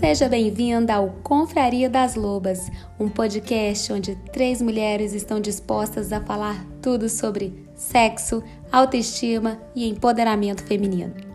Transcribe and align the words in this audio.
Seja 0.00 0.30
bem-vinda 0.30 0.94
ao 0.94 1.10
Confraria 1.22 1.86
das 1.90 2.14
Lobas, 2.14 2.70
um 2.98 3.06
podcast 3.06 3.92
onde 3.92 4.16
três 4.32 4.62
mulheres 4.62 5.12
estão 5.12 5.38
dispostas 5.38 6.10
a 6.10 6.22
falar 6.22 6.64
tudo 6.80 7.06
sobre 7.06 7.68
sexo, 7.74 8.42
autoestima 8.72 9.60
e 9.76 9.86
empoderamento 9.86 10.64
feminino. 10.64 11.29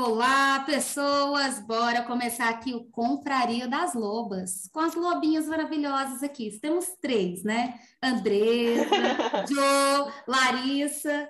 Olá, 0.00 0.60
pessoas! 0.60 1.58
Bora 1.58 2.02
começar 2.04 2.48
aqui 2.48 2.72
o 2.72 2.84
Confraria 2.84 3.66
das 3.66 3.94
Lobas, 3.94 4.68
com 4.72 4.78
as 4.78 4.94
lobinhas 4.94 5.48
maravilhosas 5.48 6.22
aqui. 6.22 6.56
Temos 6.60 6.86
três, 7.02 7.42
né? 7.42 7.80
Andresa, 8.00 8.86
Jo, 9.50 10.12
Larissa. 10.28 11.28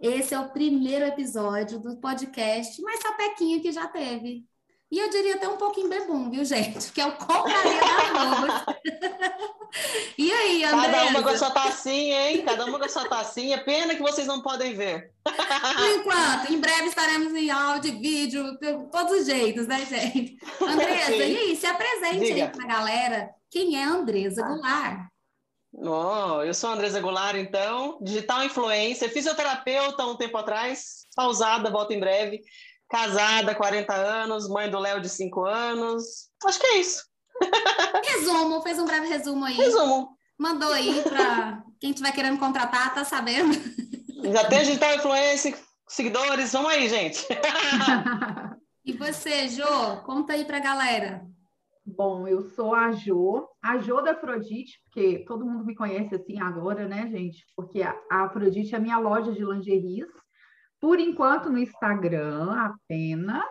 Esse 0.00 0.34
é 0.34 0.40
o 0.40 0.50
primeiro 0.50 1.04
episódio 1.04 1.78
do 1.78 1.96
podcast, 2.00 2.82
mais 2.82 3.00
sapequinha 3.00 3.60
que 3.60 3.70
já 3.70 3.86
teve. 3.86 4.47
E 4.90 4.98
eu 4.98 5.10
diria 5.10 5.34
até 5.34 5.46
um 5.46 5.58
pouquinho 5.58 5.88
bebum, 5.88 6.30
viu, 6.30 6.44
gente? 6.44 6.90
Que 6.92 7.00
é 7.00 7.06
o 7.06 7.12
Confraria 7.16 7.80
das 7.80 8.12
Lobas. 8.12 8.64
E 10.16 10.32
aí, 10.32 10.64
Andresa? 10.64 10.92
Cada 10.92 11.04
uma 11.10 11.22
com 11.22 11.28
a 11.28 11.38
sua 11.38 11.50
tacinha, 11.50 12.30
hein? 12.30 12.42
Cada 12.42 12.64
uma 12.64 12.78
com 12.78 12.84
a 12.84 12.88
sua 12.88 13.08
tacinha. 13.08 13.62
Pena 13.62 13.94
que 13.94 14.02
vocês 14.02 14.26
não 14.26 14.40
podem 14.40 14.74
ver. 14.74 15.12
Por 15.22 15.88
enquanto, 15.90 16.52
em 16.52 16.58
breve 16.58 16.86
estaremos 16.86 17.34
em 17.34 17.50
áudio, 17.50 18.00
vídeo, 18.00 18.58
de 18.58 18.90
todos 18.90 19.20
os 19.20 19.26
jeitos, 19.26 19.66
né, 19.66 19.84
gente? 19.84 20.38
Andresa, 20.60 21.16
e 21.16 21.36
aí, 21.36 21.56
se 21.56 21.66
apresente 21.66 22.24
Diga. 22.24 22.44
aí 22.44 22.50
para 22.50 22.64
a 22.64 22.66
galera. 22.66 23.30
Quem 23.50 23.80
é 23.80 23.84
Andresa 23.84 24.42
Goulart? 24.42 25.08
Oh, 25.74 26.42
eu 26.42 26.54
sou 26.54 26.70
a 26.70 26.72
Andresa 26.72 27.00
Goulart, 27.00 27.36
então, 27.36 27.98
digital 28.00 28.42
influencer, 28.44 29.12
fisioterapeuta 29.12 30.06
um 30.06 30.16
tempo 30.16 30.36
atrás, 30.36 31.06
pausada, 31.14 31.70
volta 31.70 31.94
em 31.94 32.00
breve, 32.00 32.40
casada, 32.88 33.54
40 33.54 33.92
anos, 33.92 34.48
mãe 34.48 34.70
do 34.70 34.78
Léo 34.78 35.00
de 35.00 35.08
5 35.08 35.44
anos. 35.44 36.28
Acho 36.44 36.58
que 36.58 36.66
é 36.66 36.80
isso. 36.80 37.02
Resumo, 38.04 38.62
fez 38.62 38.78
um 38.78 38.84
breve 38.84 39.06
resumo 39.06 39.44
aí. 39.44 39.54
Resumo. 39.54 40.16
Mandou 40.38 40.72
aí 40.72 41.02
para 41.02 41.62
quem 41.80 41.90
estiver 41.90 42.12
querendo 42.12 42.38
contratar, 42.38 42.94
tá 42.94 43.04
sabendo. 43.04 43.52
Já 44.32 44.44
tem 44.48 44.60
digital 44.60 44.94
influencer, 44.94 45.58
seguidores, 45.88 46.52
vamos 46.52 46.70
aí, 46.70 46.88
gente. 46.88 47.26
e 48.84 48.92
você, 48.92 49.48
Jô, 49.48 49.96
conta 50.04 50.32
aí 50.32 50.44
para 50.44 50.58
a 50.58 50.60
galera. 50.60 51.26
Bom, 51.84 52.28
eu 52.28 52.42
sou 52.50 52.74
a 52.74 52.92
Jô, 52.92 53.48
a 53.62 53.78
Jô 53.78 54.00
da 54.02 54.12
Afrodite, 54.12 54.80
porque 54.84 55.24
todo 55.26 55.46
mundo 55.46 55.64
me 55.64 55.74
conhece 55.74 56.14
assim 56.14 56.38
agora, 56.38 56.86
né, 56.86 57.08
gente? 57.08 57.44
Porque 57.56 57.80
a 57.82 57.96
Afrodite 58.10 58.74
é 58.74 58.78
a 58.78 58.80
minha 58.80 58.98
loja 58.98 59.32
de 59.32 59.42
lingeries. 59.42 60.06
Por 60.80 61.00
enquanto 61.00 61.50
no 61.50 61.58
Instagram 61.58 62.52
apenas, 62.52 63.48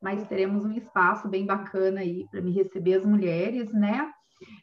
mas 0.00 0.26
teremos 0.28 0.64
um 0.64 0.72
espaço 0.72 1.28
bem 1.28 1.46
bacana 1.46 2.00
aí 2.00 2.26
para 2.30 2.40
me 2.40 2.52
receber 2.52 2.94
as 2.94 3.04
mulheres, 3.04 3.72
né? 3.72 4.10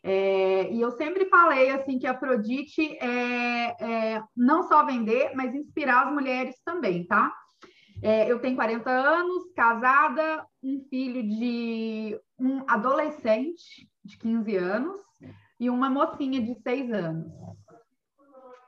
É, 0.04 0.72
e 0.72 0.81
eu 0.81 0.92
sempre 0.92 1.26
falei 1.26 1.70
assim 1.70 2.00
que 2.00 2.08
a 2.08 2.12
Afrodite 2.12 2.98
é, 3.00 4.16
é, 4.16 4.23
não 4.36 4.64
só 4.64 4.86
vender, 4.86 5.31
mas 5.36 5.54
inspirar 5.54 6.08
as 6.08 6.14
mulheres 6.14 6.56
também, 6.66 7.06
tá? 7.06 7.31
É, 8.02 8.32
eu 8.32 8.39
tenho 8.39 8.56
40 8.56 8.89
anos, 8.89 9.52
casada, 9.56 10.45
um 10.64 10.84
filho 10.89 11.23
de 11.23 12.20
um 12.39 12.64
adolescente 12.67 13.88
de 14.04 14.17
15 14.17 14.56
anos 14.56 15.02
e 15.59 15.70
uma 15.70 15.89
mocinha 15.89 16.42
de 16.42 16.56
6 16.61 16.92
anos. 16.92 17.32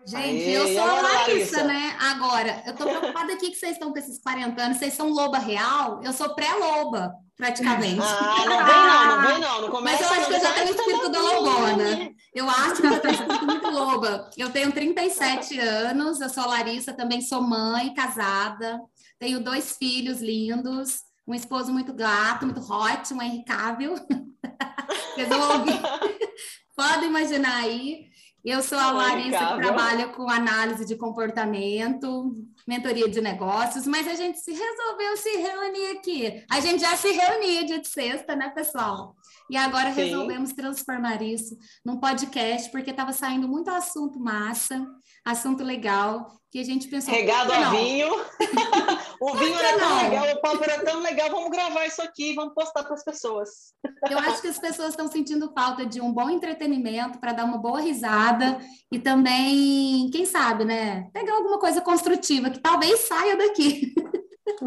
Gente, 0.05 0.44
Aê, 0.44 0.58
eu 0.58 0.67
sou 0.73 0.81
a 0.81 1.02
Larissa, 1.02 1.28
Larissa, 1.28 1.64
né? 1.64 1.95
Agora, 2.00 2.64
eu 2.66 2.75
tô 2.75 2.86
preocupada 2.86 3.33
aqui 3.33 3.52
que 3.52 3.58
vocês 3.58 3.73
estão 3.73 3.92
com 3.92 4.00
esses 4.00 4.19
40 4.22 4.61
anos, 4.61 4.78
vocês 4.78 4.94
são 4.94 5.09
loba 5.09 5.38
real, 5.38 6.02
eu 6.03 6.14
sou 6.14 6.33
pré-loba, 6.33 7.14
praticamente. 7.36 8.02
Ah, 8.02 8.45
não 8.45 8.58
vem 8.66 8.75
não, 8.75 9.05
não 9.05 9.27
vem 9.27 9.39
não, 9.39 9.61
não 9.61 9.70
começa 9.70 10.04
Mas 10.04 10.11
eu 10.11 10.17
acho 10.17 10.30
que 10.30 10.36
eu 10.36 10.42
já 10.42 10.54
tenho 10.54 10.67
o 10.67 10.76
espírito 10.76 11.10
da 11.10 11.21
lobona. 11.21 12.11
Eu 12.33 12.49
acho 12.49 12.82
que 12.82 12.87
eu 12.87 12.99
tenho 12.99 13.14
espírito 13.14 13.45
muito 13.45 13.70
loba. 13.70 14.30
Eu 14.37 14.49
tenho 14.52 14.71
37 14.71 15.60
anos, 15.60 16.21
eu 16.21 16.30
sou 16.30 16.43
a 16.43 16.48
Larissa, 16.48 16.93
também 16.93 17.21
sou 17.21 17.42
mãe, 17.42 17.93
casada, 17.93 18.80
tenho 19.20 19.43
dois 19.43 19.76
filhos 19.77 20.21
lindos, 20.21 21.02
um 21.27 21.33
esposo 21.33 21.71
muito 21.71 21.93
gato, 21.93 22.45
muito 22.45 22.61
hot, 22.61 23.14
um 23.14 23.21
Henry 23.21 23.43
Cavill. 23.43 23.95
Vocês 25.14 25.27
vão 25.27 25.60
ouvir. 25.60 25.80
Podem 26.76 27.10
imaginar 27.10 27.58
aí. 27.58 28.08
Eu 28.44 28.64
sou 28.64 28.77
a 28.77 28.92
Larissa, 28.92 29.38
que 29.38 29.61
trabalha 29.61 30.08
com 30.10 30.30
análise 30.30 30.86
de 30.86 30.95
comportamento, 30.95 32.36
mentoria 32.66 33.10
de 33.10 33.20
negócios, 33.20 33.86
mas 33.86 34.08
a 34.08 34.16
gente 34.16 34.39
se 34.39 34.52
resolveu 34.52 35.17
se 35.17 35.30
reunir 35.38 35.98
aqui. 35.98 36.45
A 36.49 36.60
gente 36.60 36.82
já 36.82 36.95
se 36.95 37.11
reunia 37.11 37.66
dia 37.66 37.80
de 37.80 37.88
sexta, 37.88 38.36
né, 38.36 38.49
pessoal? 38.49 39.16
E 39.49 39.58
agora 39.58 39.92
Sim. 39.92 40.04
resolvemos 40.04 40.54
transformar 40.54 41.22
isso 41.22 41.58
num 41.83 41.99
podcast, 41.99 42.72
porque 42.72 42.92
estava 42.92 43.11
saindo 43.11 43.48
muito 43.48 43.70
assunto 43.70 44.20
massa, 44.20 44.86
assunto 45.26 45.64
legal, 45.64 46.39
que 46.52 46.60
a 46.60 46.64
gente 46.64 46.88
pensou... 46.88 47.14
Regado 47.14 47.52
a 47.52 47.70
vinho. 47.72 48.10
o 49.21 49.35
vinho 49.35 49.59
era 49.59 49.77
tão 49.77 49.97
legal, 49.97 50.31
o 50.31 50.41
papo 50.41 50.63
era 50.63 50.83
tão 50.83 51.02
legal, 51.02 51.30
vamos 51.30 51.49
gravar 51.49 51.85
isso 51.85 52.02
aqui, 52.02 52.33
vamos 52.33 52.53
postar 52.53 52.83
para 52.83 52.93
as 52.93 53.03
pessoas. 53.03 53.73
Eu 54.09 54.17
acho 54.19 54.41
que 54.41 54.47
as 54.47 54.59
pessoas 54.59 54.89
estão 54.89 55.07
sentindo 55.07 55.52
falta 55.53 55.85
de 55.85 55.99
um 55.99 56.11
bom 56.11 56.30
entretenimento 56.30 57.19
para 57.19 57.33
dar 57.33 57.45
uma 57.45 57.57
boa 57.57 57.81
risada 57.81 58.59
e 58.91 58.97
também, 58.97 60.09
quem 60.11 60.25
sabe, 60.25 60.63
né, 60.63 61.09
pegar 61.13 61.33
alguma 61.33 61.59
coisa 61.59 61.81
construtiva 61.81 62.49
que 62.49 62.59
talvez 62.59 63.02
saia 63.02 63.35
daqui. 63.35 63.93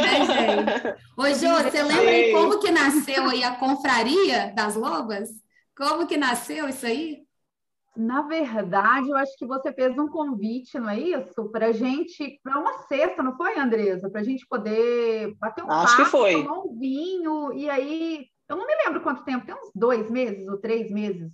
né, 0.00 0.26
gente? 0.26 1.00
Ô, 1.16 1.26
Jô, 1.26 1.62
você 1.62 1.82
lembra 1.82 2.10
aí 2.10 2.32
como 2.32 2.58
que 2.58 2.70
nasceu 2.70 3.28
aí 3.28 3.44
a 3.44 3.54
confraria 3.56 4.52
das 4.54 4.76
lobas? 4.76 5.28
Como 5.76 6.06
que 6.06 6.16
nasceu 6.16 6.68
isso 6.68 6.86
aí? 6.86 7.22
Na 8.00 8.22
verdade, 8.22 9.10
eu 9.10 9.16
acho 9.16 9.36
que 9.36 9.44
você 9.44 9.70
fez 9.74 9.96
um 9.98 10.08
convite, 10.08 10.78
não 10.78 10.88
é 10.88 10.98
isso? 10.98 11.50
Para 11.50 11.70
gente, 11.70 12.40
para 12.42 12.58
uma 12.58 12.78
sexta, 12.84 13.22
não 13.22 13.36
foi, 13.36 13.58
Andresa? 13.58 14.08
Para 14.08 14.22
a 14.22 14.24
gente 14.24 14.46
poder 14.46 15.34
bater 15.38 15.62
um 15.62 15.70
acho 15.70 15.98
papo, 15.98 16.04
que 16.04 16.10
foi. 16.10 16.42
tomar 16.42 16.60
um 16.60 16.78
vinho, 16.78 17.52
e 17.52 17.68
aí, 17.68 18.26
eu 18.48 18.56
não 18.56 18.66
me 18.66 18.74
lembro 18.84 19.02
quanto 19.02 19.22
tempo, 19.22 19.44
tem 19.44 19.54
uns 19.54 19.70
dois 19.74 20.10
meses 20.10 20.48
ou 20.48 20.56
três 20.56 20.90
meses. 20.90 21.30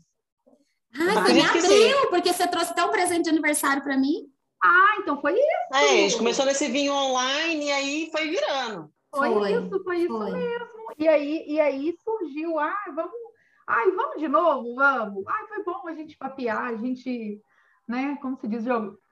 Ah, 0.92 1.22
foi 1.22 1.32
em 1.34 1.46
abril, 1.46 2.10
porque 2.10 2.32
você 2.32 2.48
trouxe 2.48 2.72
até 2.72 2.84
um 2.84 2.90
presente 2.90 3.24
de 3.24 3.30
aniversário 3.30 3.84
para 3.84 3.96
mim. 3.96 4.26
Ah, 4.60 4.96
então 4.98 5.20
foi 5.20 5.34
isso. 5.34 5.74
É, 5.74 5.78
a 5.78 5.88
gente 5.88 6.16
começou 6.16 6.44
nesse 6.46 6.66
vinho 6.68 6.92
online 6.92 7.66
e 7.66 7.70
aí 7.70 8.10
foi 8.10 8.28
virando. 8.28 8.90
Foi, 9.14 9.32
foi 9.32 9.52
isso, 9.52 9.84
foi 9.84 9.98
isso 9.98 10.18
foi. 10.18 10.32
mesmo. 10.32 10.66
E 10.98 11.06
aí, 11.06 11.44
e 11.46 11.60
aí 11.60 11.94
surgiu, 12.02 12.58
ah, 12.58 12.84
vamos 12.92 13.25
Ai, 13.66 13.90
vamos 13.90 14.20
de 14.20 14.28
novo? 14.28 14.74
Vamos. 14.74 15.26
Ai, 15.26 15.46
foi 15.48 15.64
bom 15.64 15.88
a 15.88 15.94
gente 15.94 16.16
papear, 16.16 16.66
a 16.66 16.76
gente, 16.76 17.40
né, 17.88 18.16
como 18.22 18.38
se 18.38 18.46
diz, 18.46 18.64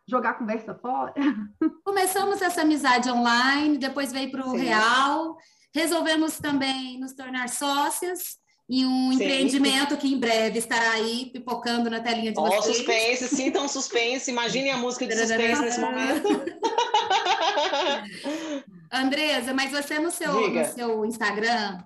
jogar 0.07 0.31
a 0.31 0.35
conversa 0.35 0.75
fora. 0.75 1.13
Começamos 1.85 2.41
essa 2.41 2.63
amizade 2.63 3.11
online, 3.11 3.79
depois 3.79 4.13
veio 4.13 4.31
para 4.31 4.47
o 4.47 4.57
real. 4.57 5.37
Resolvemos 5.75 6.39
também 6.39 7.01
nos 7.01 7.15
tornar 7.15 7.49
sócias 7.49 8.39
em 8.71 8.87
um 8.87 9.11
Sim. 9.11 9.17
empreendimento 9.17 9.97
que 9.97 10.13
em 10.13 10.19
breve 10.19 10.59
estará 10.59 10.93
aí 10.93 11.31
pipocando 11.33 11.91
na 11.91 12.01
telinha 12.01 12.33
de 12.33 12.39
oh, 12.39 12.47
vocês. 12.47 12.77
suspense, 12.77 13.29
sintam 13.29 13.69
suspense, 13.69 14.31
imaginem 14.31 14.71
a 14.71 14.79
música 14.79 15.07
de 15.07 15.17
suspense 15.17 15.61
nesse 15.61 15.81
momento. 15.81 16.29
Andresa, 18.91 19.53
mas 19.53 19.73
você 19.73 19.99
no 19.99 20.11
seu, 20.11 20.49
no 20.49 20.65
seu 20.67 21.05
Instagram, 21.05 21.79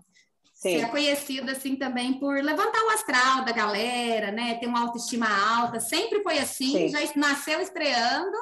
Sim. 0.58 0.82
É 0.82 0.88
conhecida 0.88 1.52
assim 1.52 1.76
também 1.76 2.14
por 2.14 2.34
levantar 2.42 2.82
o 2.82 2.91
astral 2.91 3.44
da 3.44 3.52
galera, 3.52 4.32
né? 4.32 4.56
Ter 4.56 4.66
uma 4.66 4.80
autoestima 4.80 5.28
alta. 5.28 5.78
Sempre 5.78 6.20
foi 6.20 6.36
assim? 6.41 6.72
Sim. 6.72 6.88
Já 6.88 6.98
nasceu 7.14 7.60
estreando? 7.60 8.36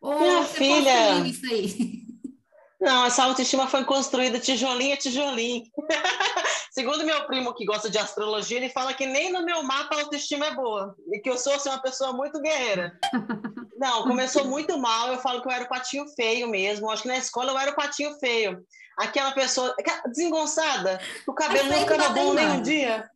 Ou 0.00 0.20
Minha 0.20 0.42
você 0.42 0.54
filha... 0.54 1.18
isso 1.26 1.46
aí? 1.46 2.06
Não, 2.80 3.06
essa 3.06 3.24
autoestima 3.24 3.66
foi 3.66 3.84
construída 3.84 4.38
tijolinho 4.38 4.94
a 4.94 4.96
tijolinho. 4.96 5.64
Segundo 6.70 7.04
meu 7.04 7.26
primo 7.26 7.52
que 7.52 7.64
gosta 7.64 7.90
de 7.90 7.98
astrologia, 7.98 8.58
ele 8.58 8.68
fala 8.68 8.94
que 8.94 9.04
nem 9.04 9.32
no 9.32 9.44
meu 9.44 9.64
mapa 9.64 9.96
a 9.96 10.00
autoestima 10.02 10.46
é 10.46 10.54
boa 10.54 10.94
e 11.12 11.18
que 11.18 11.28
eu 11.28 11.36
sou 11.36 11.54
assim, 11.54 11.70
uma 11.70 11.82
pessoa 11.82 12.12
muito 12.12 12.40
guerreira. 12.40 12.96
Não, 13.76 14.04
começou 14.04 14.44
muito 14.44 14.78
mal. 14.78 15.08
Eu 15.08 15.18
falo 15.18 15.42
que 15.42 15.48
eu 15.48 15.52
era 15.52 15.64
o 15.64 15.68
patinho 15.68 16.06
feio 16.14 16.48
mesmo. 16.48 16.88
Acho 16.88 17.02
que 17.02 17.08
na 17.08 17.18
escola 17.18 17.50
eu 17.50 17.58
era 17.58 17.72
o 17.72 17.76
patinho 17.76 18.16
feio 18.20 18.64
aquela 18.98 19.32
pessoa 19.32 19.74
desengonçada, 20.06 21.00
o 21.26 21.32
cabelo 21.32 21.70
não 21.70 21.80
ficava 21.80 22.10
bom 22.10 22.34
nem 22.34 22.46
um 22.48 22.62
dia. 22.62 23.10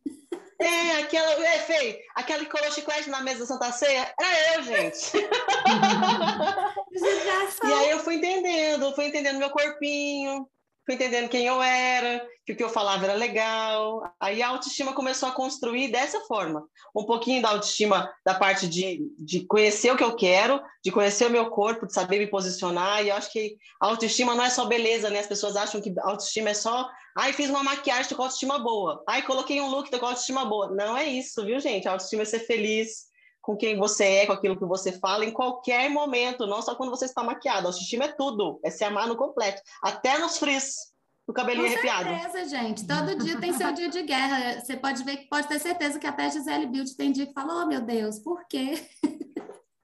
É, 0.59 1.01
aquela, 1.01 1.31
é, 1.45 1.59
feio, 1.59 1.97
aquela 2.15 2.43
que 2.45 2.49
colou 2.49 2.71
chiclete 2.71 3.09
na 3.09 3.21
mesa 3.21 3.39
da 3.39 3.45
Santa 3.45 3.69
Ceia, 3.73 4.13
era 4.17 4.55
eu, 4.55 4.63
gente. 4.63 5.11
e 7.65 7.73
aí 7.73 7.89
eu 7.89 7.99
fui 7.99 8.15
entendendo, 8.15 8.95
fui 8.95 9.07
entendendo 9.07 9.39
meu 9.39 9.49
corpinho, 9.49 10.47
fui 10.85 10.95
entendendo 10.95 11.29
quem 11.29 11.45
eu 11.45 11.61
era, 11.61 12.25
que 12.45 12.53
o 12.53 12.55
que 12.55 12.63
eu 12.63 12.69
falava 12.69 13.05
era 13.05 13.13
legal. 13.13 14.03
Aí 14.19 14.41
a 14.41 14.49
autoestima 14.49 14.93
começou 14.93 15.29
a 15.29 15.31
construir 15.31 15.91
dessa 15.91 16.19
forma. 16.21 16.67
Um 16.95 17.05
pouquinho 17.05 17.41
da 17.41 17.49
autoestima 17.49 18.11
da 18.25 18.33
parte 18.33 18.67
de, 18.67 19.01
de 19.17 19.45
conhecer 19.45 19.91
o 19.91 19.97
que 19.97 20.03
eu 20.03 20.15
quero, 20.15 20.61
de 20.83 20.91
conhecer 20.91 21.27
o 21.27 21.31
meu 21.31 21.49
corpo, 21.49 21.87
de 21.87 21.93
saber 21.93 22.19
me 22.19 22.27
posicionar. 22.27 23.03
E 23.03 23.09
eu 23.09 23.15
acho 23.15 23.31
que 23.31 23.55
a 23.81 23.87
autoestima 23.87 24.35
não 24.35 24.43
é 24.43 24.49
só 24.49 24.65
beleza, 24.65 25.09
né? 25.09 25.19
As 25.19 25.27
pessoas 25.27 25.55
acham 25.55 25.81
que 25.81 25.93
autoestima 26.01 26.49
é 26.49 26.53
só, 26.53 26.89
ai, 27.17 27.31
fiz 27.31 27.49
uma 27.49 27.63
maquiagem, 27.63 28.09
tô 28.09 28.15
com 28.15 28.23
autoestima 28.23 28.59
boa. 28.59 29.03
Ai, 29.07 29.21
coloquei 29.21 29.61
um 29.61 29.69
look, 29.69 29.89
tô 29.89 29.99
com 29.99 30.07
autoestima 30.07 30.45
boa. 30.45 30.69
Não 30.69 30.97
é 30.97 31.05
isso, 31.05 31.45
viu, 31.45 31.59
gente? 31.59 31.87
A 31.87 31.91
autoestima 31.91 32.23
é 32.23 32.25
ser 32.25 32.39
feliz, 32.39 33.12
com 33.43 33.57
quem 33.57 33.77
você 33.77 34.05
é, 34.05 34.25
com 34.25 34.31
aquilo 34.31 34.57
que 34.57 34.65
você 34.65 34.93
fala, 34.93 35.25
em 35.25 35.31
qualquer 35.31 35.89
momento, 35.89 36.47
não 36.47 36.61
só 36.61 36.75
quando 36.75 36.89
você 36.89 37.05
está 37.05 37.21
maquiada. 37.21 37.67
Autoestima 37.67 38.05
é 38.05 38.07
tudo, 38.07 38.57
é 38.63 38.69
se 38.69 38.85
amar 38.85 39.05
no 39.05 39.17
completo, 39.17 39.61
até 39.83 40.17
nos 40.17 40.37
frizz, 40.37 40.93
no 41.27 41.33
cabelinho 41.33 41.67
com 41.67 41.73
arrepiado. 41.73 42.09
Com 42.09 42.31
certeza, 42.31 42.49
gente. 42.49 42.87
Todo 42.87 43.17
dia 43.17 43.37
tem 43.39 43.51
seu 43.51 43.73
dia 43.73 43.89
de 43.89 44.01
guerra. 44.03 44.61
Você 44.61 44.77
pode 44.77 45.03
ver 45.03 45.17
que 45.17 45.27
pode 45.27 45.47
ter 45.47 45.59
certeza 45.59 45.99
que 45.99 46.07
até 46.07 46.25
a 46.25 46.29
Gisele 46.29 46.67
Beauty 46.67 46.95
tem 46.95 47.11
dia 47.11 47.27
que 47.27 47.33
fala, 47.33 47.63
oh 47.63 47.67
meu 47.67 47.81
Deus, 47.81 48.17
por 48.19 48.47
quê? 48.47 48.81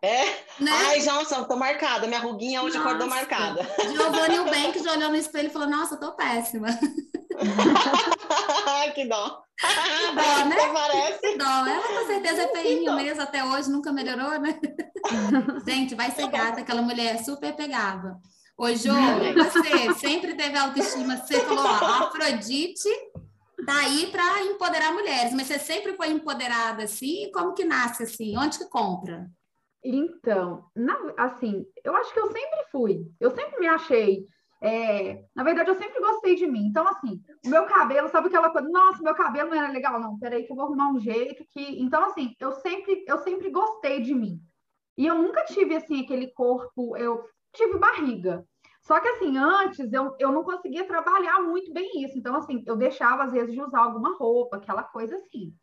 É? 0.01 0.25
Né? 0.59 0.71
Ai, 0.71 1.03
nossa, 1.03 1.43
tô 1.43 1.57
marcada. 1.57 2.07
Minha 2.07 2.19
ruguinha 2.19 2.61
hoje 2.61 2.77
nossa. 2.77 2.89
acordou 2.89 3.09
marcada. 3.09 3.67
Giovanni 3.91 4.37
já 4.81 4.93
olhou 4.93 5.09
no 5.09 5.15
espelho 5.15 5.47
e 5.47 5.51
falou, 5.51 5.69
nossa, 5.69 5.97
tô 5.97 6.13
péssima. 6.13 6.69
que 8.95 9.05
dó. 9.05 9.41
Que 9.59 10.15
dó, 10.15 10.39
né? 10.47 10.55
Parece. 10.73 11.19
Que 11.19 11.37
dó. 11.37 11.65
Ela 11.65 11.87
com 11.87 12.07
certeza 12.07 12.43
é 12.43 12.47
feinha 12.47 12.93
mesmo, 12.93 13.21
até 13.21 13.43
hoje 13.43 13.69
nunca 13.69 13.91
melhorou, 13.91 14.39
né? 14.39 14.57
Gente, 15.67 15.95
vai 15.95 16.11
ser 16.11 16.29
gata, 16.29 16.61
aquela 16.61 16.81
mulher 16.81 17.21
super 17.23 17.53
pegável. 17.53 18.15
Ô, 18.57 18.73
Jô, 18.73 18.93
você 19.35 19.93
sempre 19.95 20.35
teve 20.35 20.57
autoestima, 20.57 21.17
você 21.17 21.39
falou, 21.41 21.63
ó, 21.63 22.07
Afrodite 22.07 22.89
tá 23.65 23.79
aí 23.79 24.07
para 24.07 24.43
empoderar 24.43 24.93
mulheres, 24.93 25.33
mas 25.33 25.47
você 25.47 25.59
sempre 25.59 25.95
foi 25.95 26.09
empoderada 26.09 26.83
assim? 26.83 27.29
Como 27.33 27.53
que 27.53 27.63
nasce 27.63 28.03
assim? 28.03 28.37
Onde 28.37 28.57
que 28.57 28.69
compra? 28.69 29.29
Então, 29.83 30.65
na, 30.75 30.97
assim, 31.17 31.65
eu 31.83 31.95
acho 31.95 32.13
que 32.13 32.19
eu 32.19 32.27
sempre 32.27 32.65
fui. 32.71 33.05
Eu 33.19 33.31
sempre 33.31 33.59
me 33.59 33.67
achei 33.67 34.27
é, 34.61 35.23
na 35.33 35.43
verdade, 35.43 35.69
eu 35.69 35.75
sempre 35.75 35.99
gostei 36.01 36.35
de 36.35 36.45
mim. 36.45 36.65
Então, 36.65 36.85
assim, 36.87 37.21
o 37.45 37.49
meu 37.49 37.65
cabelo, 37.65 38.09
sabe 38.09 38.27
aquela 38.27 38.49
coisa? 38.49 38.67
Nossa, 38.67 39.01
meu 39.01 39.15
cabelo 39.15 39.49
não 39.49 39.57
era 39.57 39.71
legal, 39.71 39.99
não. 39.99 40.19
Peraí, 40.19 40.45
que 40.45 40.51
eu 40.51 40.55
vou 40.55 40.65
arrumar 40.65 40.91
um 40.91 40.99
jeito 40.99 41.45
que. 41.49 41.81
Então, 41.81 42.03
assim, 42.05 42.35
eu 42.39 42.51
sempre, 42.51 43.03
eu 43.07 43.17
sempre 43.19 43.49
gostei 43.49 44.01
de 44.01 44.13
mim. 44.13 44.39
E 44.97 45.07
eu 45.07 45.15
nunca 45.15 45.45
tive, 45.45 45.75
assim, 45.75 46.01
aquele 46.03 46.31
corpo. 46.33 46.97
Eu 46.97 47.23
tive 47.53 47.77
barriga. 47.77 48.45
Só 48.81 48.99
que, 48.99 49.07
assim, 49.07 49.37
antes 49.37 49.93
eu, 49.93 50.15
eu 50.19 50.31
não 50.31 50.43
conseguia 50.43 50.85
trabalhar 50.85 51.41
muito 51.41 51.71
bem 51.71 52.03
isso. 52.03 52.17
Então, 52.17 52.35
assim, 52.35 52.63
eu 52.67 52.75
deixava, 52.75 53.23
às 53.23 53.31
vezes, 53.31 53.53
de 53.53 53.61
usar 53.61 53.79
alguma 53.79 54.17
roupa, 54.17 54.57
aquela 54.57 54.83
coisa 54.83 55.15
assim. 55.15 55.53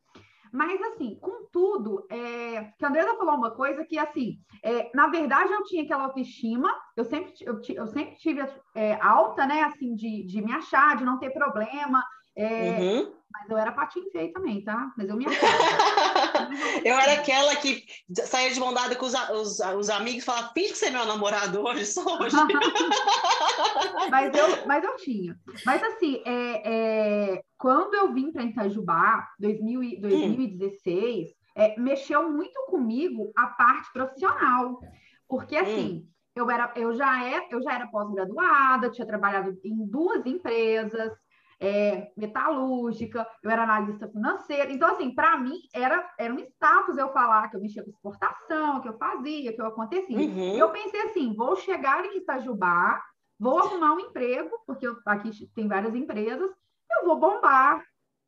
Mas, 0.56 0.80
assim, 0.80 1.18
contudo, 1.20 2.06
é, 2.08 2.72
que 2.78 2.84
a 2.84 2.88
Andresa 2.88 3.14
falou 3.18 3.34
uma 3.34 3.50
coisa 3.50 3.84
que, 3.84 3.98
assim, 3.98 4.38
é, 4.62 4.90
na 4.94 5.06
verdade, 5.08 5.52
eu 5.52 5.62
tinha 5.64 5.82
aquela 5.82 6.04
autoestima, 6.04 6.74
eu 6.96 7.04
sempre, 7.04 7.30
eu, 7.42 7.60
eu 7.74 7.86
sempre 7.86 8.16
tive 8.16 8.42
é, 8.74 8.94
alta, 9.02 9.46
né, 9.46 9.64
assim, 9.64 9.94
de, 9.94 10.24
de 10.24 10.40
me 10.40 10.50
achar, 10.54 10.96
de 10.96 11.04
não 11.04 11.18
ter 11.18 11.28
problema, 11.28 12.02
é, 12.36 12.78
uhum. 12.78 13.16
Mas 13.32 13.50
eu 13.50 13.56
era 13.56 13.72
patinho 13.72 14.10
feio 14.10 14.32
também, 14.32 14.62
tá? 14.62 14.92
Mas 14.96 15.08
eu 15.08 15.16
me 15.16 15.24
eu 16.84 16.98
era 16.98 17.14
aquela 17.14 17.54
que 17.56 17.84
saía 18.26 18.50
de 18.50 18.60
bondade 18.60 18.96
com 18.96 19.04
os, 19.04 19.14
os, 19.14 19.60
os 19.60 19.90
amigos 19.90 20.22
e 20.22 20.26
falava, 20.26 20.52
finge 20.54 20.72
que 20.72 20.78
você 20.78 20.86
é 20.86 20.90
meu 20.90 21.04
namorado 21.04 21.62
hoje, 21.62 21.84
só 21.86 22.18
hoje. 22.18 22.36
mas, 24.10 24.34
eu, 24.34 24.66
mas 24.66 24.84
eu 24.84 24.96
tinha. 24.96 25.38
Mas 25.64 25.82
assim, 25.82 26.22
é, 26.24 27.34
é, 27.34 27.42
quando 27.58 27.94
eu 27.94 28.12
vim 28.12 28.32
para 28.32 28.44
Itajubá, 28.44 29.28
2000, 29.38 30.00
2016, 30.00 31.28
hum. 31.28 31.32
é, 31.56 31.78
mexeu 31.78 32.30
muito 32.30 32.58
comigo 32.66 33.32
a 33.36 33.48
parte 33.48 33.92
profissional. 33.92 34.80
Porque 35.28 35.56
assim, 35.56 36.04
hum. 36.04 36.08
eu, 36.34 36.50
era, 36.50 36.72
eu 36.76 36.94
já 36.94 37.24
era, 37.24 37.46
eu 37.50 37.62
já 37.62 37.74
era 37.74 37.86
pós-graduada, 37.88 38.90
tinha 38.90 39.06
trabalhado 39.06 39.58
em 39.64 39.86
duas 39.86 40.24
empresas, 40.24 41.12
é, 41.60 42.12
metalúrgica, 42.16 43.26
eu 43.42 43.50
era 43.50 43.62
analista 43.62 44.08
financeira. 44.08 44.72
Então, 44.72 44.94
assim, 44.94 45.14
para 45.14 45.38
mim 45.38 45.58
era, 45.72 46.12
era 46.18 46.32
um 46.32 46.38
status 46.38 46.98
eu 46.98 47.12
falar 47.12 47.48
que 47.48 47.56
eu 47.56 47.60
mexia 47.60 47.82
com 47.82 47.90
exportação, 47.90 48.80
que 48.80 48.88
eu 48.88 48.98
fazia, 48.98 49.52
que 49.52 49.60
eu 49.60 49.66
acontecia. 49.66 50.18
Uhum. 50.18 50.56
Eu 50.56 50.70
pensei 50.70 51.00
assim: 51.02 51.34
vou 51.34 51.56
chegar 51.56 52.04
em 52.04 52.18
Itajubá, 52.18 53.02
vou 53.38 53.58
arrumar 53.58 53.94
um 53.94 54.00
emprego, 54.00 54.50
porque 54.66 54.86
eu, 54.86 54.96
aqui 55.06 55.30
tem 55.54 55.66
várias 55.66 55.94
empresas, 55.94 56.50
eu 56.98 57.06
vou 57.06 57.18
bombar. 57.18 57.82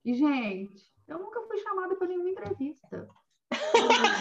E, 0.04 0.14
gente, 0.14 0.82
eu 1.06 1.18
nunca 1.18 1.40
fui 1.42 1.58
chamada 1.58 1.96
para 1.96 2.08
nenhuma 2.08 2.30
entrevista. 2.30 3.08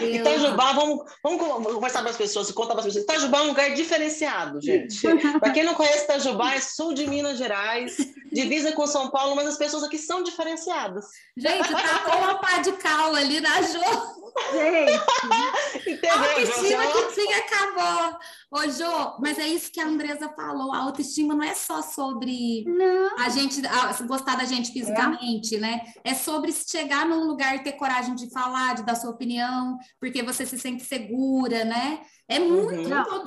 Itajubá, 0.02 0.74
vamos, 0.74 1.06
vamos 1.24 1.74
conversar 1.74 2.02
para 2.02 2.12
as 2.12 2.18
pessoas, 2.18 2.52
contar 2.52 2.74
para 2.74 2.82
as 2.82 2.86
pessoas. 2.86 3.04
Itajubá 3.04 3.40
é 3.40 3.42
um 3.42 3.48
lugar 3.48 3.74
diferenciado, 3.74 4.62
gente. 4.62 5.02
para 5.40 5.52
quem 5.52 5.64
não 5.64 5.74
conhece 5.74 6.06
Itajubá, 6.06 6.54
é 6.54 6.62
sul 6.62 6.94
de 6.94 7.08
Minas 7.08 7.38
Gerais, 7.38 7.98
divisa 8.32 8.72
com 8.72 8.88
São 8.88 9.10
Paulo, 9.10 9.36
mas 9.36 9.48
as 9.48 9.58
pessoas 9.58 9.84
aqui 9.84 9.98
são 9.98 10.24
diferenciadas. 10.24 11.06
Gente, 11.36 11.70
tá 11.70 12.00
com 12.00 12.18
uma 12.18 12.36
pá 12.36 12.60
de 12.60 12.72
cal 12.74 13.16
ali 13.16 13.42
na 13.42 13.62
Jo. 13.62 14.27
Gente, 14.52 16.08
a 16.08 16.20
autoestima 16.20 16.84
que 16.88 17.14
tinha 17.14 17.38
acabou. 17.38 18.20
Ô, 18.52 18.70
Jô, 18.70 19.18
mas 19.20 19.38
é 19.38 19.48
isso 19.48 19.72
que 19.72 19.80
a 19.80 19.88
Andresa 19.88 20.30
falou. 20.30 20.74
A 20.74 20.80
autoestima 20.80 21.36
não 21.36 21.44
é 21.44 21.54
só 21.54 21.82
sobre 21.82 22.64
não. 22.66 23.20
a 23.20 23.30
gente 23.30 23.66
a, 23.66 23.92
gostar 24.04 24.36
da 24.38 24.46
gente 24.46 24.72
fisicamente, 24.72 25.56
é. 25.56 25.60
né? 25.60 25.82
É 26.04 26.14
sobre 26.14 26.52
chegar 26.52 27.06
num 27.06 27.26
lugar 27.26 27.56
e 27.56 27.64
ter 27.64 27.74
coragem 27.74 28.16
de 28.16 28.32
falar, 28.32 28.76
de 28.76 28.86
dar 28.86 28.96
sua 28.96 29.12
opinião, 29.12 29.78
porque 30.00 30.24
você 30.24 30.46
se 30.46 30.58
sente 30.58 30.84
segura, 30.84 31.66
né? 31.66 32.02
É 32.28 32.40
muito 32.40 32.90
uhum. 32.90 33.26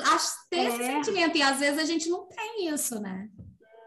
ter 0.51 0.59
é. 0.59 0.65
esse 0.67 0.85
sentimento, 0.85 1.37
e 1.37 1.43
às 1.43 1.59
vezes 1.59 1.79
a 1.79 1.85
gente 1.85 2.09
não 2.09 2.27
tem 2.29 2.69
isso, 2.69 3.01
né? 3.01 3.29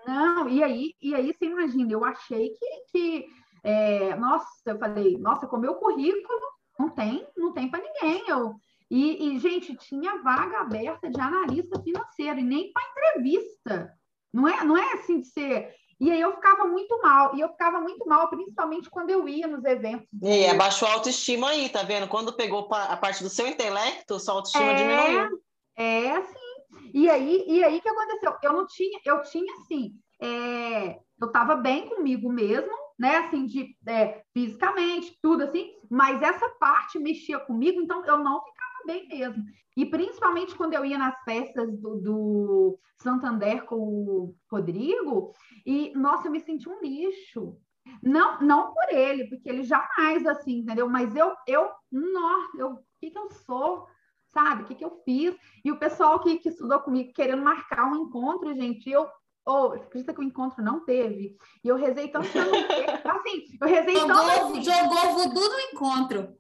Não, 0.06 0.50
e 0.50 0.64
aí, 0.64 0.94
e 1.02 1.16
aí 1.16 1.34
você 1.34 1.46
imagina, 1.46 1.92
eu 1.92 2.04
achei 2.04 2.50
que, 2.50 2.82
que 2.92 3.26
é, 3.64 4.16
nossa, 4.16 4.48
eu 4.66 4.78
falei, 4.78 5.18
nossa, 5.18 5.48
com 5.48 5.56
o 5.56 5.60
meu 5.60 5.76
currículo 5.76 6.42
não 6.78 6.90
tem, 6.90 7.28
não 7.38 7.54
tem 7.54 7.70
para 7.70 7.84
ninguém. 7.84 8.24
Eu, 8.28 8.56
e, 8.90 9.36
e, 9.36 9.40
gente, 9.40 9.76
tinha 9.76 10.22
vaga 10.22 10.60
aberta 10.60 11.10
de 11.10 11.20
analista 11.20 11.82
financeiro, 11.82 12.40
e 12.40 12.44
nem 12.44 12.72
para 12.72 12.84
entrevista. 12.92 13.94
Não 14.32 14.48
é, 14.48 14.64
não 14.64 14.78
é 14.78 14.94
assim 14.94 15.22
de 15.22 15.28
ser. 15.28 15.74
E 16.00 16.12
aí 16.12 16.20
eu 16.20 16.34
ficava 16.34 16.66
muito 16.66 17.00
mal, 17.02 17.36
e 17.36 17.40
eu 17.40 17.50
ficava 17.50 17.80
muito 17.80 18.06
mal, 18.08 18.30
principalmente 18.30 18.90
quando 18.90 19.10
eu 19.10 19.28
ia 19.28 19.48
nos 19.48 19.64
eventos. 19.64 20.08
E 20.22 20.46
abaixou 20.46 20.88
a 20.88 20.94
autoestima 20.94 21.50
aí, 21.50 21.70
tá 21.70 21.84
vendo? 21.84 22.08
Quando 22.08 22.36
pegou 22.36 22.68
a 22.72 22.98
parte 22.98 23.24
do 23.24 23.30
seu 23.30 23.48
intelecto, 23.48 24.20
sua 24.20 24.36
autoestima 24.36 24.72
é, 24.72 24.76
diminuiu. 24.76 25.40
É, 25.78 26.12
assim. 26.12 26.54
E 26.94 27.10
aí, 27.10 27.46
e 27.48 27.64
aí 27.64 27.82
que 27.82 27.90
aconteceu? 27.90 28.36
Eu 28.44 28.54
não 28.54 28.68
tinha, 28.68 29.00
eu 29.06 29.22
tinha 29.24 29.54
assim, 29.56 29.94
é, 30.22 31.00
eu 31.20 31.28
estava 31.28 31.56
bem 31.56 31.88
comigo 31.90 32.32
mesmo, 32.32 32.72
né? 33.04 33.18
Assim, 33.18 33.46
de 33.46 33.78
é, 33.86 34.24
fisicamente, 34.34 35.20
tudo 35.22 35.44
assim, 35.44 35.74
mas 35.90 36.22
essa 36.22 36.48
parte 36.52 36.98
mexia 36.98 37.38
comigo, 37.38 37.82
então 37.82 38.02
eu 38.06 38.18
não 38.18 38.42
ficava 38.42 38.74
bem 38.88 39.06
mesmo. 39.10 39.44
E 39.76 39.86
principalmente 39.86 40.56
quando 40.56 40.74
eu 40.74 40.86
ia 40.86 40.98
nas 40.98 41.22
festas 41.26 41.78
do, 41.82 41.98
do 41.98 42.80
Santander 42.98 43.66
com 43.66 43.76
o 43.76 44.36
Rodrigo, 44.50 45.34
e 45.66 45.92
nossa, 45.98 46.30
eu 46.30 46.32
me 46.32 46.40
senti 46.40 46.70
um 46.70 46.80
lixo. 46.80 47.58
Não, 48.02 48.40
não 48.40 48.74
por 48.74 48.90
ele, 48.90 49.28
porque 49.28 49.50
ele 49.50 49.64
jamais 49.64 50.26
assim, 50.26 50.60
entendeu? 50.60 50.88
Mas 50.88 51.14
eu, 51.14 51.34
eu, 51.46 51.70
nossa, 51.92 52.58
eu, 52.58 52.70
o 52.70 52.80
que, 53.02 53.12
que 53.12 53.20
eu 53.20 53.30
sou? 53.30 53.86
Sabe? 54.28 54.64
O 54.64 54.66
que, 54.66 54.76
que 54.76 54.86
eu 54.86 55.02
fiz? 55.04 55.36
E 55.66 55.74
o 55.74 55.78
pessoal 55.78 56.22
que, 56.22 56.38
que 56.38 56.48
estudou 56.48 56.80
comigo 56.80 57.12
querendo 57.14 57.44
marcar 57.44 57.84
um 57.92 58.06
encontro, 58.06 58.56
gente, 58.56 58.90
eu 58.90 59.06
ou 59.46 59.70
oh, 59.70 59.74
acredita 59.74 60.14
que 60.14 60.22
o 60.22 60.24
encontro 60.24 60.64
não 60.64 60.86
teve? 60.86 61.36
E 61.64 61.68
eu 61.68 61.76
rezei 61.76 62.08
tanto 62.08 62.30
que 62.30 62.38
eu 62.38 62.46
não 62.46 62.52
teve. 62.68 62.92
Assim, 62.92 63.58
eu 63.60 63.68
rezei 63.68 63.96
jogou, 63.96 64.16
tanto. 64.16 64.30
Assim. 64.30 64.64
Jogou 64.64 65.14
voodoo 65.14 65.50
no 65.50 65.60
encontro. 65.60 66.36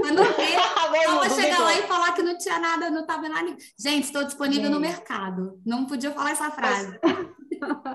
Quando 0.00 0.18
eu 0.18 1.14
vou 1.14 1.30
chegar 1.30 1.58
lá 1.60 1.78
e 1.78 1.82
falar 1.82 2.12
que 2.12 2.22
não 2.22 2.36
tinha 2.36 2.58
nada, 2.58 2.90
não 2.90 3.00
estava 3.02 3.28
lá. 3.28 3.40
Gente, 3.78 4.04
estou 4.04 4.24
disponível 4.24 4.64
Gente. 4.64 4.74
no 4.74 4.80
mercado. 4.80 5.60
Não 5.64 5.86
podia 5.86 6.10
falar 6.10 6.32
essa 6.32 6.50
frase. 6.50 6.98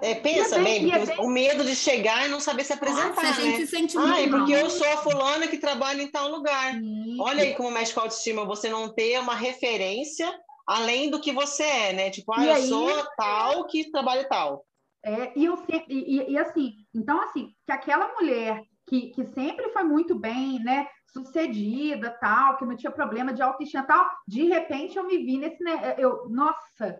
É, 0.02 0.16
pensa 0.16 0.58
bem, 0.60 0.90
bem, 0.90 1.20
o 1.20 1.28
medo 1.28 1.62
de 1.64 1.76
chegar 1.76 2.26
e 2.26 2.30
não 2.30 2.40
saber 2.40 2.64
se 2.64 2.72
apresentar. 2.72 3.10
Nossa, 3.10 3.28
a 3.28 3.32
gente 3.34 3.60
né? 3.60 3.66
se 3.66 3.68
sente 3.68 3.98
muito 3.98 4.14
ah, 4.14 4.22
é 4.22 4.30
porque 4.30 4.54
eu 4.54 4.70
sou 4.70 4.88
a 4.88 4.98
fulana 4.98 5.46
que 5.48 5.58
trabalha 5.58 6.02
em 6.02 6.08
tal 6.08 6.30
lugar. 6.30 6.74
Sim. 6.74 7.18
Olha 7.20 7.44
aí 7.44 7.54
como 7.54 7.72
mexe 7.72 7.94
com 7.94 8.00
a 8.00 8.04
autoestima, 8.04 8.46
você 8.46 8.70
não 8.70 8.88
ter 8.94 9.20
uma 9.20 9.36
referência 9.36 10.34
além 10.67 11.09
do 11.09 11.21
que 11.21 11.31
você 11.31 11.63
é, 11.63 11.93
né? 11.93 12.09
Tipo, 12.09 12.33
ah, 12.33 12.43
e 12.43 12.47
eu 12.47 12.53
aí, 12.53 12.67
sou 12.67 13.05
tal 13.15 13.65
que 13.67 13.89
trabalha 13.89 14.27
tal. 14.27 14.65
É, 15.03 15.31
e, 15.39 15.45
eu 15.45 15.55
sempre, 15.57 15.86
e, 15.89 16.31
e, 16.31 16.38
assim, 16.38 16.74
então 16.93 17.21
assim, 17.21 17.53
que 17.65 17.71
aquela 17.71 18.13
mulher 18.13 18.62
que, 18.86 19.09
que 19.12 19.25
sempre 19.33 19.69
foi 19.69 19.83
muito 19.83 20.15
bem, 20.15 20.59
né, 20.59 20.88
sucedida, 21.13 22.09
tal, 22.19 22.57
que 22.57 22.65
não 22.65 22.75
tinha 22.75 22.91
problema 22.91 23.33
de 23.33 23.41
autoestima 23.41 23.83
tal, 23.83 24.05
de 24.27 24.43
repente 24.43 24.97
eu 24.97 25.05
me 25.05 25.17
vi 25.17 25.38
nesse, 25.38 25.63
né, 25.63 25.95
eu, 25.97 26.27
nossa, 26.29 27.00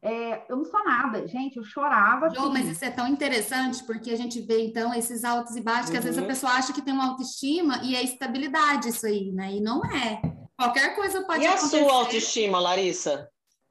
é, 0.00 0.44
eu 0.48 0.56
não 0.56 0.64
sou 0.64 0.84
nada. 0.84 1.26
Gente, 1.26 1.56
eu 1.56 1.64
chorava. 1.64 2.30
Jo, 2.30 2.52
mas 2.52 2.68
isso 2.68 2.84
é 2.84 2.90
tão 2.90 3.08
interessante 3.08 3.84
porque 3.84 4.12
a 4.12 4.16
gente 4.16 4.40
vê, 4.40 4.64
então, 4.64 4.94
esses 4.94 5.24
altos 5.24 5.56
e 5.56 5.60
baixos, 5.60 5.90
que 5.90 5.96
às 5.96 6.04
vezes 6.04 6.18
a 6.18 6.22
uhum. 6.22 6.28
pessoa 6.28 6.52
acha 6.52 6.72
que 6.72 6.82
tem 6.82 6.94
uma 6.94 7.08
autoestima 7.08 7.80
e 7.82 7.96
é 7.96 8.02
estabilidade 8.02 8.88
isso 8.88 9.06
aí, 9.06 9.32
né? 9.32 9.52
E 9.52 9.60
não 9.60 9.84
é. 9.84 10.37
Qualquer 10.58 10.96
coisa 10.96 11.22
pode 11.22 11.44
e 11.44 11.46
acontecer. 11.46 11.76
E 11.76 11.80
a 11.80 11.84
sua 11.84 11.94
autoestima, 11.94 12.58
Larissa? 12.58 13.28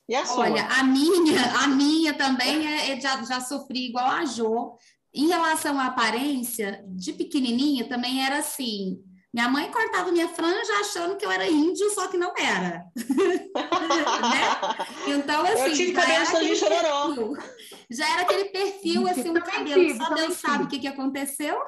E 0.07 0.15
a 0.15 0.25
sua? 0.25 0.45
Olha, 0.45 0.65
a 0.67 0.83
minha, 0.83 1.41
a 1.59 1.67
minha 1.67 2.13
também 2.13 2.65
é, 2.65 2.91
é 2.91 3.01
já, 3.01 3.21
já 3.23 3.41
sofri 3.41 3.89
igual 3.89 4.07
a 4.09 4.23
Jo. 4.23 4.77
Em 5.13 5.27
relação 5.27 5.77
à 5.79 5.87
aparência, 5.87 6.81
de 6.87 7.11
pequenininha 7.11 7.89
também 7.89 8.25
era 8.25 8.37
assim. 8.37 8.99
Minha 9.33 9.49
mãe 9.49 9.69
cortava 9.69 10.11
minha 10.11 10.29
franja 10.29 10.73
achando 10.79 11.17
que 11.17 11.25
eu 11.25 11.31
era 11.31 11.49
índio, 11.49 11.89
só 11.89 12.07
que 12.07 12.17
não 12.17 12.33
era. 12.37 12.85
né? 12.95 14.49
Então, 15.07 15.43
assim. 15.43 15.61
Eu 15.63 15.73
tive 15.73 15.91
cabelo 15.91 16.25
sangue 16.25 16.57
perfil, 16.57 17.37
Já 17.91 18.13
era 18.13 18.21
aquele 18.21 18.45
perfil, 18.45 19.07
assim, 19.09 19.29
um 19.29 19.33
cabelo. 19.33 19.97
Só 19.97 20.13
Deus 20.13 20.37
sabe 20.37 20.63
o 20.63 20.67
que, 20.67 20.79
que 20.79 20.87
aconteceu. 20.87 21.59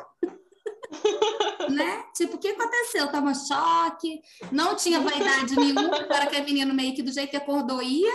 Né? 1.69 2.03
Tipo, 2.15 2.35
o 2.35 2.39
que 2.39 2.49
aconteceu? 2.49 3.07
Tava 3.07 3.33
choque, 3.33 4.21
não 4.51 4.75
tinha 4.75 4.99
vaidade 4.99 5.55
nenhuma, 5.55 5.97
era 6.09 6.27
que 6.27 6.35
a 6.35 6.43
menina 6.43 6.73
meio 6.73 6.95
que 6.95 7.03
do 7.03 7.11
jeito 7.11 7.29
que 7.29 7.37
acordou 7.37 7.81
ia. 7.81 8.13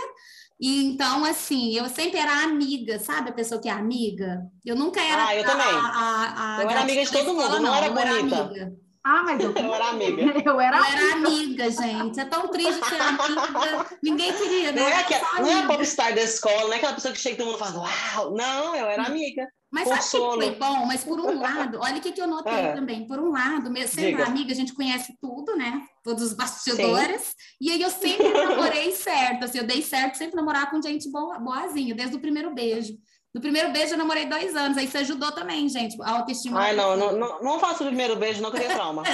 E 0.59 0.85
então, 0.85 1.25
assim, 1.25 1.77
eu 1.77 1.89
sempre 1.89 2.17
era 2.17 2.43
amiga, 2.43 2.97
sabe? 2.97 3.29
A 3.29 3.33
pessoa 3.33 3.59
que 3.59 3.67
é 3.67 3.71
amiga. 3.71 4.41
Eu 4.65 4.75
nunca 4.75 5.01
era. 5.01 5.27
Ah, 5.27 5.35
eu 5.35 5.43
a, 5.43 5.45
também. 5.45 5.67
A, 5.67 6.57
a, 6.57 6.63
eu 6.63 6.69
era 6.69 6.81
amiga 6.81 7.03
de 7.03 7.11
todo 7.11 7.33
mundo, 7.33 7.49
não, 7.49 7.63
não 7.63 7.75
era 7.75 7.89
bonita. 7.89 8.51
Era 8.55 8.85
ah, 9.05 9.21
mas 9.23 9.39
eu, 9.39 9.53
eu 9.53 9.73
era 9.75 9.89
amiga. 9.89 10.23
Eu 10.43 10.59
era, 10.59 10.77
eu 10.77 10.83
era 10.83 11.13
amiga, 11.13 11.69
gente. 11.69 12.19
É 12.19 12.25
tão 12.25 12.47
triste 12.47 12.83
ser 12.85 12.99
amiga. 12.99 13.85
Ninguém 14.01 14.33
queria, 14.33 14.71
né? 14.71 14.81
Não 14.81 14.87
é, 14.87 15.03
que, 15.03 15.13
não 15.13 15.47
é 15.47 15.61
a 15.61 15.67
popstar 15.67 16.15
da 16.15 16.23
escola, 16.23 16.63
não 16.63 16.73
é 16.73 16.77
aquela 16.77 16.93
pessoa 16.93 17.13
que 17.13 17.19
chega 17.19 17.35
e 17.35 17.37
todo 17.37 17.47
mundo 17.47 17.59
fala, 17.59 17.81
uau! 17.81 18.33
Não, 18.33 18.75
eu 18.75 18.87
era 18.87 19.03
amiga. 19.03 19.47
Mas 19.75 19.89
sabe 19.89 20.01
que 20.01 20.45
foi 20.45 20.55
bom? 20.55 20.85
Mas 20.85 21.03
por 21.03 21.19
um 21.19 21.37
lado, 21.37 21.79
olha 21.81 21.97
o 21.97 22.01
que, 22.01 22.13
que 22.13 22.21
eu 22.21 22.27
notei 22.27 22.53
é. 22.53 22.71
também. 22.71 23.05
Por 23.05 23.19
um 23.19 23.29
lado, 23.29 23.67
sendo 23.87 24.05
Diga. 24.05 24.25
amiga, 24.25 24.53
a 24.53 24.55
gente 24.55 24.73
conhece 24.73 25.13
tudo, 25.19 25.53
né? 25.57 25.81
Todos 26.01 26.23
os 26.23 26.33
bastidores. 26.33 27.21
Sim. 27.21 27.33
E 27.59 27.71
aí 27.71 27.81
eu 27.81 27.89
sempre 27.89 28.29
namorei 28.31 28.93
certo. 28.93 29.43
Assim, 29.43 29.57
eu 29.57 29.67
dei 29.67 29.81
certo 29.81 30.15
sempre 30.15 30.37
namorar 30.37 30.71
com 30.71 30.81
gente 30.81 31.11
boa, 31.11 31.37
boazinha, 31.39 31.93
desde 31.93 32.15
o 32.15 32.21
primeiro 32.21 32.53
beijo. 32.53 32.93
No 33.33 33.41
primeiro 33.41 33.69
beijo 33.73 33.95
eu 33.95 33.97
namorei 33.97 34.27
dois 34.27 34.55
anos, 34.55 34.77
aí 34.77 34.85
isso 34.85 34.97
ajudou 34.97 35.29
também, 35.33 35.67
gente, 35.67 36.01
a 36.01 36.11
autoestima. 36.11 36.57
Ai, 36.61 36.73
não, 36.73 36.95
não, 36.95 37.11
não, 37.11 37.43
não 37.43 37.59
faço 37.59 37.83
o 37.83 37.87
primeiro 37.87 38.15
beijo, 38.15 38.41
não, 38.41 38.49
que 38.49 38.63
eu 38.63 38.69
trauma. 38.69 39.03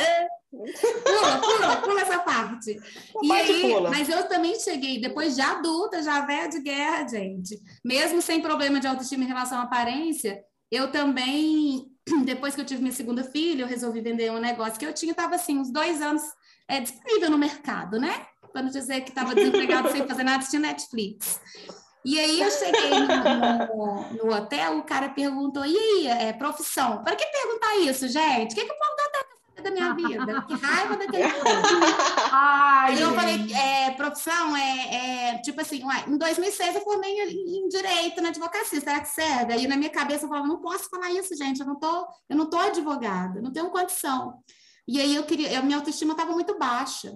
pula, 0.52 1.38
pula, 1.40 1.78
pula 1.78 2.02
essa 2.02 2.20
parte. 2.20 2.80
e 3.24 3.32
aí, 3.32 3.62
pula. 3.62 3.90
Mas 3.90 4.08
eu 4.10 4.28
também 4.28 4.60
cheguei, 4.60 5.02
depois 5.02 5.34
de 5.34 5.42
adulta, 5.42 6.04
já 6.04 6.22
velha 6.22 6.50
de 6.50 6.62
guerra, 6.62 7.08
gente. 7.08 7.60
Mesmo 7.84 8.22
sem 8.22 8.42
problema 8.42 8.80
de 8.80 8.86
autoestima 8.86 9.24
em 9.24 9.28
relação 9.28 9.58
à 9.58 9.64
aparência, 9.64 10.40
eu 10.72 10.92
também, 10.92 11.92
depois 12.24 12.56
que 12.56 12.62
eu 12.62 12.66
tive 12.66 12.82
minha 12.82 12.94
segunda 12.94 13.24
filha, 13.24 13.64
eu 13.64 13.68
resolvi 13.68 14.02
vender 14.02 14.32
um 14.32 14.40
negócio 14.40 14.80
que 14.80 14.86
eu 14.86 14.94
tinha, 14.94 15.12
estava 15.12 15.36
assim, 15.36 15.60
uns 15.60 15.72
dois 15.72 16.02
anos 16.02 16.24
é, 16.68 16.80
disponível 16.80 17.30
no 17.30 17.38
mercado, 17.38 18.00
né? 18.00 18.26
Para 18.54 18.64
não 18.64 18.70
dizer 18.70 19.02
que 19.02 19.10
estava 19.10 19.36
desempregado 19.36 19.92
sem 19.92 20.08
fazer 20.08 20.24
nada, 20.24 20.46
tinha 20.46 20.62
Netflix. 20.62 21.40
E 22.04 22.20
aí 22.20 22.42
eu 22.42 22.50
cheguei 22.50 22.90
no, 22.90 23.78
no, 23.78 24.26
no, 24.26 24.36
hotel, 24.36 24.80
o 24.80 24.84
cara 24.84 25.10
perguntou, 25.10 25.64
e 25.64 25.78
aí, 25.78 26.08
é, 26.08 26.34
profissão? 26.34 27.04
Para 27.04 27.16
que 27.16 27.26
perguntar 27.26 27.78
isso, 27.78 28.08
gente? 28.08 28.54
O 28.54 28.56
que, 28.56 28.66
que 28.66 28.72
o 28.72 28.78
povo 28.78 28.91
da 29.62 29.72
minha 29.72 29.94
vida? 29.94 30.42
Que 30.44 30.54
raiva 30.56 30.98
daquele 30.98 31.30
povo. 31.40 32.32
Aí 32.32 33.00
eu 33.00 33.14
falei, 33.14 33.54
é, 33.54 33.92
profissão 33.92 34.56
é, 34.56 34.96
é, 34.96 35.38
tipo 35.40 35.62
assim, 35.62 35.84
ué, 35.84 36.06
em 36.08 36.18
2006 36.18 36.76
eu 36.76 36.82
formei 36.82 37.12
em, 37.12 37.66
em, 37.66 37.68
direito 37.70 38.22
na 38.22 38.30
advocacia, 38.30 38.80
será 38.80 39.00
que 39.00 39.10
serve? 39.10 39.54
Aí 39.54 39.68
na 39.68 39.78
minha 39.78 39.90
cabeça 39.90 40.26
eu 40.26 40.30
falava, 40.30 40.48
não 40.48 40.62
posso 40.62 40.90
falar 40.90 41.12
isso, 41.12 41.36
gente, 41.36 41.62
eu 41.62 41.66
não 41.66 41.80
tô, 41.80 42.08
eu 42.30 42.36
não 42.36 42.50
tô 42.50 42.58
advogada, 42.58 43.42
não 43.42 43.52
tenho 43.52 43.70
condição. 43.70 44.40
E 44.88 45.00
aí 45.00 45.16
eu 45.16 45.24
queria, 45.24 45.60
a 45.60 45.62
minha 45.62 45.78
autoestima 45.78 46.12
estava 46.12 46.32
muito 46.32 46.58
baixa. 46.58 47.14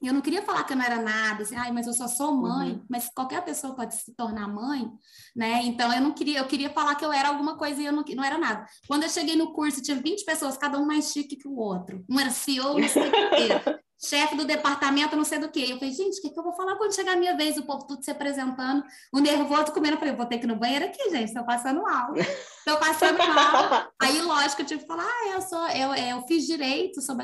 E 0.00 0.06
eu 0.06 0.14
não 0.14 0.20
queria 0.20 0.42
falar 0.42 0.64
que 0.64 0.72
eu 0.72 0.76
não 0.76 0.84
era 0.84 1.02
nada, 1.02 1.42
assim, 1.42 1.56
ai, 1.56 1.72
mas 1.72 1.86
eu 1.86 1.92
só 1.92 2.06
sou 2.06 2.32
mãe, 2.32 2.72
uhum. 2.72 2.84
mas 2.88 3.08
qualquer 3.08 3.44
pessoa 3.44 3.74
pode 3.74 3.96
se 3.96 4.14
tornar 4.14 4.46
mãe, 4.46 4.88
né? 5.34 5.62
Então 5.64 5.92
eu 5.92 6.00
não 6.00 6.12
queria, 6.12 6.38
eu 6.38 6.46
queria 6.46 6.70
falar 6.70 6.94
que 6.94 7.04
eu 7.04 7.12
era 7.12 7.28
alguma 7.28 7.56
coisa 7.56 7.82
e 7.82 7.86
eu 7.86 7.92
não, 7.92 8.04
não 8.14 8.24
era 8.24 8.38
nada. 8.38 8.64
Quando 8.86 9.02
eu 9.02 9.08
cheguei 9.08 9.34
no 9.34 9.52
curso, 9.52 9.82
tinha 9.82 9.96
20 9.96 10.24
pessoas, 10.24 10.56
cada 10.56 10.78
um 10.78 10.86
mais 10.86 11.12
chique 11.12 11.36
que 11.36 11.48
o 11.48 11.56
outro. 11.56 12.04
Um 12.08 12.20
era 12.20 12.30
CEO, 12.30 12.78
não 12.78 12.88
sei 12.88 13.08
o 13.08 13.10
quê 13.10 13.78
chefe 14.00 14.36
do 14.36 14.44
departamento, 14.44 15.16
não 15.16 15.24
sei 15.24 15.38
do 15.38 15.50
que. 15.50 15.70
Eu 15.70 15.78
falei, 15.78 15.92
gente, 15.92 16.18
o 16.18 16.22
que, 16.22 16.30
que 16.30 16.38
eu 16.38 16.44
vou 16.44 16.52
falar 16.52 16.76
quando 16.76 16.94
chegar 16.94 17.14
a 17.14 17.16
minha 17.16 17.36
vez? 17.36 17.56
O 17.56 17.64
povo 17.64 17.86
tudo 17.86 18.04
se 18.04 18.10
apresentando, 18.10 18.84
o 19.12 19.18
nervoso 19.18 19.72
comendo. 19.72 19.96
Eu 19.96 19.98
falei, 19.98 20.14
vou 20.14 20.26
ter 20.26 20.38
que 20.38 20.44
ir 20.44 20.48
no 20.48 20.56
banheiro 20.56 20.84
aqui, 20.84 21.10
gente, 21.10 21.24
estou 21.28 21.44
passando 21.44 21.82
mal. 21.82 22.14
Estou 22.16 22.76
passando 22.78 23.18
mal. 23.18 23.90
Aí, 24.00 24.20
lógico, 24.22 24.62
eu 24.62 24.66
tive 24.66 24.82
que 24.82 24.86
falar, 24.86 25.04
ah, 25.04 25.30
eu 25.32 25.42
sou, 25.42 25.68
eu, 25.68 25.94
eu 25.94 26.22
fiz 26.22 26.46
direito, 26.46 27.02
sou, 27.02 27.16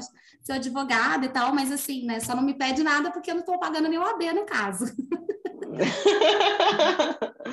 sou 0.42 0.54
advogada 0.56 1.26
e 1.26 1.28
tal, 1.28 1.54
mas 1.54 1.70
assim, 1.70 2.04
né, 2.04 2.18
só 2.18 2.34
não 2.34 2.42
me 2.42 2.54
pede 2.54 2.82
nada 2.82 3.12
porque 3.12 3.30
eu 3.30 3.34
não 3.34 3.40
estou 3.40 3.58
pagando 3.58 3.88
nenhum 3.88 4.04
AB 4.04 4.32
no 4.32 4.44
caso. 4.44 4.86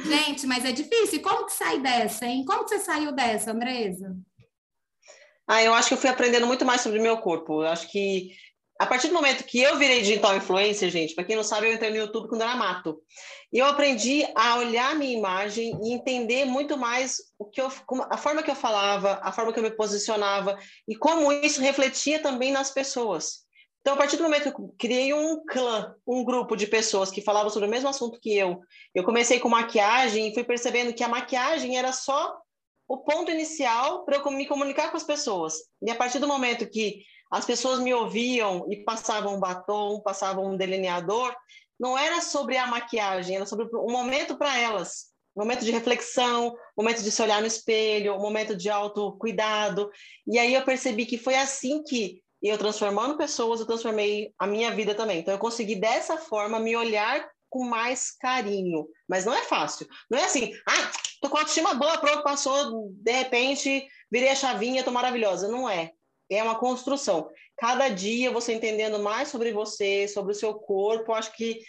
gente, 0.06 0.48
mas 0.48 0.66
é 0.66 0.72
difícil. 0.72 1.20
E 1.20 1.22
como 1.22 1.46
que 1.46 1.54
sai 1.54 1.80
dessa, 1.80 2.26
hein? 2.26 2.44
Como 2.46 2.64
que 2.64 2.70
você 2.70 2.80
saiu 2.80 3.12
dessa, 3.12 3.52
Andresa? 3.52 4.16
Ah, 5.48 5.62
eu 5.62 5.74
acho 5.74 5.90
que 5.90 5.94
eu 5.96 5.98
fui 5.98 6.10
aprendendo 6.10 6.48
muito 6.48 6.64
mais 6.64 6.82
sobre 6.82 7.00
o 7.00 7.02
meu 7.02 7.18
corpo. 7.18 7.64
Eu 7.64 7.68
acho 7.68 7.92
que 7.92 8.32
a 8.82 8.88
partir 8.88 9.10
do 9.10 9.14
momento 9.14 9.44
que 9.44 9.62
eu 9.62 9.78
virei 9.78 10.02
digital 10.02 10.36
influencer, 10.36 10.90
gente, 10.90 11.14
para 11.14 11.24
quem 11.24 11.36
não 11.36 11.44
sabe, 11.44 11.68
eu 11.68 11.74
entrei 11.74 11.92
no 11.92 11.98
YouTube 11.98 12.28
quando 12.28 12.42
era 12.42 12.56
mato. 12.56 13.00
E 13.54 13.60
eu 13.60 13.68
aprendi 13.68 14.26
a 14.36 14.56
olhar 14.56 14.94
a 14.94 14.96
minha 14.96 15.16
imagem 15.16 15.80
e 15.84 15.94
entender 15.94 16.46
muito 16.46 16.76
mais 16.76 17.18
o 17.38 17.46
que 17.46 17.62
eu, 17.62 17.72
a 18.10 18.18
forma 18.18 18.42
que 18.42 18.50
eu 18.50 18.56
falava, 18.56 19.20
a 19.22 19.32
forma 19.32 19.54
que 19.54 19.60
eu 19.60 19.64
me 19.64 19.70
posicionava 19.70 20.58
e 20.88 20.96
como 20.96 21.32
isso 21.32 21.62
refletia 21.62 22.24
também 22.24 22.52
nas 22.52 22.72
pessoas. 22.72 23.42
Então, 23.82 23.94
a 23.94 23.98
partir 23.98 24.18
do 24.18 24.24
momento 24.24 24.52
que 24.52 24.60
eu 24.60 24.76
criei 24.80 25.14
um 25.14 25.46
clã, 25.46 25.94
um 26.08 26.24
grupo 26.24 26.56
de 26.56 26.66
pessoas 26.66 27.12
que 27.12 27.22
falavam 27.22 27.52
sobre 27.52 27.68
o 27.68 27.72
mesmo 27.72 27.88
assunto 27.88 28.20
que 28.20 28.36
eu, 28.36 28.62
eu 28.96 29.04
comecei 29.04 29.40
com 29.40 29.48
maquiagem 29.48 30.30
e 30.30 30.34
fui 30.34 30.44
percebendo 30.44 30.92
que 30.92 31.04
a 31.04 31.08
maquiagem 31.08 31.78
era 31.78 31.94
só 31.94 32.36
o 32.88 32.98
ponto 32.98 33.30
inicial 33.30 34.06
para 34.06 34.18
eu 34.18 34.32
me 34.32 34.48
comunicar 34.48 34.90
com 34.90 34.98
as 34.98 35.04
pessoas. 35.04 35.54
E 35.84 35.92
a 35.92 35.96
partir 35.96 36.18
do 36.18 36.28
momento 36.28 36.68
que 36.68 37.04
as 37.32 37.46
pessoas 37.46 37.80
me 37.80 37.94
ouviam 37.94 38.68
e 38.70 38.76
passavam 38.84 39.36
um 39.36 39.40
batom, 39.40 40.02
passavam 40.02 40.52
um 40.52 40.58
delineador, 40.58 41.34
não 41.80 41.98
era 41.98 42.22
sobre 42.22 42.58
a 42.58 42.68
maquiagem, 42.68 43.38
era 43.38 43.46
sobre 43.46 43.66
um 43.74 43.92
momento 43.92 44.38
para 44.38 44.60
elas, 44.60 45.12
um 45.36 45.42
momento 45.42 45.64
de 45.64 45.72
reflexão, 45.72 46.50
um 46.78 46.84
momento 46.84 47.02
de 47.02 47.10
se 47.10 47.22
olhar 47.22 47.40
no 47.40 47.48
espelho, 47.48 48.16
um 48.16 48.22
momento 48.22 48.56
de 48.56 48.70
autocuidado. 48.70 49.90
E 50.28 50.38
aí 50.38 50.54
eu 50.54 50.64
percebi 50.64 51.06
que 51.06 51.18
foi 51.18 51.36
assim 51.36 51.82
que 51.82 52.22
eu 52.44 52.58
transformando 52.58 53.18
pessoas, 53.18 53.60
eu 53.60 53.66
transformei 53.66 54.34
a 54.38 54.46
minha 54.46 54.72
vida 54.72 54.94
também. 54.94 55.20
Então 55.20 55.34
eu 55.34 55.40
consegui 55.40 55.76
dessa 55.76 56.18
forma 56.18 56.60
me 56.60 56.76
olhar 56.76 57.26
com 57.50 57.64
mais 57.66 58.12
carinho, 58.12 58.88
mas 59.08 59.26
não 59.26 59.34
é 59.34 59.44
fácil. 59.44 59.88
Não 60.10 60.20
é 60.20 60.26
assim, 60.26 60.52
ah, 60.68 60.92
tô 61.22 61.30
com 61.30 61.38
autoestima 61.38 61.74
boa, 61.74 61.98
pronto, 61.98 62.24
passou, 62.24 62.90
de 62.92 63.12
repente 63.12 63.88
virei 64.12 64.30
a 64.30 64.36
chavinha, 64.36 64.84
tô 64.84 64.92
maravilhosa. 64.92 65.48
Não 65.48 65.70
é 65.70 65.92
é 66.36 66.44
uma 66.44 66.56
construção. 66.56 67.30
Cada 67.58 67.90
dia 67.90 68.32
você 68.32 68.54
entendendo 68.54 69.00
mais 69.00 69.28
sobre 69.28 69.52
você, 69.52 70.08
sobre 70.08 70.32
o 70.32 70.36
seu 70.36 70.54
corpo, 70.54 71.14
acho 71.14 71.32
que 71.34 71.60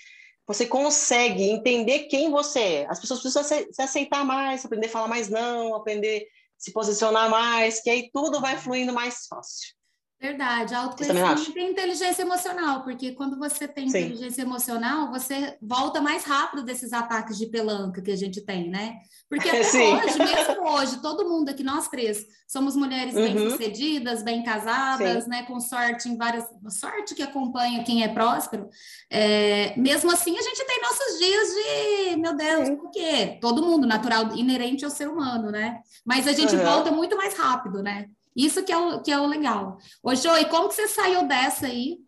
você 0.46 0.66
consegue 0.66 1.44
entender 1.44 2.00
quem 2.00 2.30
você 2.30 2.60
é. 2.60 2.86
As 2.88 3.00
pessoas 3.00 3.20
precisam 3.20 3.44
se 3.44 3.82
aceitar 3.82 4.24
mais, 4.24 4.64
aprender 4.64 4.86
a 4.86 4.90
falar 4.90 5.08
mais 5.08 5.28
não, 5.28 5.74
aprender 5.74 6.22
a 6.22 6.24
se 6.58 6.72
posicionar 6.72 7.30
mais, 7.30 7.80
que 7.80 7.90
aí 7.90 8.10
tudo 8.12 8.40
vai 8.40 8.56
fluindo 8.56 8.92
mais 8.92 9.26
fácil. 9.26 9.74
Verdade, 10.22 10.72
autoconhecimento 10.72 11.58
e 11.58 11.70
inteligência 11.72 12.22
emocional, 12.22 12.84
porque 12.84 13.10
quando 13.10 13.36
você 13.36 13.66
tem 13.66 13.90
Sim. 13.90 13.98
inteligência 13.98 14.42
emocional, 14.42 15.10
você 15.10 15.58
volta 15.60 16.00
mais 16.00 16.22
rápido 16.22 16.62
desses 16.62 16.92
ataques 16.92 17.36
de 17.36 17.46
pelanca 17.46 18.00
que 18.00 18.12
a 18.12 18.16
gente 18.16 18.40
tem, 18.40 18.70
né? 18.70 18.98
Porque 19.28 19.48
até 19.50 19.64
Sim. 19.64 19.96
hoje, 19.96 20.18
mesmo 20.18 20.68
hoje, 20.68 21.02
todo 21.02 21.28
mundo 21.28 21.48
aqui, 21.48 21.64
nós 21.64 21.88
três, 21.88 22.24
somos 22.46 22.76
mulheres 22.76 23.16
uhum. 23.16 23.34
bem-sucedidas, 23.34 24.22
bem 24.22 24.44
casadas, 24.44 25.24
Sim. 25.24 25.30
né? 25.30 25.42
Com 25.42 25.58
sorte 25.58 26.08
em 26.08 26.16
várias... 26.16 26.44
Sorte 26.68 27.16
que 27.16 27.22
acompanha 27.24 27.82
quem 27.82 28.04
é 28.04 28.08
próspero. 28.08 28.68
É, 29.10 29.76
mesmo 29.76 30.12
assim, 30.12 30.38
a 30.38 30.42
gente 30.42 30.64
tem 30.64 30.80
nossos 30.82 31.18
dias 31.18 31.48
de, 31.48 32.16
meu 32.18 32.36
Deus, 32.36 32.68
Sim. 32.68 32.76
por 32.76 32.92
quê? 32.92 33.38
Todo 33.40 33.66
mundo, 33.66 33.88
natural, 33.88 34.36
inerente 34.36 34.84
ao 34.84 34.90
ser 34.92 35.08
humano, 35.08 35.50
né? 35.50 35.80
Mas 36.06 36.28
a 36.28 36.32
gente 36.32 36.54
uhum. 36.54 36.62
volta 36.62 36.92
muito 36.92 37.16
mais 37.16 37.34
rápido, 37.34 37.82
né? 37.82 38.06
Isso 38.34 38.64
que 38.64 38.72
é 38.72 38.76
o, 38.76 39.02
que 39.02 39.10
é 39.10 39.20
o 39.20 39.26
legal. 39.26 39.78
Ô, 40.02 40.14
Joy, 40.14 40.46
como 40.46 40.68
que 40.68 40.74
você 40.74 40.88
saiu 40.88 41.26
dessa 41.26 41.66
aí? 41.66 41.98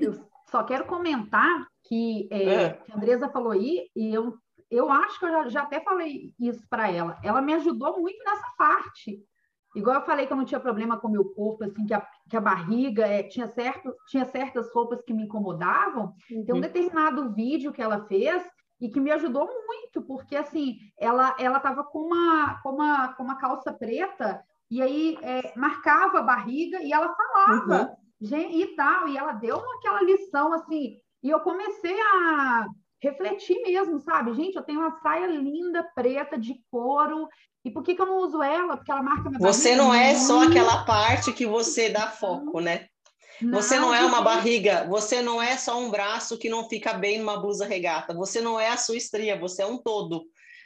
Eu 0.00 0.14
só 0.50 0.62
quero 0.62 0.86
comentar 0.86 1.66
que, 1.84 2.28
é, 2.30 2.44
é. 2.44 2.70
que 2.74 2.92
a 2.92 2.96
Andresa 2.96 3.28
falou 3.28 3.52
aí, 3.52 3.88
e 3.94 4.12
eu, 4.14 4.34
eu 4.70 4.90
acho 4.90 5.18
que 5.18 5.24
eu 5.24 5.30
já, 5.30 5.48
já 5.48 5.62
até 5.62 5.80
falei 5.80 6.34
isso 6.38 6.62
para 6.68 6.90
ela. 6.90 7.18
Ela 7.22 7.40
me 7.40 7.54
ajudou 7.54 8.00
muito 8.00 8.22
nessa 8.24 8.46
parte. 8.56 9.22
Igual 9.74 9.96
eu 9.96 10.06
falei 10.06 10.26
que 10.26 10.32
eu 10.32 10.36
não 10.36 10.44
tinha 10.44 10.60
problema 10.60 10.98
com 10.98 11.08
o 11.08 11.10
meu 11.10 11.24
corpo, 11.24 11.64
assim, 11.64 11.84
que 11.84 11.92
a, 11.92 12.06
que 12.28 12.36
a 12.36 12.40
barriga 12.40 13.06
é, 13.06 13.24
tinha, 13.24 13.48
certo, 13.48 13.92
tinha 14.08 14.24
certas 14.24 14.72
roupas 14.72 15.02
que 15.02 15.12
me 15.12 15.24
incomodavam. 15.24 16.14
Uhum. 16.30 16.44
Tem 16.44 16.54
um 16.54 16.60
determinado 16.60 17.32
vídeo 17.32 17.72
que 17.72 17.82
ela 17.82 18.06
fez 18.06 18.42
e 18.80 18.88
que 18.88 19.00
me 19.00 19.10
ajudou 19.10 19.48
muito 19.66 20.02
porque 20.02 20.36
assim, 20.36 20.78
ela 20.98 21.34
ela 21.38 21.60
tava 21.60 21.84
com 21.84 22.00
uma, 22.00 22.60
com 22.60 22.70
uma, 22.70 23.14
com 23.14 23.22
uma 23.22 23.36
calça 23.36 23.72
preta 23.72 24.42
e 24.74 24.82
aí 24.82 25.16
é, 25.22 25.52
marcava 25.54 26.18
a 26.18 26.22
barriga 26.22 26.82
e 26.82 26.92
ela 26.92 27.14
falava, 27.14 27.96
uhum. 28.20 28.50
e 28.50 28.66
tal, 28.74 29.06
e 29.06 29.16
ela 29.16 29.30
deu 29.34 29.56
aquela 29.76 30.02
lição 30.02 30.52
assim, 30.52 30.96
e 31.22 31.30
eu 31.30 31.38
comecei 31.38 31.96
a 32.00 32.66
refletir 33.00 33.62
mesmo, 33.62 34.00
sabe? 34.00 34.34
Gente, 34.34 34.56
eu 34.56 34.64
tenho 34.64 34.80
uma 34.80 34.98
saia 35.00 35.28
linda, 35.28 35.88
preta, 35.94 36.36
de 36.36 36.60
couro, 36.72 37.28
e 37.64 37.70
por 37.70 37.84
que, 37.84 37.94
que 37.94 38.02
eu 38.02 38.06
não 38.06 38.18
uso 38.18 38.42
ela? 38.42 38.76
Porque 38.76 38.90
ela 38.90 39.00
marca 39.00 39.30
minha 39.30 39.38
Você 39.38 39.76
não 39.76 39.94
é 39.94 40.16
só 40.16 40.42
aquela 40.42 40.84
parte 40.84 41.32
que 41.32 41.46
você 41.46 41.88
dá 41.88 42.08
foco, 42.08 42.58
né? 42.58 42.86
Não, 43.40 43.62
você 43.62 43.78
não 43.78 43.94
é 43.94 44.04
uma 44.04 44.22
barriga, 44.22 44.88
você 44.88 45.22
não 45.22 45.40
é 45.40 45.56
só 45.56 45.78
um 45.78 45.88
braço 45.88 46.36
que 46.36 46.48
não 46.48 46.68
fica 46.68 46.94
bem 46.94 47.20
numa 47.20 47.38
blusa 47.40 47.64
regata, 47.64 48.12
você 48.12 48.40
não 48.40 48.58
é 48.58 48.70
a 48.70 48.76
sua 48.76 48.96
estria, 48.96 49.38
você 49.38 49.62
é 49.62 49.66
um 49.66 49.78
todo. 49.78 50.24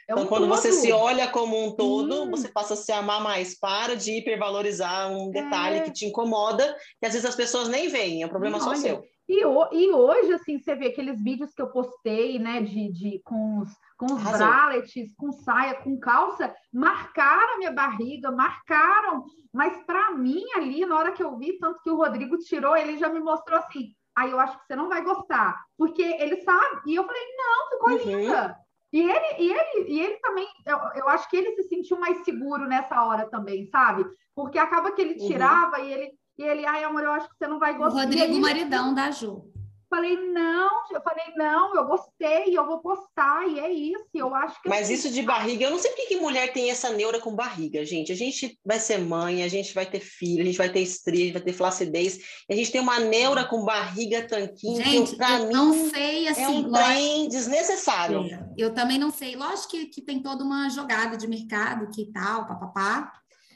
É 0.09 0.15
um 0.15 0.17
então, 0.17 0.27
quando 0.27 0.47
todo. 0.47 0.57
você 0.57 0.71
se 0.71 0.91
olha 0.91 1.27
como 1.27 1.63
um 1.63 1.75
todo, 1.75 2.23
hum. 2.23 2.31
você 2.31 2.47
passa 2.47 2.73
a 2.73 2.77
se 2.77 2.91
amar 2.91 3.21
mais. 3.21 3.57
Para 3.59 3.95
de 3.95 4.17
hipervalorizar 4.17 5.11
um 5.11 5.29
detalhe 5.29 5.77
é. 5.77 5.81
que 5.81 5.91
te 5.91 6.07
incomoda, 6.07 6.75
que 6.99 7.05
às 7.05 7.13
vezes 7.13 7.29
as 7.29 7.35
pessoas 7.35 7.69
nem 7.69 7.89
veem, 7.89 8.23
é 8.23 8.25
um 8.25 8.29
problema 8.29 8.59
só 8.59 8.73
seu. 8.73 9.03
E, 9.27 9.41
e 9.41 9.91
hoje, 9.91 10.33
assim, 10.33 10.57
você 10.57 10.73
vê 10.73 10.87
aqueles 10.87 11.21
vídeos 11.21 11.53
que 11.53 11.61
eu 11.61 11.69
postei, 11.69 12.39
né, 12.39 12.59
de, 12.59 12.91
de, 12.91 13.21
com 13.23 13.59
os, 13.59 13.69
com 13.95 14.07
os 14.07 14.23
bralets, 14.23 15.13
com 15.15 15.31
saia, 15.31 15.75
com 15.75 15.99
calça, 15.99 16.51
marcaram 16.73 17.53
a 17.53 17.57
minha 17.59 17.71
barriga, 17.71 18.31
marcaram. 18.31 19.25
Mas 19.53 19.85
para 19.85 20.15
mim, 20.15 20.43
ali, 20.55 20.83
na 20.87 20.97
hora 20.97 21.11
que 21.11 21.21
eu 21.21 21.37
vi, 21.37 21.59
tanto 21.59 21.79
que 21.83 21.91
o 21.91 21.97
Rodrigo 21.97 22.35
tirou, 22.39 22.75
ele 22.75 22.97
já 22.97 23.09
me 23.09 23.19
mostrou 23.19 23.59
assim, 23.59 23.93
aí 24.17 24.31
eu 24.31 24.39
acho 24.39 24.57
que 24.57 24.65
você 24.65 24.75
não 24.75 24.89
vai 24.89 25.03
gostar, 25.03 25.55
porque 25.77 26.01
ele 26.01 26.41
sabe. 26.41 26.81
E 26.87 26.95
eu 26.95 27.05
falei, 27.05 27.21
não, 27.37 27.69
ficou 27.69 27.89
uhum. 27.91 28.21
linda. 28.21 28.57
E 28.91 29.01
ele, 29.01 29.35
e 29.37 29.51
ele, 29.51 29.87
e 29.87 29.99
ele 30.01 30.17
também, 30.17 30.47
eu, 30.65 30.77
eu 30.95 31.09
acho 31.09 31.29
que 31.29 31.37
ele 31.37 31.51
se 31.51 31.63
sentiu 31.69 31.99
mais 31.99 32.23
seguro 32.23 32.67
nessa 32.67 33.03
hora 33.03 33.29
também, 33.29 33.67
sabe? 33.67 34.03
Porque 34.35 34.57
acaba 34.57 34.91
que 34.91 35.01
ele 35.01 35.19
uhum. 35.19 35.27
tirava 35.27 35.77
uhum. 35.77 35.85
e 35.85 35.93
ele 35.93 36.19
e 36.39 36.43
ele, 36.43 36.65
ai, 36.65 36.85
amor, 36.85 37.03
eu 37.03 37.11
acho 37.11 37.27
que 37.27 37.35
você 37.37 37.47
não 37.47 37.59
vai 37.59 37.77
gostar. 37.77 37.99
O 37.99 38.03
Rodrigo, 38.03 38.23
aí, 38.23 38.39
maridão 38.39 38.93
da 38.93 39.11
Ju. 39.11 39.43
Falei, 39.89 40.15
não, 40.15 40.69
eu 40.91 41.01
falei, 41.01 41.33
não, 41.35 41.75
eu 41.75 41.83
gostei, 41.87 42.55
eu 42.55 42.63
vou 42.63 42.79
postar, 42.79 43.47
e 43.47 43.59
é 43.59 43.71
isso, 43.71 44.05
eu 44.13 44.35
acho 44.35 44.61
que... 44.61 44.69
Mas 44.69 44.83
assim, 44.83 44.93
isso 44.93 45.09
de 45.09 45.23
barriga, 45.23 45.65
eu 45.65 45.71
não 45.71 45.79
sei 45.79 45.89
por 45.91 46.07
que 46.07 46.15
mulher 46.17 46.53
tem 46.53 46.69
essa 46.69 46.91
neura 46.91 47.19
com 47.19 47.33
barriga, 47.33 47.83
gente. 47.83 48.11
A 48.11 48.15
gente 48.15 48.59
vai 48.63 48.79
ser 48.79 48.99
mãe, 48.99 49.41
a 49.41 49.47
gente 49.47 49.73
vai 49.73 49.87
ter 49.87 49.99
filho, 49.99 50.43
a 50.43 50.45
gente 50.45 50.59
vai 50.59 50.69
ter 50.69 50.81
estria, 50.81 51.23
a 51.23 51.25
gente 51.25 51.33
vai 51.33 51.41
ter 51.41 51.53
flacidez, 51.53 52.19
a 52.47 52.53
gente 52.53 52.71
tem 52.71 52.79
uma 52.79 52.99
neura 52.99 53.45
com 53.45 53.65
barriga, 53.65 54.27
tanquinho, 54.27 54.83
gente, 54.83 55.15
pra 55.15 55.39
eu 55.39 55.47
mim 55.47 55.53
não 55.53 55.89
sei, 55.89 56.27
assim, 56.27 56.43
é 56.43 56.47
um 56.49 56.71
trem 56.71 57.27
desnecessário. 57.27 58.25
É, 58.25 58.47
eu 58.57 58.71
também 58.71 58.99
não 58.99 59.09
sei, 59.09 59.35
lógico 59.35 59.69
que, 59.69 59.87
que 59.87 60.01
tem 60.03 60.21
toda 60.21 60.43
uma 60.43 60.69
jogada 60.69 61.17
de 61.17 61.27
mercado, 61.27 61.89
que 61.89 62.11
tal, 62.11 62.45
papapá, 62.45 63.11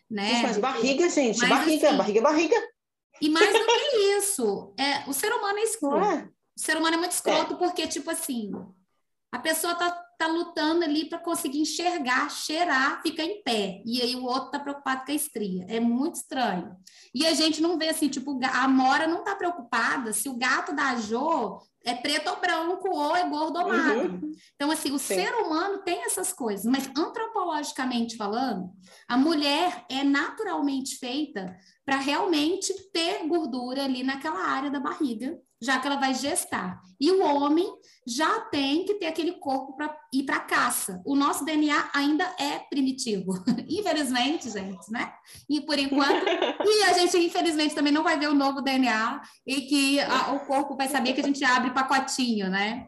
né? 0.10 0.42
Mas 0.42 0.58
barriga, 0.58 1.08
gente, 1.10 1.40
mas, 1.40 1.50
barriga, 1.50 1.88
assim, 1.88 1.98
barriga, 1.98 2.22
barriga. 2.22 2.73
E 3.24 3.30
mais 3.30 3.54
do 3.54 3.66
que 3.66 3.98
isso, 4.18 4.74
é, 4.78 5.10
o 5.10 5.14
ser 5.14 5.32
humano 5.32 5.58
é 5.58 5.64
escroto. 5.64 6.06
É. 6.06 6.30
O 6.58 6.60
ser 6.60 6.76
humano 6.76 6.96
é 6.96 6.98
muito 6.98 7.14
escroto 7.14 7.54
é. 7.54 7.58
porque, 7.58 7.88
tipo 7.88 8.12
assim, 8.12 8.52
a 9.32 9.40
pessoa 9.40 9.76
tá, 9.76 10.03
tá 10.24 10.28
lutando 10.28 10.86
ali 10.86 11.06
para 11.06 11.20
conseguir 11.20 11.60
enxergar, 11.60 12.30
cheirar, 12.30 13.02
fica 13.02 13.22
em 13.22 13.44
pé. 13.44 13.82
E 13.86 14.02
aí 14.02 14.16
o 14.16 14.24
outro 14.24 14.52
tá 14.52 14.60
preocupado 14.60 15.06
com 15.06 15.12
a 15.12 15.16
estria. 15.16 15.66
É 15.68 15.80
muito 15.80 16.16
estranho. 16.16 16.76
E 17.14 17.26
a 17.28 17.34
gente 17.34 17.62
não 17.62 17.78
vê 17.78 17.90
assim, 17.90 18.08
tipo, 18.08 18.40
a 18.42 18.68
Mora 18.68 19.06
não 19.06 19.24
tá 19.24 19.36
preocupada 19.36 20.14
se 20.14 20.30
o 20.30 20.38
gato 20.38 20.74
da 20.74 20.96
Jo 20.96 21.60
é 21.86 21.94
preto 21.94 22.30
ou 22.30 22.40
branco, 22.40 22.90
ou 22.90 23.16
é 23.16 23.28
gordo 23.28 23.60
ou 23.60 23.68
magro. 23.68 24.14
Uhum. 24.14 24.32
Então, 24.56 24.72
assim, 24.72 24.92
o 24.92 24.98
Sim. 24.98 25.16
ser 25.16 25.34
humano 25.36 25.80
tem 25.80 26.06
essas 26.06 26.32
coisas, 26.32 26.66
mas 26.66 26.90
antropologicamente 26.98 28.16
falando, 28.16 28.70
a 29.08 29.18
mulher 29.18 29.86
é 29.90 30.04
naturalmente 30.04 30.98
feita 30.98 31.54
para 31.86 31.98
realmente 31.98 32.74
ter 32.94 33.28
gordura 33.28 33.84
ali 33.84 34.02
naquela 34.02 34.40
área 34.40 34.72
da 34.72 34.80
barriga, 34.80 35.38
já 35.64 35.80
que 35.80 35.88
ela 35.88 35.96
vai 35.96 36.14
gestar. 36.14 36.82
E 37.00 37.10
o 37.10 37.24
homem 37.24 37.66
já 38.06 38.42
tem 38.42 38.86
que 38.86 38.96
ter 38.96 39.06
aquele 39.06 39.34
corpo 39.34 39.76
para 39.76 39.96
ir 40.14 40.24
para 40.24 40.42
caça. 40.42 41.02
O 41.06 41.16
nosso 41.16 41.46
DNA 41.46 41.90
ainda 41.94 42.24
é 42.38 42.60
primitivo, 42.60 43.34
infelizmente, 43.70 44.50
gente, 44.50 44.92
né? 44.92 45.14
E 45.50 45.62
por 45.62 45.80
enquanto, 45.80 46.26
e 46.64 46.84
a 46.84 46.94
gente 46.94 47.18
infelizmente 47.18 47.74
também 47.74 47.94
não 47.94 48.04
vai 48.04 48.20
ver 48.20 48.28
o 48.28 48.34
novo 48.34 48.62
DNA 48.62 49.22
e 49.48 49.62
que 49.62 50.00
a, 50.02 50.34
o 50.34 50.42
corpo 50.42 50.76
vai 50.76 50.90
saber 50.90 51.14
que 51.14 51.22
a 51.22 51.24
gente 51.24 51.44
abre 51.46 51.72
pacotinho, 51.72 52.50
né? 52.50 52.86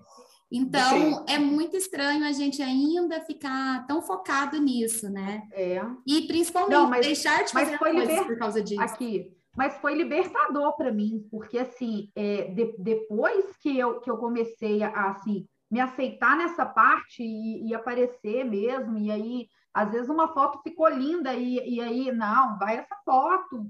Então, 0.52 0.90
Sim. 0.90 1.24
é 1.28 1.40
muito 1.40 1.76
estranho 1.76 2.24
a 2.24 2.32
gente 2.32 2.62
ainda 2.62 3.20
ficar 3.22 3.86
tão 3.88 4.02
focado 4.02 4.60
nisso, 4.62 5.10
né? 5.10 5.44
É. 5.54 5.82
E 6.06 6.22
principalmente 6.28 6.72
Não, 6.72 6.90
mas, 6.90 7.06
deixar 7.06 7.44
de 7.44 7.52
fazer 7.52 7.78
coisas 7.78 8.08
liber... 8.08 8.26
por 8.26 8.38
causa 8.38 8.62
disso. 8.62 8.82
Aqui, 8.82 9.32
mas 9.56 9.78
foi 9.78 9.96
libertador 9.96 10.76
para 10.76 10.92
mim, 10.92 11.28
porque 11.32 11.58
assim, 11.58 12.10
é, 12.16 12.52
de, 12.52 12.76
depois 12.78 13.56
que 13.58 13.78
eu, 13.78 14.00
que 14.00 14.10
eu 14.10 14.18
comecei 14.18 14.84
a 14.84 15.12
assim, 15.12 15.48
me 15.72 15.80
aceitar 15.80 16.38
nessa 16.38 16.66
parte 16.66 17.24
e, 17.24 17.70
e, 17.70 17.74
aparecer 17.74 18.44
mesmo, 18.44 18.98
e 18.98 19.12
aí, 19.12 19.48
às 19.74 19.92
vezes 19.92 20.10
uma 20.10 20.28
foto 20.34 20.62
ficou 20.62 20.88
linda, 20.90 21.34
e, 21.34 21.76
e 21.76 21.82
aí, 21.82 22.12
não, 22.12 22.58
vai 22.58 22.78
essa 22.78 22.96
foto. 23.04 23.66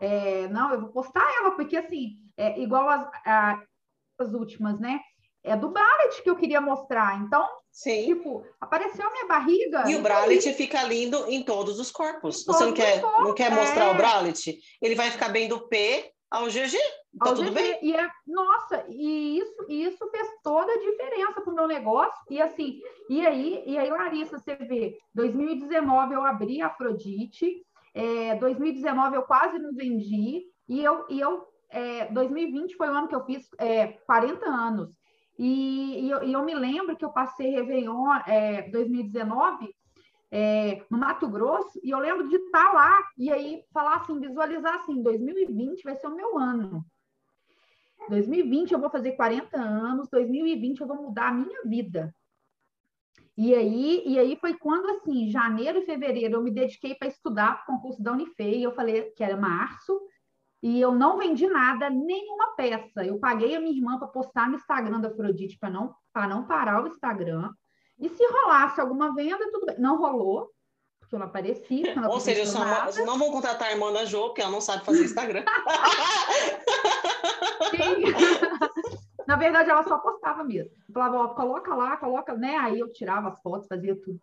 É, 0.00 0.48
não, 0.48 0.72
eu 0.72 0.80
vou 0.80 0.90
postar 0.90 1.24
ela, 1.40 1.52
porque 1.52 1.76
assim, 1.76 2.18
é 2.36 2.60
igual 2.60 2.88
as, 2.88 3.08
as 4.18 4.32
últimas, 4.32 4.78
né? 4.78 5.00
é 5.48 5.56
do 5.56 5.70
Bralet 5.70 6.22
que 6.22 6.30
eu 6.30 6.36
queria 6.36 6.60
mostrar. 6.60 7.18
Então, 7.20 7.46
Sim. 7.78 8.06
tipo, 8.06 8.44
apareceu 8.60 9.08
minha 9.12 9.28
barriga. 9.28 9.88
E 9.88 9.94
o 9.94 10.02
Bralet 10.02 10.52
fica 10.54 10.82
lindo 10.82 11.24
em 11.28 11.44
todos 11.44 11.78
os 11.78 11.92
corpos. 11.92 12.44
Você 12.44 12.64
não 12.64 12.72
quer, 12.72 13.00
corpos, 13.00 13.24
não 13.24 13.34
quer 13.34 13.52
mostrar 13.52 13.84
é. 13.84 13.90
o 13.92 13.94
Bralet? 13.94 14.58
Ele 14.82 14.96
vai 14.96 15.12
ficar 15.12 15.28
bem 15.28 15.48
do 15.48 15.68
P 15.68 16.12
ao 16.28 16.46
GG. 16.46 16.76
Tá 17.20 17.30
ao 17.30 17.36
tudo 17.36 17.52
GG. 17.52 17.54
bem? 17.54 17.78
E 17.80 17.94
é, 17.94 18.10
nossa, 18.26 18.84
e 18.88 19.38
isso, 19.38 19.66
isso 19.68 20.10
fez 20.10 20.28
toda 20.42 20.72
a 20.72 20.78
diferença 20.80 21.40
pro 21.40 21.54
meu 21.54 21.68
negócio. 21.68 22.20
E 22.28 22.42
assim, 22.42 22.80
e 23.08 23.24
aí, 23.24 23.62
e 23.64 23.78
aí, 23.78 23.88
Larissa, 23.88 24.40
você 24.40 24.56
vê, 24.56 24.98
2019 25.14 26.14
eu 26.14 26.24
abri 26.24 26.60
a 26.60 26.66
Afrodite, 26.66 27.64
é, 27.94 28.34
2019 28.34 29.14
eu 29.14 29.22
quase 29.22 29.56
não 29.56 29.72
vendi, 29.72 30.42
e 30.68 30.82
eu, 30.82 31.06
e 31.08 31.20
eu 31.20 31.46
é, 31.70 32.06
2020 32.06 32.74
foi 32.74 32.88
o 32.88 32.92
ano 32.92 33.06
que 33.06 33.14
eu 33.14 33.24
fiz 33.24 33.48
é, 33.56 33.86
40 34.04 34.44
anos. 34.46 34.97
E, 35.38 36.06
e, 36.06 36.10
eu, 36.10 36.22
e, 36.24 36.32
eu, 36.32 36.44
me 36.44 36.54
lembro 36.54 36.96
que 36.96 37.04
eu 37.04 37.12
passei 37.12 37.50
Réveillon 37.50 38.12
é, 38.26 38.68
2019 38.70 39.72
é, 40.30 40.84
no 40.90 40.98
Mato 40.98 41.28
Grosso, 41.28 41.78
e 41.82 41.90
eu 41.90 41.98
lembro 41.98 42.28
de 42.28 42.36
estar 42.36 42.72
lá 42.72 43.00
e 43.16 43.30
aí 43.30 43.62
falar 43.72 43.96
assim, 43.96 44.18
visualizar 44.18 44.74
assim, 44.74 45.00
2020 45.02 45.82
vai 45.82 45.94
ser 45.96 46.08
o 46.08 46.14
meu 46.14 46.36
ano. 46.36 46.84
2020 48.08 48.72
eu 48.72 48.80
vou 48.80 48.90
fazer 48.90 49.12
40 49.12 49.56
anos, 49.56 50.08
2020 50.10 50.80
eu 50.80 50.86
vou 50.86 51.02
mudar 51.02 51.28
a 51.28 51.32
minha 51.32 51.62
vida. 51.64 52.12
E 53.36 53.54
aí, 53.54 54.02
e 54.04 54.18
aí 54.18 54.36
foi 54.36 54.54
quando, 54.54 54.90
assim, 54.90 55.30
janeiro 55.30 55.78
e 55.78 55.86
fevereiro, 55.86 56.34
eu 56.34 56.42
me 56.42 56.50
dediquei 56.50 56.96
para 56.96 57.06
estudar 57.06 57.64
para 57.64 57.72
o 57.72 57.76
concurso 57.76 58.02
da 58.02 58.12
Unifei, 58.12 58.66
eu 58.66 58.74
falei 58.74 59.12
que 59.12 59.22
era 59.22 59.36
março, 59.36 59.96
e 60.62 60.80
eu 60.80 60.92
não 60.92 61.18
vendi 61.18 61.46
nada, 61.46 61.88
nenhuma 61.88 62.54
peça. 62.56 63.04
Eu 63.04 63.18
paguei 63.18 63.54
a 63.54 63.60
minha 63.60 63.76
irmã 63.76 63.98
para 63.98 64.08
postar 64.08 64.48
no 64.48 64.56
Instagram 64.56 65.00
da 65.00 65.08
Afrodite 65.08 65.58
para 65.58 65.70
não, 65.70 65.94
não 66.28 66.46
parar 66.46 66.82
o 66.82 66.88
Instagram. 66.88 67.50
E 67.98 68.08
se 68.08 68.24
rolasse 68.26 68.80
alguma 68.80 69.14
venda, 69.14 69.50
tudo 69.50 69.66
bem. 69.66 69.78
Não 69.78 69.98
rolou, 69.98 70.50
porque 70.98 71.14
eu 71.14 71.18
não 71.18 71.26
apareci. 71.26 71.82
Ou 72.10 72.20
seja, 72.20 72.46
só 72.46 72.64
não 73.04 73.18
vão 73.18 73.30
contratar 73.30 73.68
a 73.68 73.72
irmã 73.72 73.92
da 73.92 74.04
Jo, 74.04 74.26
porque 74.26 74.40
ela 74.40 74.50
não 74.50 74.60
sabe 74.60 74.84
fazer 74.84 75.04
Instagram. 75.04 75.44
Sim. 77.70 78.04
Na 79.26 79.36
verdade, 79.36 79.70
ela 79.70 79.84
só 79.84 79.98
postava 79.98 80.42
mesmo. 80.42 80.72
Eu 80.88 80.94
falava, 80.94 81.18
ó, 81.18 81.28
coloca 81.28 81.74
lá, 81.74 81.98
coloca, 81.98 82.34
né? 82.34 82.56
Aí 82.56 82.80
eu 82.80 82.90
tirava 82.90 83.28
as 83.28 83.38
fotos, 83.42 83.68
fazia 83.68 83.94
tudo. 83.94 84.18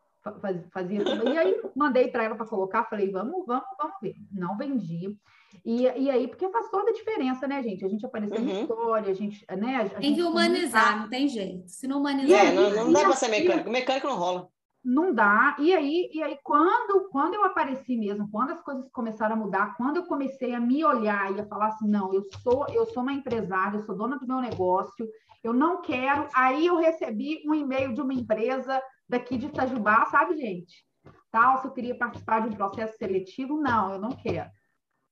Fazia 0.73 1.05
tudo. 1.05 1.29
E 1.29 1.37
aí 1.37 1.61
mandei 1.75 2.07
para 2.07 2.23
ela 2.23 2.35
para 2.35 2.47
colocar, 2.47 2.85
falei, 2.85 3.11
vamos, 3.11 3.45
vamos, 3.45 3.67
vamos 3.77 3.95
ver. 4.01 4.15
Não 4.31 4.57
vendi. 4.57 5.15
E, 5.63 5.83
e 5.83 6.09
aí, 6.09 6.27
porque 6.27 6.49
faz 6.49 6.69
toda 6.69 6.89
a 6.89 6.93
diferença, 6.93 7.47
né, 7.47 7.61
gente? 7.61 7.85
A 7.85 7.87
gente 7.87 8.05
apareceu 8.05 8.39
uhum. 8.39 8.61
história, 8.61 9.11
a 9.11 9.15
gente, 9.15 9.45
né? 9.57 9.91
A 9.95 9.99
tem 9.99 10.15
que 10.15 10.23
humanizar, 10.23 11.01
não 11.01 11.09
tem 11.09 11.27
jeito. 11.27 11.69
Se 11.69 11.87
não 11.87 11.99
humanizar... 11.99 12.45
É, 12.45 12.51
não, 12.53 12.85
não 12.85 12.93
dá 12.93 13.01
para 13.01 13.13
ser 13.13 13.29
mecânico. 13.29 13.69
Mecânico 13.69 14.07
não 14.07 14.17
rola. 14.17 14.49
Não 14.83 15.11
dá. 15.11 15.55
E 15.57 15.73
aí, 15.73 16.11
e 16.13 16.21
aí 16.21 16.37
quando, 16.43 17.09
quando 17.09 17.33
eu 17.33 17.43
apareci 17.43 17.97
mesmo, 17.97 18.29
quando 18.29 18.51
as 18.51 18.61
coisas 18.61 18.87
começaram 18.91 19.33
a 19.33 19.37
mudar, 19.37 19.75
quando 19.75 19.97
eu 19.97 20.05
comecei 20.05 20.53
a 20.53 20.59
me 20.59 20.85
olhar 20.85 21.35
e 21.35 21.41
a 21.41 21.47
falar 21.47 21.69
assim, 21.69 21.89
não, 21.89 22.13
eu 22.13 22.23
sou, 22.43 22.67
eu 22.69 22.85
sou 22.85 23.01
uma 23.01 23.11
empresária, 23.11 23.77
eu 23.77 23.83
sou 23.83 23.97
dona 23.97 24.19
do 24.19 24.27
meu 24.27 24.39
negócio, 24.39 25.09
eu 25.43 25.53
não 25.53 25.81
quero. 25.81 26.27
Aí 26.35 26.67
eu 26.67 26.77
recebi 26.77 27.41
um 27.47 27.55
e-mail 27.55 27.93
de 27.95 28.01
uma 28.01 28.13
empresa 28.13 28.79
daqui 29.09 29.37
de 29.37 29.47
Itajubá, 29.47 30.05
sabe, 30.05 30.37
gente? 30.37 30.85
Tal, 31.31 31.57
se 31.57 31.67
eu 31.67 31.71
queria 31.71 31.97
participar 31.97 32.41
de 32.41 32.49
um 32.49 32.57
processo 32.57 32.95
seletivo, 32.97 33.59
não, 33.59 33.93
eu 33.93 33.99
não 33.99 34.09
quero. 34.09 34.49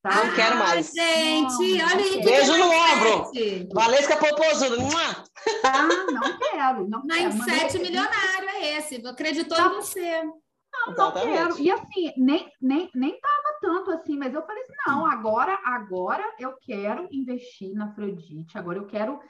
Tá? 0.03 0.25
Não 0.25 0.35
quero 0.35 0.57
mais. 0.57 0.91
Gente, 0.91 1.81
olha 1.81 1.95
aí. 1.95 2.21
Beijo 2.21 2.57
no 2.57 2.65
ombro. 2.65 3.31
Valesca 3.73 4.17
Popozuda. 4.17 4.75
Ah, 5.63 5.83
não 6.11 6.37
quero, 6.37 6.89
não 6.89 7.07
quero. 7.07 7.33
Mindset 7.33 7.79
milionário 7.79 8.49
é 8.49 8.77
esse, 8.77 8.95
acreditou 9.07 9.55
tá. 9.55 9.67
em 9.67 9.69
você. 9.69 10.23
Não, 10.73 10.93
não 10.93 11.11
quero. 11.13 11.57
E 11.57 11.71
assim, 11.71 12.11
nem, 12.17 12.51
nem, 12.61 12.89
nem 12.93 13.17
tava 13.17 13.57
tanto 13.61 13.91
assim, 13.91 14.17
mas 14.17 14.33
eu 14.33 14.45
falei 14.45 14.63
assim, 14.63 14.73
não, 14.85 15.05
agora, 15.05 15.57
agora 15.63 16.35
eu 16.37 16.57
quero 16.61 17.07
investir 17.09 17.73
na 17.73 17.85
Afrodite, 17.85 18.57
agora 18.57 18.79
eu 18.79 18.85
quero, 18.85 19.21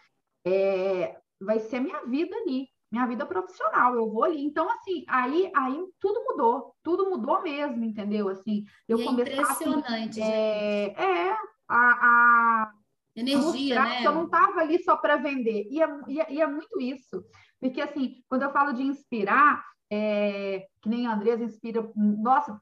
é, 0.43 1.17
vai 1.39 1.59
ser 1.59 1.81
minha 1.81 2.03
vida 2.05 2.35
ali, 2.37 2.67
minha 2.93 3.07
vida 3.07 3.25
profissional, 3.25 3.95
eu 3.95 4.07
vou 4.07 4.23
ali. 4.23 4.45
Então, 4.45 4.69
assim, 4.69 5.03
aí, 5.07 5.51
aí 5.55 5.83
tudo 5.99 6.23
mudou, 6.25 6.75
tudo 6.83 7.09
mudou 7.09 7.41
mesmo, 7.41 7.83
entendeu? 7.83 8.29
Assim, 8.29 8.65
eu 8.87 8.99
e 8.99 9.01
é 9.01 9.05
comecei 9.05 9.33
impressionante, 9.33 10.21
assim, 10.21 10.31
é, 10.31 10.93
é, 10.95 11.31
a, 11.67 11.77
a 11.77 12.71
energia, 13.15 13.81
né? 13.81 14.05
eu 14.05 14.13
não 14.13 14.25
estava 14.25 14.61
ali 14.61 14.77
só 14.83 14.95
para 14.95 15.17
vender, 15.17 15.67
e 15.71 15.81
é, 15.81 15.87
e, 16.07 16.21
é, 16.21 16.33
e 16.33 16.39
é 16.39 16.45
muito 16.45 16.79
isso, 16.79 17.25
porque 17.59 17.81
assim, 17.81 18.21
quando 18.29 18.43
eu 18.43 18.51
falo 18.51 18.73
de 18.73 18.83
inspirar, 18.83 19.65
é, 19.91 20.67
que 20.79 20.87
nem 20.87 21.07
a 21.07 21.15
Andresa 21.15 21.43
inspira, 21.43 21.91
nossa, 21.95 22.61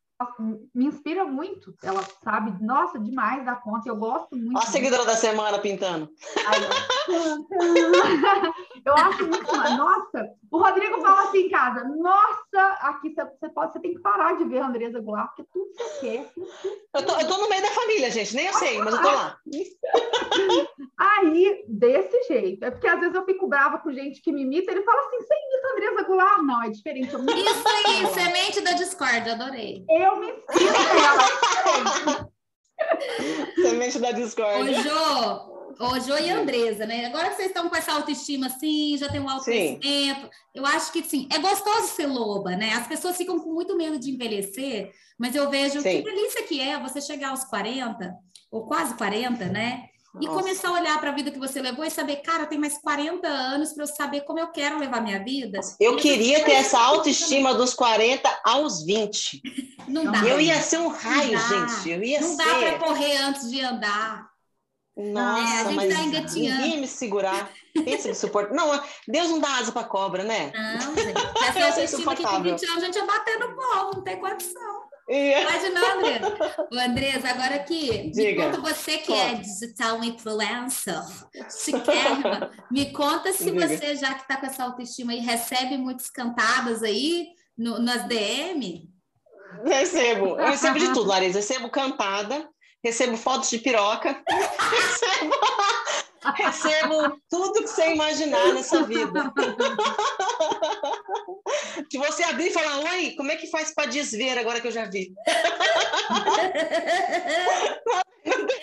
me 0.74 0.86
inspira 0.86 1.26
muito. 1.26 1.76
Ela 1.84 2.04
sabe, 2.24 2.64
nossa, 2.64 2.98
demais 3.00 3.46
da 3.46 3.56
conta. 3.56 3.90
Eu 3.90 3.96
gosto 3.96 4.36
muito. 4.36 4.58
A 4.58 4.62
seguidora 4.62 5.06
da 5.06 5.16
semana 5.16 5.60
pintando. 5.60 6.10
eu 8.86 8.94
acho 8.94 9.28
muito. 9.28 9.52
Nossa, 9.78 10.30
o 10.52 10.58
Rodrigo 10.58 11.00
fala 11.00 11.24
assim 11.24 11.46
em 11.46 11.50
casa: 11.50 11.86
Nossa, 11.86 12.78
aqui 12.82 13.16
você, 13.16 13.50
pode, 13.50 13.72
você 13.72 13.80
tem 13.80 13.94
que 13.94 14.02
parar 14.02 14.38
de 14.38 14.44
ver 14.44 14.60
a 14.60 14.68
Andresa 14.68 15.00
Goulart, 15.00 15.30
porque 15.30 15.50
tudo 15.52 15.72
você 15.74 16.00
quer. 16.02 16.30
Eu 16.94 17.06
tô, 17.06 17.20
eu 17.20 17.28
tô 17.28 17.38
no 17.38 17.50
meio 17.50 17.62
da 17.62 17.70
família, 17.70 18.12
gente, 18.12 18.36
nem 18.36 18.48
eu 18.48 18.54
sei, 18.54 18.78
mas 18.80 18.94
eu 18.94 19.02
tô 19.02 19.08
lá. 19.08 19.38
Aí, 21.00 21.64
desse 21.70 22.22
jeito. 22.28 22.66
É 22.66 22.72
porque 22.72 22.88
às 22.88 23.00
vezes 23.00 23.16
eu 23.16 23.24
fico 23.24 23.48
brava 23.48 23.80
com 23.80 23.94
gente 23.94 24.22
que 24.22 24.34
me 24.34 24.42
imita, 24.42 24.72
ele 24.72 24.84
fala 24.84 25.00
assim: 25.00 25.22
Você 25.22 25.34
imita 25.34 25.68
a 25.68 25.72
Andresa 25.72 26.08
Goulart? 26.08 26.42
Não, 26.42 26.64
é 26.64 26.70
diferente. 26.70 27.08
Isso 27.08 27.68
aí, 27.68 28.06
semente 28.08 28.62
da 28.62 28.74
Discord, 28.74 29.30
adorei. 29.30 29.86
Eu 29.90 30.18
me 30.18 30.32
inspiro 30.32 30.74
nela. 30.74 32.30
Semente 33.56 34.00
da 34.00 34.12
Discord. 34.12 34.70
Ô, 34.70 34.74
Jô, 34.74 35.61
ô, 35.80 36.00
Jô 36.00 36.18
e 36.18 36.30
Andresa, 36.30 36.86
né? 36.86 37.06
Agora 37.06 37.30
que 37.30 37.36
vocês 37.36 37.48
estão 37.48 37.70
com 37.70 37.76
essa 37.76 37.94
autoestima 37.94 38.48
assim, 38.48 38.98
já 38.98 39.10
tem 39.10 39.22
um 39.22 39.30
autoconhecimento, 39.30 40.30
eu 40.54 40.66
acho 40.66 40.92
que 40.92 41.04
sim, 41.04 41.28
é 41.32 41.40
gostoso 41.40 41.88
ser 41.88 42.08
loba, 42.08 42.52
né? 42.52 42.74
As 42.74 42.88
pessoas 42.88 43.18
ficam 43.18 43.40
com 43.40 43.54
muito 43.54 43.76
medo 43.76 44.00
de 44.00 44.12
envelhecer, 44.12 44.92
mas 45.18 45.36
eu 45.36 45.50
vejo 45.50 45.82
sim. 45.82 46.02
que 46.02 46.02
delícia 46.02 46.44
que 46.44 46.60
é 46.60 46.80
você 46.80 47.02
chegar 47.02 47.30
aos 47.30 47.44
40, 47.46 48.14
ou 48.52 48.66
quase 48.66 48.96
40, 48.96 49.46
né? 49.46 49.86
E 50.20 50.26
Nossa. 50.26 50.42
começar 50.42 50.68
a 50.68 50.74
olhar 50.74 51.00
para 51.00 51.12
a 51.12 51.14
vida 51.14 51.32
que 51.32 51.40
você 51.40 51.62
levou 51.62 51.86
e 51.86 51.90
saber, 51.90 52.18
cara, 52.18 52.46
tem 52.46 52.60
mais 52.60 52.78
40 52.80 53.26
anos 53.26 53.72
para 53.72 53.84
eu 53.84 53.88
saber 53.88 54.22
como 54.22 54.40
eu 54.40 54.48
quero 54.48 54.78
levar 54.78 55.02
minha 55.02 55.24
vida. 55.24 55.62
Eu 55.80 55.96
queria 55.96 56.44
ter 56.44 56.52
essa 56.52 56.78
autoestima 56.78 57.54
dos 57.54 57.74
40 57.74 58.42
aos 58.44 58.84
20. 58.84 59.42
Não 59.88 60.12
dá. 60.12 60.20
Eu 60.26 60.42
ia 60.42 60.60
ser 60.60 60.80
um 60.80 60.90
raio, 60.90 61.40
gente. 61.40 61.90
Eu 61.90 62.04
ia 62.04 62.20
não 62.20 62.36
ser. 62.36 62.44
dá 62.44 62.56
para 62.56 62.80
correr 62.80 63.18
antes 63.18 63.50
de 63.50 63.62
andar. 63.62 64.31
Nossa, 65.10 65.42
é, 65.42 65.60
a 65.60 65.64
gente 65.64 65.76
mas 65.76 65.94
tá 65.94 66.04
engatinhando. 66.04 66.62
ninguém 66.62 66.82
me 66.82 66.88
segurar. 66.88 67.52
Pensa 67.74 68.10
que 68.10 68.16
suporta. 68.16 68.54
Não, 68.54 68.82
Deus 69.08 69.30
não 69.30 69.40
dá 69.40 69.58
asa 69.58 69.72
para 69.72 69.88
cobra, 69.88 70.24
né? 70.24 70.52
Não, 70.54 70.96
gente. 70.96 71.14
Essa 71.48 71.66
autoestima 71.68 72.12
aqui 72.14 72.24
com 72.24 72.44
20 72.44 72.66
anos, 72.66 72.84
a 72.84 72.86
gente 72.86 72.96
ia 72.96 73.06
bater 73.06 73.40
no 73.40 73.56
povo, 73.56 73.96
não 73.96 74.04
tem 74.04 74.20
condição. 74.20 74.92
Imagina, 75.10 75.94
Andresa. 75.94 76.68
O 76.72 76.80
Andresa, 76.80 77.30
agora 77.30 77.56
aqui, 77.56 78.12
Diga. 78.12 78.46
me 78.46 78.52
conta 78.52 78.62
você 78.62 78.98
que 78.98 79.12
é 79.12 79.36
digital 79.36 80.02
influencer, 80.04 81.02
chiquérrima, 81.50 82.50
me 82.72 82.94
conta 82.94 83.34
se 83.34 83.52
Diga. 83.52 83.68
você, 83.68 83.96
já 83.96 84.14
que 84.14 84.22
está 84.22 84.38
com 84.38 84.46
essa 84.46 84.64
autoestima 84.64 85.12
aí, 85.12 85.20
recebe 85.20 85.78
muitas 85.78 86.10
cantadas 86.10 86.82
aí 86.82 87.28
no, 87.58 87.80
nas 87.80 88.08
DM? 88.08 88.90
Recebo, 89.66 90.40
eu 90.40 90.48
recebo 90.48 90.80
de 90.80 90.94
tudo, 90.94 91.10
Larissa. 91.10 91.40
Recebo 91.40 91.70
cantada, 91.70 92.48
recebo 92.84 93.16
fotos 93.18 93.50
de 93.50 93.60
piroca, 93.60 94.24
recebo, 94.72 95.36
recebo 96.36 97.22
tudo 97.30 97.62
que 97.62 97.68
você 97.68 97.92
imaginar 97.92 98.54
nessa 98.54 98.84
vida. 98.84 99.32
que 101.90 101.98
você 101.98 102.24
abrir 102.24 102.48
e 102.48 102.52
falar, 102.52 102.80
oi, 102.80 103.12
como 103.16 103.32
é 103.32 103.36
que 103.36 103.48
faz 103.48 103.74
para 103.74 103.90
desver 103.90 104.38
agora 104.38 104.60
que 104.62 104.68
eu 104.68 104.72
já 104.72 104.86
vi? 104.86 105.14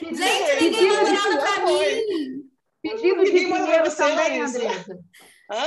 Gente, 0.01 0.63
ninguém 0.63 0.89
mandou 0.89 1.13
nada 1.13 1.39
para 1.39 1.67
mim. 1.67 2.49
Pedido 2.83 3.25
de 3.25 3.31
dinheiro 3.33 3.97
também, 3.97 4.41
Andressa. 4.41 4.99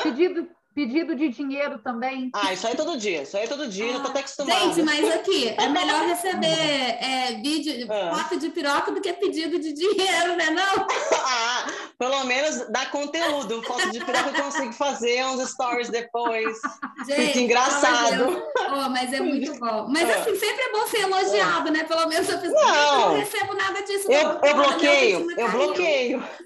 Pedido, 0.03 0.49
Pedido 0.73 1.13
de 1.15 1.27
dinheiro 1.27 1.79
também. 1.79 2.29
Ah, 2.33 2.53
isso 2.53 2.65
aí 2.65 2.75
todo 2.77 2.97
dia. 2.97 3.23
Isso 3.23 3.35
aí 3.35 3.45
todo 3.45 3.67
dia, 3.67 3.87
ah, 3.87 3.93
eu 3.95 4.01
tô 4.01 4.07
até 4.07 4.19
acostumada. 4.19 4.59
Gente, 4.59 4.83
mas 4.83 5.15
aqui, 5.15 5.49
é 5.49 5.67
melhor 5.67 6.05
receber 6.05 6.47
é, 6.47 7.41
vídeo, 7.43 7.87
ah. 7.91 8.15
foto 8.15 8.39
de 8.39 8.49
piroca 8.49 8.89
do 8.89 9.01
que 9.01 9.11
pedido 9.11 9.59
de 9.59 9.73
dinheiro, 9.73 10.37
né 10.37 10.49
não? 10.49 10.87
ah, 11.25 11.65
pelo 11.99 12.23
menos 12.23 12.69
dá 12.69 12.85
conteúdo. 12.85 13.61
Foto 13.63 13.91
de 13.91 13.99
piroca 13.99 14.29
eu 14.29 14.43
consigo 14.45 14.71
fazer 14.71 15.25
uns 15.25 15.49
stories 15.49 15.89
depois. 15.89 16.57
Gente, 17.05 17.27
Fica 17.27 17.39
engraçado. 17.39 18.41
Oh, 18.57 18.89
mas 18.89 19.11
é 19.11 19.19
muito 19.19 19.53
bom. 19.59 19.87
Mas 19.89 20.09
ah. 20.09 20.21
assim, 20.21 20.37
sempre 20.37 20.63
é 20.63 20.71
bom 20.71 20.87
ser 20.87 21.01
elogiado, 21.01 21.69
né? 21.69 21.83
Pelo 21.83 22.07
menos 22.07 22.29
eu 22.29 22.39
penso, 22.39 22.53
não, 22.53 23.09
não 23.09 23.17
recebo 23.17 23.53
nada 23.55 23.81
disso. 23.81 24.09
Eu, 24.09 24.39
eu 24.41 24.55
bloqueio, 24.55 25.31
eu 25.37 25.51
bloqueio. 25.51 26.23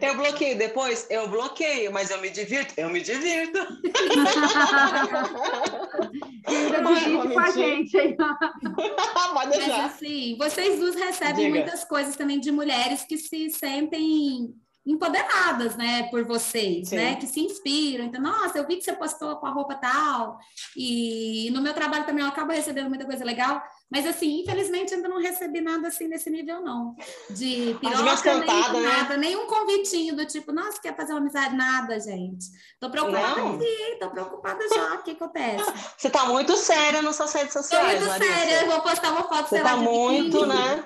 Eu 0.00 0.16
bloqueio 0.16 0.56
depois, 0.56 1.06
eu 1.10 1.26
bloqueio, 1.28 1.92
mas 1.92 2.10
eu 2.10 2.20
me 2.20 2.30
divirto, 2.30 2.74
eu 2.76 2.88
me 2.88 3.00
divirto. 3.00 3.63
ainda 6.46 6.82
divide 6.82 7.32
com 7.32 7.40
a 7.40 7.50
gente 7.50 7.96
aí. 7.96 8.16
Mas 9.34 9.70
assim, 9.70 10.36
vocês 10.38 10.78
duas 10.78 10.94
recebem 10.94 11.46
Diga. 11.46 11.60
muitas 11.60 11.84
coisas 11.84 12.16
também 12.16 12.40
de 12.40 12.50
mulheres 12.50 13.04
que 13.04 13.16
se 13.16 13.50
sentem 13.50 14.54
empoderadas, 14.86 15.76
né, 15.76 16.02
por 16.10 16.24
vocês, 16.24 16.90
Sim. 16.90 16.96
né, 16.96 17.16
que 17.16 17.26
se 17.26 17.40
inspiram. 17.40 18.04
Então, 18.04 18.20
nossa, 18.20 18.58
eu 18.58 18.66
vi 18.66 18.76
que 18.76 18.84
você 18.84 18.92
postou 18.92 19.36
com 19.36 19.46
a 19.46 19.50
roupa 19.50 19.76
tal, 19.76 20.38
e 20.76 21.48
no 21.52 21.62
meu 21.62 21.72
trabalho 21.72 22.04
também 22.04 22.22
eu 22.22 22.28
acabo 22.28 22.52
recebendo 22.52 22.90
muita 22.90 23.06
coisa 23.06 23.24
legal, 23.24 23.62
mas 23.90 24.06
assim, 24.06 24.40
infelizmente 24.40 24.94
ainda 24.94 25.08
não 25.08 25.20
recebi 25.20 25.60
nada 25.60 25.88
assim 25.88 26.08
nesse 26.08 26.30
nível 26.30 26.60
não, 26.60 26.96
de 27.30 27.76
piroca, 27.80 28.22
cantada, 28.22 28.72
nem 28.72 28.82
né? 28.82 28.88
nada, 28.88 29.16
nenhum 29.16 29.46
convitinho 29.46 30.16
do 30.16 30.26
tipo, 30.26 30.52
nossa, 30.52 30.80
quer 30.80 30.96
fazer 30.96 31.12
uma 31.12 31.20
amizade? 31.20 31.54
Nada, 31.54 31.98
gente. 32.00 32.46
Tô 32.80 32.90
preocupada 32.90 33.40
não. 33.40 33.54
aqui, 33.54 33.96
tô 34.00 34.10
preocupada 34.10 34.68
já, 34.68 34.94
o 34.94 35.02
que 35.02 35.12
acontece? 35.12 35.64
Você 35.96 36.10
tá 36.10 36.24
muito 36.26 36.56
séria 36.56 37.02
nas 37.02 37.16
suas 37.16 37.32
redes 37.32 37.52
sociais, 37.52 38.00
Tô 38.00 38.06
muito 38.06 38.08
Larissa. 38.08 38.34
séria, 38.34 38.60
eu 38.62 38.70
vou 38.70 38.80
postar 38.80 39.10
uma 39.12 39.28
foto, 39.28 39.48
Você 39.48 39.60
tá 39.60 39.76
muito, 39.76 40.46
né? 40.46 40.84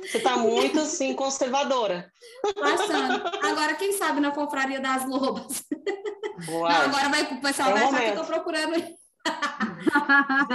Você 0.00 0.20
tá 0.20 0.36
muito, 0.36 0.80
assim, 0.80 1.14
conservadora. 1.14 2.10
Passando. 2.54 3.22
Agora, 3.44 3.74
quem 3.74 3.92
sabe 3.92 4.20
na 4.20 4.30
confraria 4.30 4.80
das 4.80 5.08
lobas. 5.08 5.64
Não, 6.46 6.66
agora 6.66 7.08
vai, 7.08 7.22
o 7.22 7.40
pessoal 7.40 7.70
é 7.70 7.72
vai 7.74 7.84
achar 7.84 8.00
que 8.00 8.08
eu 8.08 8.16
tô 8.16 8.24
procurando 8.24 8.74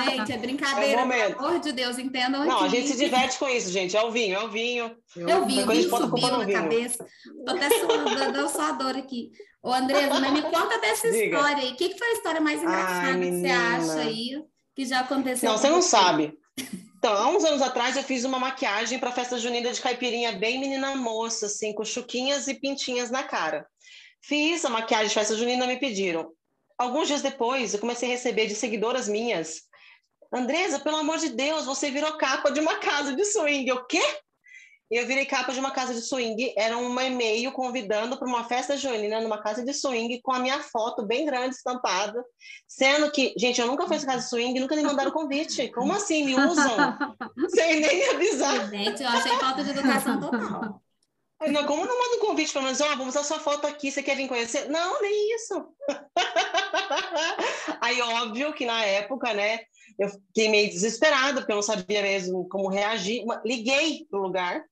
gente, 0.05 0.31
é 0.31 0.37
brincadeira, 0.37 1.01
é 1.01 1.07
pelo 1.07 1.39
amor 1.39 1.59
de 1.59 1.71
Deus, 1.71 1.97
entendam 1.97 2.45
Não, 2.45 2.57
aqui. 2.57 2.65
a 2.65 2.69
gente 2.69 2.87
se 2.89 2.97
diverte 2.97 3.37
com 3.37 3.47
isso, 3.47 3.71
gente. 3.71 3.95
É 3.95 4.03
o 4.03 4.11
vinho, 4.11 4.35
é 4.35 4.43
o 4.43 4.49
vinho. 4.49 4.95
Eu 5.15 5.45
vi, 5.45 5.63
o 5.63 5.67
vinho 5.67 5.89
subiu 5.89 6.27
na 6.27 6.45
vinho. 6.45 6.61
cabeça. 6.61 7.05
Tô 7.45 7.51
até 7.51 7.69
suando, 7.79 8.31
deu 8.31 8.49
só 8.49 8.73
dor 8.73 8.95
aqui. 8.95 9.31
Ô, 9.61 9.73
Andresa, 9.73 10.19
mas 10.19 10.31
me 10.31 10.41
conta 10.43 10.77
dessa 10.79 11.11
Diga. 11.11 11.25
história 11.25 11.63
aí. 11.63 11.71
O 11.71 11.75
que, 11.75 11.89
que 11.89 11.97
foi 11.97 12.07
a 12.07 12.13
história 12.13 12.41
mais 12.41 12.61
engraçada 12.61 13.07
Ai, 13.07 13.19
que 13.19 13.31
você 13.31 13.47
acha 13.47 13.99
aí 13.99 14.43
que 14.75 14.85
já 14.85 14.99
aconteceu? 15.01 15.49
Não, 15.49 15.57
você 15.57 15.69
não 15.69 15.81
sabe. 15.81 16.37
Então, 16.97 17.13
há 17.13 17.27
uns 17.29 17.43
anos 17.45 17.61
atrás 17.61 17.95
eu 17.95 18.03
fiz 18.03 18.25
uma 18.25 18.39
maquiagem 18.39 18.99
para 18.99 19.11
festa 19.11 19.37
junina 19.37 19.71
de 19.71 19.81
caipirinha 19.81 20.33
bem 20.33 20.59
menina 20.59 20.95
moça, 20.95 21.45
assim, 21.45 21.73
com 21.73 21.83
chuquinhas 21.83 22.47
e 22.47 22.53
pintinhas 22.53 23.09
na 23.09 23.23
cara. 23.23 23.65
Fiz 24.21 24.65
a 24.65 24.69
maquiagem 24.69 25.07
de 25.07 25.13
festa 25.13 25.35
junina, 25.35 25.65
me 25.65 25.77
pediram. 25.77 26.31
Alguns 26.79 27.09
dias 27.09 27.21
depois, 27.21 27.73
eu 27.73 27.79
comecei 27.79 28.07
a 28.07 28.11
receber 28.13 28.47
de 28.47 28.55
seguidoras 28.55 29.09
minhas. 29.09 29.63
Andresa, 30.33 30.79
pelo 30.79 30.95
amor 30.95 31.17
de 31.17 31.27
Deus, 31.27 31.65
você 31.65 31.91
virou 31.91 32.13
capa 32.13 32.51
de 32.51 32.61
uma 32.61 32.75
casa 32.75 33.13
de 33.13 33.25
swing. 33.25 33.69
O 33.73 33.85
quê? 33.85 34.01
Eu 34.89 35.05
virei 35.05 35.25
capa 35.25 35.51
de 35.51 35.59
uma 35.59 35.71
casa 35.71 35.93
de 35.93 36.01
swing. 36.01 36.53
Era 36.55 36.77
um 36.77 36.99
e-mail 37.01 37.51
convidando 37.51 38.17
para 38.17 38.27
uma 38.27 38.45
festa 38.45 38.77
junina 38.77 39.19
numa 39.19 39.41
casa 39.41 39.63
de 39.63 39.73
swing 39.73 40.21
com 40.21 40.31
a 40.31 40.39
minha 40.39 40.63
foto 40.63 41.05
bem 41.05 41.25
grande 41.25 41.55
estampada. 41.55 42.23
Sendo 42.65 43.11
que, 43.11 43.33
gente, 43.37 43.59
eu 43.59 43.67
nunca 43.67 43.85
fui 43.85 43.97
essa 43.97 44.05
casa 44.05 44.23
de 44.23 44.29
swing, 44.29 44.57
nunca 44.57 44.75
me 44.75 44.81
mandaram 44.81 45.11
convite. 45.11 45.67
Como 45.73 45.91
assim? 45.91 46.23
Me 46.23 46.35
usam? 46.35 46.77
Sem 47.49 47.81
nem 47.81 48.09
avisar. 48.09 48.69
Gente, 48.69 49.03
eu 49.03 49.09
achei 49.09 49.37
falta 49.37 49.65
de 49.65 49.71
educação 49.71 50.17
total. 50.17 50.81
Não, 51.47 51.65
como 51.65 51.85
não 51.85 51.97
manda 51.97 52.17
um 52.17 52.27
convite 52.27 52.51
para 52.51 52.61
menos, 52.61 52.81
ó, 52.81 52.85
oh, 52.85 52.97
vamos 52.97 53.15
usar 53.15 53.23
sua 53.23 53.39
foto 53.39 53.65
aqui, 53.65 53.89
você 53.89 54.03
quer 54.03 54.17
vir 54.17 54.27
conhecer? 54.27 54.69
Não, 54.69 55.01
nem 55.01 55.35
isso. 55.35 55.67
Aí, 57.81 58.01
óbvio 58.01 58.53
que 58.53 58.65
na 58.65 58.83
época, 58.83 59.33
né, 59.33 59.59
eu 59.97 60.09
fiquei 60.09 60.49
meio 60.49 60.69
desesperada, 60.69 61.41
porque 61.41 61.51
eu 61.51 61.57
não 61.57 61.63
sabia 61.63 62.01
mesmo 62.01 62.47
como 62.49 62.69
reagir. 62.69 63.23
Liguei 63.45 64.05
pro 64.09 64.21
lugar. 64.21 64.63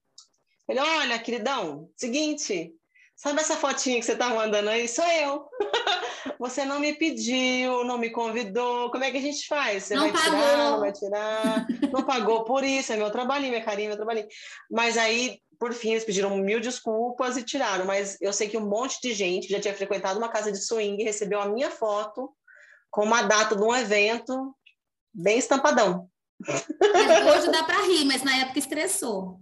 Falei, 0.65 0.83
olha, 0.83 1.19
queridão, 1.19 1.89
seguinte, 1.95 2.73
Sabe 3.17 3.41
essa 3.41 3.55
fotinha 3.55 3.99
que 3.99 4.05
você 4.05 4.15
tá 4.15 4.29
mandando 4.29 4.69
aí? 4.69 4.87
Sou 4.87 5.03
eu. 5.03 5.49
Você 6.37 6.63
não 6.65 6.79
me 6.79 6.93
pediu, 6.93 7.83
não 7.83 7.97
me 7.97 8.11
convidou. 8.11 8.91
Como 8.91 9.03
é 9.03 9.09
que 9.09 9.17
a 9.17 9.21
gente 9.21 9.47
faz? 9.47 9.85
Você 9.85 9.95
não 9.95 10.03
vai 10.03 10.11
pagou. 10.11 10.39
tirar, 10.39 10.57
não 10.57 10.79
vai 10.79 10.91
tirar? 10.91 11.67
Não 11.91 12.03
pagou 12.03 12.43
por 12.43 12.63
isso, 12.63 12.93
é 12.93 12.97
meu 12.97 13.09
trabalhinho, 13.09 13.53
minha 13.53 13.63
carinha, 13.63 13.87
meu 13.87 13.97
trabalhinho. 13.97 14.27
Mas 14.69 14.97
aí, 14.97 15.39
por 15.59 15.73
fim, 15.73 15.91
eles 15.91 16.05
pediram 16.05 16.35
mil 16.37 16.59
desculpas 16.59 17.37
e 17.37 17.43
tiraram. 17.43 17.85
Mas 17.85 18.17
eu 18.21 18.31
sei 18.31 18.47
que 18.47 18.57
um 18.57 18.67
monte 18.67 18.99
de 19.01 19.13
gente 19.13 19.49
já 19.49 19.59
tinha 19.59 19.73
frequentado 19.73 20.17
uma 20.17 20.29
casa 20.29 20.51
de 20.51 20.59
swing 20.59 21.01
e 21.01 21.05
recebeu 21.05 21.39
a 21.39 21.49
minha 21.49 21.69
foto 21.69 22.31
com 22.89 23.03
uma 23.03 23.21
data 23.23 23.55
de 23.55 23.61
um 23.61 23.75
evento 23.75 24.55
bem 25.13 25.37
estampadão. 25.37 26.09
Hoje 26.47 27.51
dá 27.51 27.63
para 27.63 27.85
rir, 27.85 28.05
mas 28.05 28.23
na 28.23 28.35
época 28.37 28.59
estressou. 28.59 29.39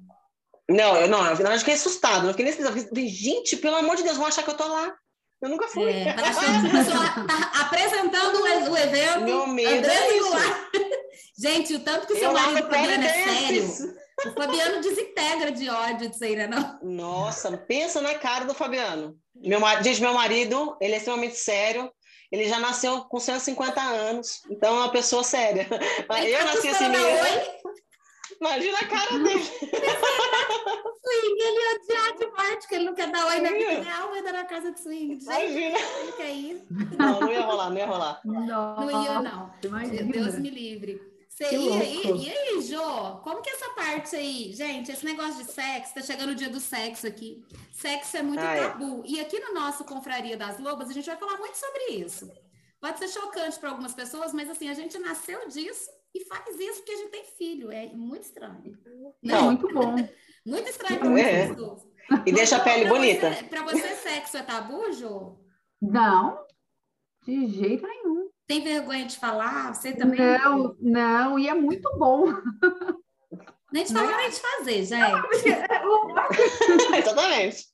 Não, 0.69 0.95
eu 0.97 1.08
não, 1.08 1.23
verdade 1.23 1.56
eu 1.56 1.60
fiquei 1.60 1.75
assustado. 1.75 2.28
Eu 2.28 2.34
fiquei 2.34 2.45
nesse 2.45 3.08
gente, 3.08 3.58
pelo 3.58 3.75
amor 3.75 3.95
de 3.95 4.04
Deus, 4.04 4.17
vão 4.17 4.25
achar 4.25 4.43
que 4.43 4.49
eu 4.49 4.58
tô 4.58 4.67
lá. 4.67 4.95
Eu 5.41 5.49
nunca 5.49 5.67
fui. 5.67 5.91
É, 5.91 6.13
parece 6.13 6.39
que 6.39 6.45
a 6.45 6.84
pessoa 6.84 7.28
tá 7.28 7.51
apresentando 7.62 8.41
o 8.71 8.78
evento. 8.78 9.21
Meu 9.21 9.47
medo 9.47 9.88
é 9.88 10.17
isso. 10.17 10.32
Gente, 11.38 11.75
o 11.75 11.80
tanto 11.82 12.08
que 12.08 12.13
o 12.13 12.15
seu 12.15 12.30
eu 12.30 12.34
marido 12.34 12.69
Fabiano 12.69 13.04
é 13.04 13.10
sério. 13.10 13.95
O 14.23 14.32
Fabiano 14.32 14.82
desintegra 14.82 15.51
de 15.51 15.69
ódio 15.69 16.10
disso 16.10 16.23
aí, 16.23 16.36
né? 16.36 16.47
Não? 16.47 16.80
Nossa, 16.82 17.56
pensa 17.58 18.01
na 18.01 18.15
cara 18.15 18.45
do 18.45 18.54
Fabiano. 18.54 19.17
Meu, 19.36 19.60
gente, 19.82 20.01
meu 20.01 20.13
marido, 20.13 20.78
ele 20.80 20.93
é 20.93 20.97
extremamente 20.97 21.36
sério. 21.36 21.91
Ele 22.32 22.47
já 22.47 22.60
nasceu 22.60 23.06
com 23.06 23.19
150 23.19 23.80
anos, 23.82 24.41
então 24.49 24.75
é 24.75 24.80
uma 24.80 24.91
pessoa 24.91 25.23
séria. 25.23 25.67
Eu 25.69 26.38
tá 26.38 26.45
nasci 26.45 26.67
assim 26.69 26.89
mesmo. 26.89 27.19
Imagina 28.41 28.80
a 28.80 28.88
cara 28.88 29.19
dele. 29.19 29.43
swing, 31.06 31.41
ele 31.41 31.62
odiar 31.75 32.17
de 32.17 32.25
morte, 32.25 32.67
que 32.67 32.75
ele 32.75 32.86
não 32.86 32.95
quer 32.95 33.12
dar 33.12 33.28
oi 33.28 33.41
na 33.41 33.49
vida 33.51 33.82
real, 33.82 34.10
vai 34.10 34.23
dar 34.23 34.34
na 34.34 34.45
casa 34.45 34.71
de 34.71 34.80
swing. 34.80 35.19
Imagina. 35.21 35.78
Ele 35.78 36.12
quer 36.13 36.36
ir. 36.36 36.65
Não, 36.97 37.19
não 37.19 37.32
ia 37.32 37.41
rolar, 37.41 37.69
não 37.69 37.78
ia 37.78 37.86
rolar. 37.86 38.21
Não, 38.25 38.75
não 38.75 39.04
ia, 39.04 39.21
não. 39.21 39.54
Imagina. 39.63 40.12
Deus 40.12 40.39
me 40.39 40.49
livre. 40.49 41.14
Você 41.36 41.54
ia, 41.54 41.84
e, 41.84 42.28
e 42.28 42.32
aí, 42.32 42.62
Jô? 42.62 43.17
Como 43.17 43.41
que 43.41 43.50
é 43.50 43.54
essa 43.54 43.69
parte 43.71 44.15
aí? 44.15 44.54
Gente, 44.54 44.89
esse 44.89 45.04
negócio 45.04 45.43
de 45.43 45.52
sexo, 45.52 45.93
tá 45.93 46.02
chegando 46.02 46.30
o 46.30 46.36
dia 46.36 46.50
do 46.50 46.62
sexo 46.62 47.06
aqui. 47.06 47.43
Sexo 47.74 48.15
é 48.15 48.21
muito 48.24 48.41
é. 48.41 48.56
tabu. 48.69 49.04
E 49.06 49.19
aqui 49.19 49.38
no 49.41 49.54
nosso 49.54 49.84
Confraria 49.84 50.38
das 50.38 50.58
Lobas, 50.60 50.89
a 50.89 50.93
gente 50.93 51.06
vai 51.06 51.17
falar 51.17 51.38
muito 51.38 51.56
sobre 51.58 51.95
isso. 51.95 52.32
Pode 52.80 53.00
ser 53.00 53.10
chocante 53.10 53.60
para 53.60 53.69
algumas 53.71 53.93
pessoas, 53.93 54.32
mas 54.32 54.50
assim, 54.50 54.69
a 54.69 54.74
gente 54.74 54.98
nasceu 54.98 55.45
disso 55.50 55.89
e 56.13 56.24
faz 56.24 56.58
isso 56.58 56.76
porque 56.80 56.93
a 56.93 56.98
gente 56.98 57.12
tem 57.12 57.26
filho. 57.38 57.69
É 57.69 57.88
muito 57.88 58.24
estranho. 58.24 58.78
É 58.86 59.28
Não. 59.28 59.45
muito 59.48 59.67
bom. 59.74 59.93
Muito 60.45 60.69
estranho 60.69 61.00
para 61.00 61.19
É. 61.19 61.48
pessoas. 61.48 61.82
E 62.24 62.32
deixa 62.32 62.58
a 62.58 62.60
pele 62.60 62.86
Pra 62.86 62.93
bonita. 62.93 63.32
Para 63.50 63.63
você, 63.63 63.95
sexo 63.95 64.38
é 64.38 64.43
tabu, 64.43 64.93
Jô? 64.93 65.39
Não, 65.82 66.45
de 67.26 67.48
jeito 67.48 67.88
nenhum. 67.88 68.25
Tem 68.48 68.64
vergonha 68.64 69.06
de 69.06 69.18
falar? 69.18 69.74
Você 69.74 69.94
também? 69.94 70.20
Não, 70.20 70.76
não, 70.80 71.40
e 71.40 71.48
é 71.48 71.54
muito 71.54 71.90
bom. 71.98 72.26
Nem 73.72 73.84
de 73.84 73.92
falar, 73.94 74.18
nem 74.18 74.30
de 74.30 74.40
fazer, 74.40 74.84
gente. 74.86 75.50
Exatamente. 76.98 77.66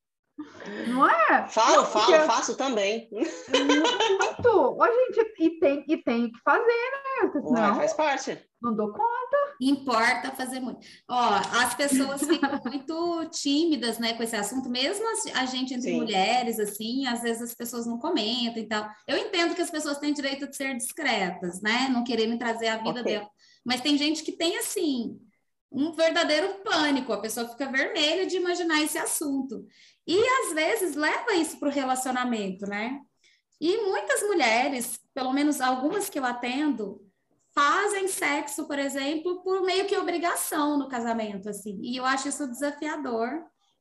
Não 0.88 1.08
é? 1.08 1.48
Falo, 1.50 1.76
Não, 1.78 1.86
falo, 1.86 2.06
porque- 2.06 2.20
faço 2.26 2.56
também. 2.58 3.10
Muito. 3.12 4.50
Ô, 4.50 4.86
gente, 4.86 5.34
e 5.40 5.60
tem, 5.60 5.86
e 5.88 5.98
tem 5.98 6.32
que 6.32 6.40
fazer, 6.44 6.66
né? 6.66 7.32
Ué, 7.36 7.42
Senão, 7.42 7.76
faz 7.76 7.94
parte. 7.94 8.44
não 8.62 8.76
dou 8.76 8.92
conta. 8.92 9.51
Importa 9.64 10.32
fazer 10.32 10.60
muito. 10.60 10.80
Ó, 11.08 11.36
as 11.62 11.76
pessoas 11.76 12.22
ficam 12.26 12.60
muito 12.66 13.30
tímidas, 13.30 14.00
né, 14.00 14.14
com 14.14 14.24
esse 14.24 14.36
assunto, 14.36 14.68
mesmo 14.68 15.06
a 15.36 15.46
gente 15.46 15.76
entre 15.76 15.92
Sim. 15.92 15.98
mulheres, 15.98 16.60
assim, 16.60 17.06
às 17.06 17.22
vezes 17.22 17.44
as 17.44 17.54
pessoas 17.54 17.86
não 17.86 18.00
comentam 18.00 18.62
e 18.62 18.68
tal. 18.68 18.90
Eu 19.08 19.18
entendo 19.18 19.54
que 19.54 19.62
as 19.62 19.70
pessoas 19.70 20.00
têm 20.00 20.14
direito 20.14 20.50
de 20.50 20.56
ser 20.56 20.76
discretas, 20.76 21.62
né, 21.62 21.88
não 21.90 22.04
quererem 22.04 22.40
trazer 22.40 22.70
a 22.70 22.78
vida 22.78 23.02
Ok. 23.02 23.04
dela. 23.04 23.30
Mas 23.64 23.82
tem 23.82 23.96
gente 23.96 24.24
que 24.24 24.32
tem, 24.32 24.58
assim, 24.58 25.20
um 25.72 25.92
verdadeiro 25.92 26.56
pânico, 26.64 27.14
a 27.14 27.22
pessoa 27.22 27.48
fica 27.48 27.72
vermelha 27.72 28.26
de 28.26 28.38
imaginar 28.38 28.82
esse 28.82 28.98
assunto. 28.98 29.64
E 30.08 30.18
às 30.18 30.54
vezes 30.56 30.96
leva 30.96 31.36
isso 31.36 31.60
para 31.60 31.70
o 31.70 31.72
relacionamento, 31.72 32.66
né? 32.66 33.00
E 33.60 33.78
muitas 33.86 34.24
mulheres, 34.24 35.00
pelo 35.14 35.32
menos 35.32 35.62
algumas 35.62 36.10
que 36.10 36.18
eu 36.18 36.26
atendo, 36.26 37.00
fazem 37.54 38.08
sexo, 38.08 38.66
por 38.68 38.80
exemplo, 38.80 39.42
por 39.44 39.62
meio 39.62 39.86
que 39.86 39.98
obrigação 39.98 40.78
no 40.78 40.88
casamento, 40.88 41.50
assim. 41.50 41.80
E 41.82 41.98
eu 41.98 42.06
acho 42.06 42.28
isso 42.30 42.48
desafiador 42.48 43.30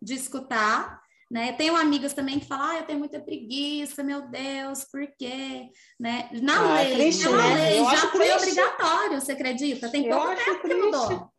de 0.03 0.15
escutar, 0.15 1.01
né? 1.31 1.53
Tenho 1.53 1.77
amigas 1.77 2.13
também 2.13 2.41
que 2.41 2.47
falam, 2.47 2.67
ah, 2.71 2.77
eu 2.79 2.85
tenho 2.87 2.99
muita 2.99 3.21
preguiça, 3.21 4.03
meu 4.03 4.23
Deus, 4.29 4.85
por 4.85 5.07
quê? 5.17 5.69
Né? 5.99 6.29
Na 6.43 6.75
Ah, 6.75 6.81
é 6.81 6.85
lei, 6.89 6.95
triste, 6.97 7.25
na 7.29 7.37
né? 7.37 7.55
lei 7.55 7.79
Eu 7.81 7.85
já 7.85 7.97
foi 8.09 8.27
triste. 8.27 8.37
obrigatório, 8.37 9.21
você 9.21 9.33
acredita? 9.33 9.89
Tem 9.89 10.07
Eu 10.07 10.17
pouco 10.17 10.33
acho 10.33 10.45
tempo 10.45 10.69
que 10.69 10.75
mudou. 10.75 11.31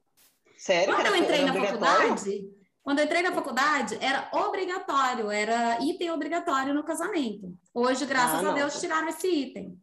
Sério? 0.58 0.94
Quando 0.96 1.08
eu 1.08 1.16
entrei 1.16 1.44
na 1.44 1.54
faculdade, 1.54 2.44
quando 2.84 3.00
eu 3.00 3.06
entrei 3.06 3.22
na 3.24 3.32
faculdade, 3.34 3.98
era 4.00 4.30
obrigatório, 4.34 5.30
era 5.30 5.80
item 5.84 6.12
obrigatório 6.12 6.74
no 6.74 6.84
casamento. 6.84 7.54
Hoje, 7.74 8.06
graças 8.06 8.46
Ah, 8.46 8.50
a. 8.50 8.54
Deus, 8.54 8.80
tiraram 8.80 9.10
esse 9.10 9.28
item. 9.28 9.78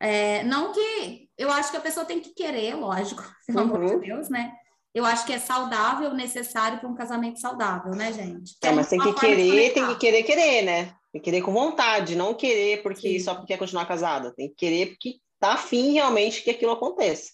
É, 0.00 0.44
não 0.44 0.72
que 0.72 1.27
eu 1.38 1.50
acho 1.50 1.70
que 1.70 1.76
a 1.76 1.80
pessoa 1.80 2.04
tem 2.04 2.20
que 2.20 2.30
querer, 2.30 2.74
lógico, 2.74 3.22
pelo 3.46 3.60
amor 3.60 3.86
de 3.86 3.92
Uhum. 3.94 4.00
Deus, 4.00 4.28
né? 4.28 4.52
Eu 4.94 5.04
acho 5.04 5.24
que 5.24 5.32
é 5.32 5.38
saudável, 5.38 6.12
necessário 6.12 6.80
para 6.80 6.88
um 6.88 6.94
casamento 6.94 7.38
saudável, 7.38 7.92
né, 7.92 8.12
gente? 8.12 8.56
É, 8.62 8.72
mas 8.72 8.88
tem 8.88 8.98
que 8.98 9.12
querer, 9.14 9.72
tem 9.72 9.86
que 9.86 9.96
querer, 9.96 10.22
querer, 10.24 10.62
né? 10.62 10.84
Tem 11.12 11.20
que 11.20 11.30
querer 11.30 11.42
com 11.42 11.52
vontade, 11.52 12.16
não 12.16 12.34
querer 12.34 12.82
porque 12.82 13.18
Sim. 13.18 13.20
só 13.20 13.34
porque 13.34 13.48
quer 13.52 13.58
continuar 13.58 13.86
casada. 13.86 14.34
Tem 14.34 14.48
que 14.48 14.54
querer 14.56 14.86
porque 14.86 15.20
tá 15.38 15.52
afim 15.52 15.92
realmente 15.92 16.42
que 16.42 16.50
aquilo 16.50 16.72
aconteça. 16.72 17.32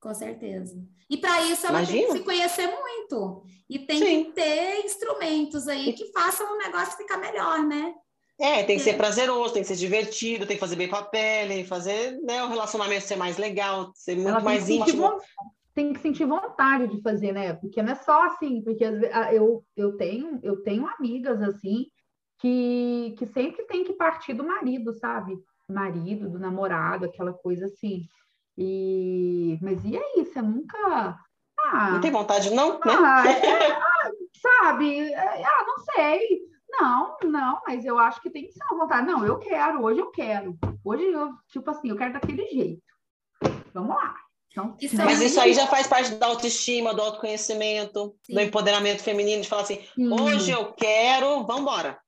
Com 0.00 0.12
certeza. 0.14 0.74
E 1.08 1.16
para 1.18 1.42
isso 1.42 1.66
ela 1.66 1.78
tem 1.78 1.86
que 1.86 1.92
Imagina. 1.98 2.18
se 2.18 2.24
conhecer 2.24 2.66
muito. 2.66 3.42
E 3.68 3.78
tem 3.78 3.98
Sim. 3.98 4.24
que 4.24 4.32
ter 4.32 4.80
instrumentos 4.84 5.68
aí 5.68 5.92
que 5.92 6.10
façam 6.12 6.54
o 6.54 6.58
negócio 6.58 6.96
ficar 6.96 7.18
melhor, 7.18 7.62
né? 7.62 7.94
É, 8.40 8.62
tem 8.62 8.76
que 8.76 8.82
É. 8.82 8.84
ser 8.84 8.96
prazeroso, 8.96 9.52
tem 9.52 9.62
que 9.62 9.68
ser 9.68 9.76
divertido, 9.76 10.46
tem 10.46 10.56
que 10.56 10.60
fazer 10.60 10.76
bem 10.76 10.88
com 10.88 10.96
a 10.96 11.02
pele, 11.02 11.64
fazer 11.64 12.18
né, 12.22 12.42
o 12.42 12.48
relacionamento 12.48 13.04
ser 13.04 13.16
mais 13.16 13.36
legal, 13.36 13.92
ser 13.94 14.14
muito 14.16 14.28
Ela 14.28 14.40
mais 14.40 14.68
íntimo. 14.68 15.18
tem 15.74 15.92
que 15.92 16.00
sentir 16.00 16.24
vontade 16.24 16.88
de 16.88 17.00
fazer, 17.02 17.32
né? 17.32 17.52
Porque 17.54 17.82
não 17.82 17.92
é 17.92 17.94
só 17.96 18.24
assim, 18.24 18.62
porque 18.62 18.84
ah, 19.12 19.32
eu, 19.34 19.62
eu 19.76 19.96
tenho 19.96 20.40
eu 20.42 20.62
tenho 20.62 20.86
amigas 20.86 21.40
assim 21.42 21.86
que, 22.40 23.14
que 23.18 23.26
sempre 23.26 23.64
tem 23.66 23.84
que 23.84 23.92
partir 23.92 24.32
do 24.32 24.42
marido, 24.46 24.92
sabe? 24.94 25.36
Do 25.68 25.74
marido, 25.74 26.28
do 26.30 26.38
namorado, 26.38 27.04
aquela 27.04 27.32
coisa 27.34 27.66
assim. 27.66 28.06
E 28.56 29.58
mas 29.62 29.84
e 29.84 29.96
aí, 29.96 30.24
você 30.24 30.40
nunca 30.42 31.18
ah, 31.66 31.90
Não 31.92 32.00
tem 32.00 32.10
vontade, 32.10 32.50
não? 32.54 32.74
Né? 32.78 32.80
ah, 32.86 33.24
é, 33.28 33.70
ah, 33.72 34.10
sabe? 34.42 35.12
É, 35.12 35.44
Ah, 35.44 35.64
não 35.66 35.78
sei. 35.94 36.49
Não, 36.70 37.16
não, 37.24 37.60
mas 37.66 37.84
eu 37.84 37.98
acho 37.98 38.20
que 38.20 38.30
tem 38.30 38.46
que 38.46 38.52
ser 38.52 38.62
uma 38.70 38.84
vontade. 38.84 39.06
Não, 39.06 39.24
eu 39.24 39.38
quero, 39.38 39.82
hoje 39.82 40.00
eu 40.00 40.10
quero. 40.10 40.58
Hoje 40.84 41.04
eu, 41.04 41.30
tipo 41.48 41.70
assim, 41.70 41.88
eu 41.88 41.96
quero 41.96 42.12
daquele 42.12 42.46
jeito. 42.46 42.82
Vamos 43.74 43.96
lá. 43.96 44.14
Então, 44.50 44.76
Isso 44.80 45.00
é 45.00 45.04
Mas 45.04 45.20
isso 45.20 45.40
aí 45.40 45.54
já 45.54 45.66
faz 45.66 45.86
parte 45.86 46.14
da 46.16 46.26
autoestima, 46.26 46.92
do 46.92 47.02
autoconhecimento, 47.02 48.16
Sim. 48.24 48.34
do 48.34 48.40
empoderamento 48.40 49.02
feminino, 49.02 49.42
de 49.42 49.48
falar 49.48 49.62
assim, 49.62 49.80
Sim, 49.94 50.12
hoje 50.12 50.50
eu 50.50 50.72
quero, 50.72 51.46
vamos 51.46 51.62
embora. 51.62 51.98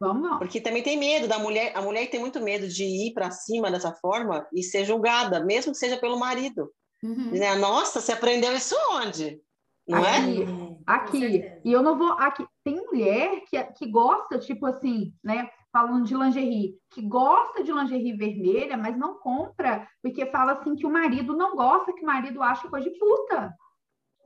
Vamos, 0.00 0.22
vamos. 0.22 0.38
Porque 0.38 0.60
também 0.60 0.82
tem 0.82 0.96
medo 0.96 1.28
da 1.28 1.38
mulher, 1.38 1.72
a 1.76 1.82
mulher 1.82 2.08
tem 2.08 2.20
muito 2.20 2.40
medo 2.40 2.68
de 2.68 2.84
ir 2.84 3.12
para 3.12 3.30
cima 3.30 3.70
dessa 3.70 3.92
forma 3.92 4.46
e 4.52 4.62
ser 4.62 4.84
julgada, 4.84 5.44
mesmo 5.44 5.72
que 5.72 5.78
seja 5.78 5.96
pelo 5.98 6.18
marido. 6.18 6.70
Uhum. 7.02 7.30
Né? 7.32 7.54
Nossa, 7.56 8.00
você 8.00 8.12
aprendeu 8.12 8.54
isso 8.54 8.76
onde? 8.92 9.40
Não 9.86 10.04
é? 10.04 10.18
Aqui, 10.18 10.46
Com 10.46 10.82
aqui. 10.86 11.18
certeza. 11.20 11.60
E 11.64 11.72
eu 11.72 11.82
não 11.82 11.98
vou. 11.98 12.12
Aqui. 12.12 12.46
Tem 12.68 12.84
mulher 12.84 13.40
que, 13.48 13.62
que 13.78 13.90
gosta, 13.90 14.38
tipo 14.38 14.66
assim, 14.66 15.14
né? 15.24 15.48
Falando 15.72 16.04
de 16.04 16.14
lingerie, 16.14 16.74
que 16.90 17.00
gosta 17.00 17.64
de 17.64 17.72
lingerie 17.72 18.14
vermelha, 18.14 18.76
mas 18.76 18.94
não 18.94 19.14
compra, 19.14 19.88
porque 20.02 20.26
fala 20.26 20.52
assim 20.52 20.76
que 20.76 20.84
o 20.84 20.92
marido 20.92 21.34
não 21.34 21.56
gosta, 21.56 21.94
que 21.94 22.02
o 22.02 22.06
marido 22.06 22.42
acha 22.42 22.68
coisa 22.68 22.90
de 22.90 22.98
puta. 22.98 23.54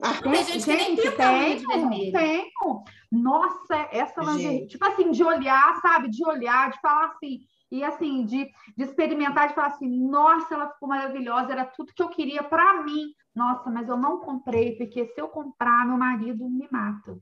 Ah, 0.01 0.21
Tem 0.21 0.43
gente 0.43 0.65
que 0.65 0.73
nem 0.75 0.95
tenho, 0.97 1.67
vermelho. 1.69 2.11
tenho. 2.11 2.83
Nossa, 3.09 3.87
essa 3.93 4.19
lingerie, 4.21 4.59
Gente. 4.59 4.71
tipo 4.71 4.85
assim, 4.85 5.11
de 5.11 5.23
olhar, 5.23 5.79
sabe? 5.81 6.09
De 6.09 6.27
olhar, 6.27 6.69
de 6.69 6.81
falar 6.81 7.05
assim, 7.05 7.39
e 7.71 7.81
assim, 7.81 8.25
de, 8.25 8.49
de 8.75 8.83
experimentar, 8.83 9.47
de 9.47 9.55
falar 9.55 9.67
assim, 9.67 9.87
nossa, 10.09 10.53
ela 10.53 10.69
ficou 10.69 10.89
maravilhosa, 10.89 11.53
era 11.53 11.65
tudo 11.65 11.93
que 11.95 12.03
eu 12.03 12.09
queria 12.09 12.43
para 12.43 12.83
mim. 12.83 13.05
Nossa, 13.33 13.69
mas 13.71 13.87
eu 13.87 13.95
não 13.95 14.19
comprei, 14.19 14.75
porque 14.75 15.05
se 15.05 15.21
eu 15.21 15.29
comprar, 15.29 15.87
meu 15.87 15.97
marido 15.97 16.49
me 16.49 16.67
mata. 16.69 17.17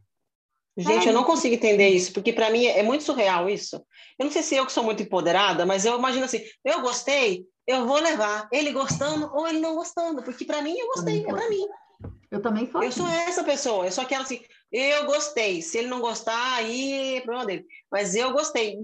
Gente, 0.77 1.07
eu 1.07 1.13
não 1.13 1.23
consigo 1.23 1.53
entender 1.53 1.89
isso, 1.89 2.13
porque 2.13 2.31
para 2.31 2.49
mim 2.49 2.65
é 2.65 2.81
muito 2.81 3.03
surreal 3.03 3.49
isso. 3.49 3.75
Eu 4.17 4.25
não 4.25 4.31
sei 4.31 4.41
se 4.41 4.55
eu 4.55 4.65
que 4.65 4.71
sou 4.71 4.83
muito 4.83 5.03
empoderada, 5.03 5.65
mas 5.65 5.85
eu 5.85 5.97
imagino 5.97 6.25
assim, 6.25 6.41
eu 6.63 6.81
gostei, 6.81 7.45
eu 7.67 7.85
vou 7.85 7.99
levar, 7.99 8.47
ele 8.51 8.71
gostando 8.71 9.29
ou 9.33 9.47
ele 9.47 9.59
não 9.59 9.75
gostando, 9.75 10.23
porque 10.23 10.45
para 10.45 10.61
mim 10.61 10.77
eu 10.77 10.87
gostei, 10.87 11.21
é 11.21 11.27
para 11.27 11.49
mim. 11.49 11.67
Eu 12.31 12.41
também 12.41 12.71
sou 12.71 12.81
Eu 12.81 12.87
assim. 12.87 13.01
sou 13.01 13.09
essa 13.09 13.43
pessoa, 13.43 13.85
eu 13.85 13.91
sou 13.91 14.03
aquela 14.05 14.23
assim, 14.23 14.39
Eu 14.71 15.05
gostei. 15.05 15.61
Se 15.61 15.77
ele 15.77 15.89
não 15.89 15.99
gostar, 15.99 16.55
aí 16.55 17.17
é 17.17 17.21
problema 17.21 17.45
dele. 17.45 17.65
Mas 17.91 18.15
eu 18.15 18.31
gostei. 18.31 18.77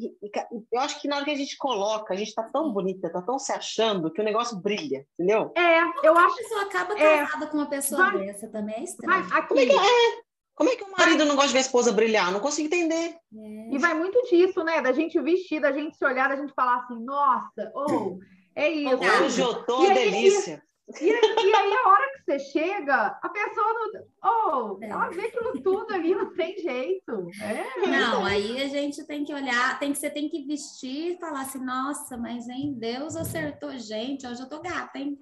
Eu 0.70 0.82
acho 0.82 1.00
que 1.00 1.08
na 1.08 1.16
hora 1.16 1.24
que 1.24 1.32
a 1.32 1.36
gente 1.36 1.56
coloca, 1.56 2.14
a 2.14 2.18
gente 2.18 2.36
tá 2.36 2.44
tão 2.44 2.74
bonita, 2.74 3.10
tá 3.10 3.22
tão 3.22 3.40
se 3.40 3.54
achando 3.54 4.12
que 4.12 4.20
o 4.20 4.26
negócio 4.26 4.58
brilha, 4.58 5.08
entendeu? 5.14 5.54
É, 5.56 5.80
eu 6.04 6.18
acho. 6.18 6.34
A 6.34 6.38
pessoa 6.38 6.62
acaba 6.64 6.94
casada 6.94 7.46
é, 7.46 7.48
com 7.48 7.58
uma 7.58 7.70
pessoa 7.70 8.12
vai, 8.12 8.26
dessa 8.26 8.50
também 8.50 8.76
é 8.76 8.84
estranho. 8.84 9.34
aqui, 9.34 9.48
como, 9.48 9.60
é 9.62 9.66
que, 9.66 9.72
é? 9.72 10.27
Como 10.58 10.72
é 10.72 10.76
que 10.76 10.84
o 10.84 10.92
marido 10.92 11.24
não 11.24 11.36
gosta 11.36 11.50
de 11.50 11.54
ver 11.54 11.60
a 11.60 11.62
esposa 11.62 11.92
brilhar? 11.92 12.32
Não 12.32 12.40
consigo 12.40 12.66
entender. 12.66 13.16
É. 13.32 13.70
E 13.72 13.78
vai 13.78 13.94
muito 13.94 14.20
disso, 14.24 14.64
né? 14.64 14.82
Da 14.82 14.92
gente 14.92 15.22
vestir, 15.22 15.62
da 15.62 15.72
gente 15.72 15.96
se 15.96 16.04
olhar, 16.04 16.28
da 16.28 16.36
gente 16.36 16.52
falar 16.56 16.80
assim, 16.80 17.00
nossa, 17.00 17.72
ou 17.76 18.18
oh, 18.18 18.20
é 18.56 18.68
isso. 18.68 18.98
Hoje 19.24 19.40
eu 19.40 19.64
tô 19.66 19.86
e 19.86 19.94
delícia. 19.94 20.64
E, 21.00 21.04
e, 21.04 21.10
e, 21.10 21.56
aí, 21.56 21.74
a 21.74 21.90
hora 21.90 22.12
que 22.14 22.24
você 22.24 22.40
chega, 22.40 23.20
a 23.22 23.30
pessoa 23.30 23.68
não. 23.74 24.04
Oh, 24.24 24.80
ela 24.82 25.10
vê 25.10 25.28
aquilo 25.28 25.62
tudo 25.62 25.94
ali, 25.94 26.16
não 26.16 26.34
tem 26.34 26.58
jeito. 26.58 27.30
É, 27.40 27.88
não, 27.88 28.26
aí 28.26 28.60
a 28.60 28.68
gente 28.68 29.06
tem 29.06 29.24
que 29.24 29.34
olhar, 29.34 29.78
tem 29.78 29.92
que, 29.92 30.00
você 30.00 30.10
tem 30.10 30.28
que 30.28 30.48
vestir 30.48 31.14
e 31.14 31.20
falar 31.20 31.42
assim, 31.42 31.64
nossa, 31.64 32.18
mas 32.18 32.48
em 32.48 32.74
Deus 32.74 33.16
acertou, 33.16 33.78
gente, 33.78 34.26
hoje 34.26 34.42
eu 34.42 34.50
tô 34.50 34.60
gata, 34.60 34.98
hein? 34.98 35.20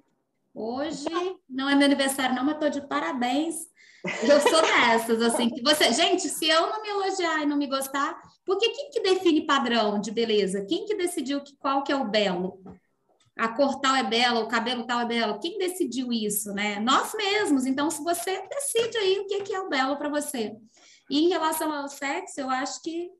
Hoje 0.58 1.04
não 1.48 1.68
é 1.68 1.74
meu 1.74 1.84
aniversário, 1.84 2.34
não, 2.34 2.42
mas 2.42 2.58
tô 2.58 2.70
de 2.70 2.80
parabéns. 2.88 3.56
Eu 4.22 4.40
sou 4.40 4.62
dessas, 4.62 5.20
assim, 5.20 5.50
que 5.50 5.62
você. 5.62 5.92
Gente, 5.92 6.28
se 6.28 6.48
eu 6.48 6.62
não 6.68 6.80
me 6.80 6.88
elogiar 6.88 7.42
e 7.42 7.46
não 7.46 7.56
me 7.56 7.66
gostar, 7.66 8.18
porque 8.44 8.70
quem 8.70 8.90
que 8.90 9.00
define 9.00 9.44
padrão 9.44 10.00
de 10.00 10.10
beleza? 10.10 10.64
Quem 10.64 10.86
que 10.86 10.94
decidiu 10.94 11.42
que, 11.42 11.54
qual 11.56 11.82
que 11.82 11.92
é 11.92 11.96
o 11.96 12.08
belo? 12.08 12.58
a 13.38 13.48
cor 13.48 13.78
tal 13.80 13.94
é 13.94 14.02
bela, 14.02 14.40
o 14.40 14.48
cabelo 14.48 14.86
tal 14.86 15.00
é 15.00 15.04
belo. 15.04 15.38
Quem 15.38 15.58
decidiu 15.58 16.10
isso, 16.10 16.54
né? 16.54 16.80
Nós 16.80 17.12
mesmos. 17.14 17.66
Então, 17.66 17.90
se 17.90 18.02
você 18.02 18.42
decide 18.48 18.96
aí 18.96 19.18
o 19.18 19.26
que 19.26 19.52
é 19.52 19.60
o 19.60 19.68
belo 19.68 19.96
para 19.96 20.08
você. 20.08 20.56
E 21.10 21.20
em 21.20 21.28
relação 21.28 21.70
ao 21.70 21.86
sexo, 21.86 22.40
eu 22.40 22.48
acho 22.48 22.82
que 22.82 23.10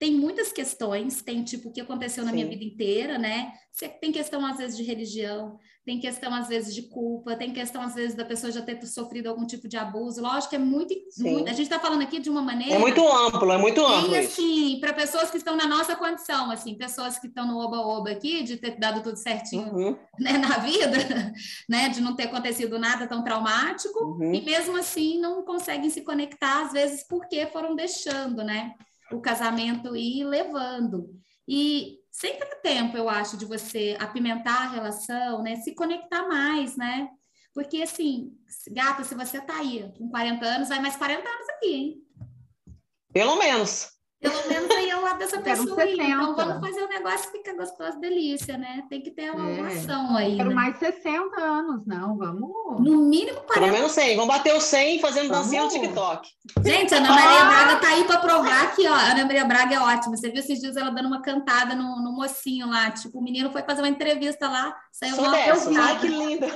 tem 0.00 0.14
muitas 0.14 0.50
questões, 0.50 1.20
tem 1.20 1.44
tipo 1.44 1.68
o 1.68 1.72
que 1.72 1.80
aconteceu 1.82 2.24
na 2.24 2.30
Sim. 2.30 2.36
minha 2.36 2.48
vida 2.48 2.64
inteira, 2.64 3.18
né? 3.18 3.52
Tem 4.00 4.10
questão 4.10 4.44
às 4.46 4.56
vezes 4.56 4.74
de 4.74 4.82
religião, 4.82 5.58
tem 5.84 6.00
questão 6.00 6.32
às 6.34 6.48
vezes 6.48 6.74
de 6.74 6.82
culpa, 6.88 7.36
tem 7.36 7.52
questão 7.52 7.82
às 7.82 7.94
vezes 7.94 8.14
da 8.14 8.24
pessoa 8.24 8.50
já 8.50 8.62
ter 8.62 8.80
sofrido 8.86 9.26
algum 9.26 9.46
tipo 9.46 9.68
de 9.68 9.76
abuso. 9.76 10.22
Lógico 10.22 10.50
que 10.50 10.56
é 10.56 10.58
muito, 10.58 10.94
muito 11.18 11.50
a 11.50 11.52
gente 11.52 11.64
está 11.64 11.78
falando 11.78 12.00
aqui 12.00 12.18
de 12.18 12.30
uma 12.30 12.40
maneira. 12.40 12.76
É 12.76 12.78
muito 12.78 13.06
amplo, 13.06 13.52
é 13.52 13.58
muito 13.58 13.84
amplo. 13.84 14.14
E 14.14 14.18
assim, 14.18 14.78
para 14.80 14.94
pessoas 14.94 15.30
que 15.30 15.36
estão 15.36 15.54
na 15.54 15.66
nossa 15.66 15.94
condição, 15.94 16.50
assim, 16.50 16.74
pessoas 16.76 17.18
que 17.18 17.26
estão 17.26 17.46
no 17.46 17.58
oba-oba 17.58 18.10
aqui, 18.10 18.42
de 18.42 18.56
ter 18.56 18.78
dado 18.78 19.02
tudo 19.02 19.18
certinho 19.18 19.70
uhum. 19.70 19.98
né, 20.18 20.38
na 20.38 20.56
vida, 20.60 20.96
né, 21.68 21.90
de 21.90 22.00
não 22.00 22.16
ter 22.16 22.22
acontecido 22.22 22.78
nada 22.78 23.06
tão 23.06 23.22
traumático, 23.22 24.02
uhum. 24.02 24.32
e 24.32 24.40
mesmo 24.40 24.78
assim 24.78 25.20
não 25.20 25.42
conseguem 25.44 25.90
se 25.90 26.00
conectar, 26.00 26.62
às 26.62 26.72
vezes, 26.72 27.06
porque 27.06 27.44
foram 27.48 27.76
deixando, 27.76 28.42
né? 28.42 28.74
O 29.12 29.20
casamento 29.20 29.96
ir 29.96 30.24
levando. 30.24 31.10
E 31.46 31.98
sempre 32.10 32.48
há 32.48 32.56
tempo, 32.56 32.96
eu 32.96 33.08
acho, 33.08 33.36
de 33.36 33.44
você 33.44 33.96
apimentar 34.00 34.62
a 34.62 34.70
relação, 34.70 35.42
né? 35.42 35.56
Se 35.56 35.74
conectar 35.74 36.26
mais, 36.28 36.76
né? 36.76 37.08
Porque, 37.52 37.82
assim, 37.82 38.32
gata, 38.70 39.02
se 39.02 39.14
você 39.14 39.40
tá 39.40 39.56
aí 39.58 39.92
com 39.98 40.08
40 40.08 40.46
anos, 40.46 40.68
vai 40.68 40.80
mais 40.80 40.96
40 40.96 41.28
anos 41.28 41.48
aqui, 41.50 41.72
hein? 41.72 42.02
Pelo 43.12 43.36
menos. 43.36 43.99
Pelo 44.20 44.48
menos 44.48 44.70
aí 44.70 44.90
ao 44.90 45.00
lado 45.00 45.18
dessa 45.18 45.40
pessoa 45.40 45.82
aí. 45.82 45.94
Então 45.94 46.36
vamos 46.36 46.60
fazer 46.60 46.82
o 46.82 46.88
negócio 46.88 47.30
ficar 47.30 47.54
gostoso, 47.54 47.98
delícia, 47.98 48.58
né? 48.58 48.84
Tem 48.90 49.00
que 49.00 49.10
ter 49.10 49.30
uma 49.30 49.50
é. 49.50 49.60
ação 49.78 50.14
aí. 50.14 50.36
Quero 50.36 50.50
né? 50.50 50.54
mais 50.54 50.78
60 50.78 51.40
anos, 51.40 51.86
não, 51.86 52.18
vamos. 52.18 52.50
No 52.80 52.98
mínimo 52.98 53.40
40. 53.40 53.52
Pelo 53.54 53.72
menos 53.72 53.92
100. 53.92 54.16
Vamos 54.16 54.34
bater 54.34 54.54
o 54.54 54.60
100 54.60 55.00
fazendo 55.00 55.30
dancinha 55.30 55.62
no 55.62 55.70
TikTok. 55.70 56.28
Gente, 56.62 56.94
a 56.94 56.98
Ana 56.98 57.08
Maria 57.08 57.44
Braga 57.44 57.76
tá 57.80 57.88
aí 57.88 58.04
para 58.04 58.20
provar 58.20 58.74
que, 58.76 58.86
ó, 58.86 58.92
a 58.92 59.10
Ana 59.12 59.24
Maria 59.24 59.44
Braga 59.46 59.74
é 59.74 59.80
ótima. 59.80 60.16
Você 60.16 60.28
viu 60.28 60.40
esses 60.40 60.60
dias 60.60 60.76
ela 60.76 60.90
dando 60.90 61.06
uma 61.06 61.22
cantada 61.22 61.74
no, 61.74 62.02
no 62.02 62.12
mocinho 62.12 62.68
lá. 62.68 62.90
Tipo, 62.90 63.20
o 63.20 63.22
menino 63.22 63.50
foi 63.50 63.62
fazer 63.62 63.80
uma 63.80 63.88
entrevista 63.88 64.50
lá, 64.50 64.76
saiu 64.92 65.16
Sou 65.16 65.30
dessa. 65.30 65.70
Ai, 65.80 65.98
que 65.98 66.08
linda. 66.08 66.46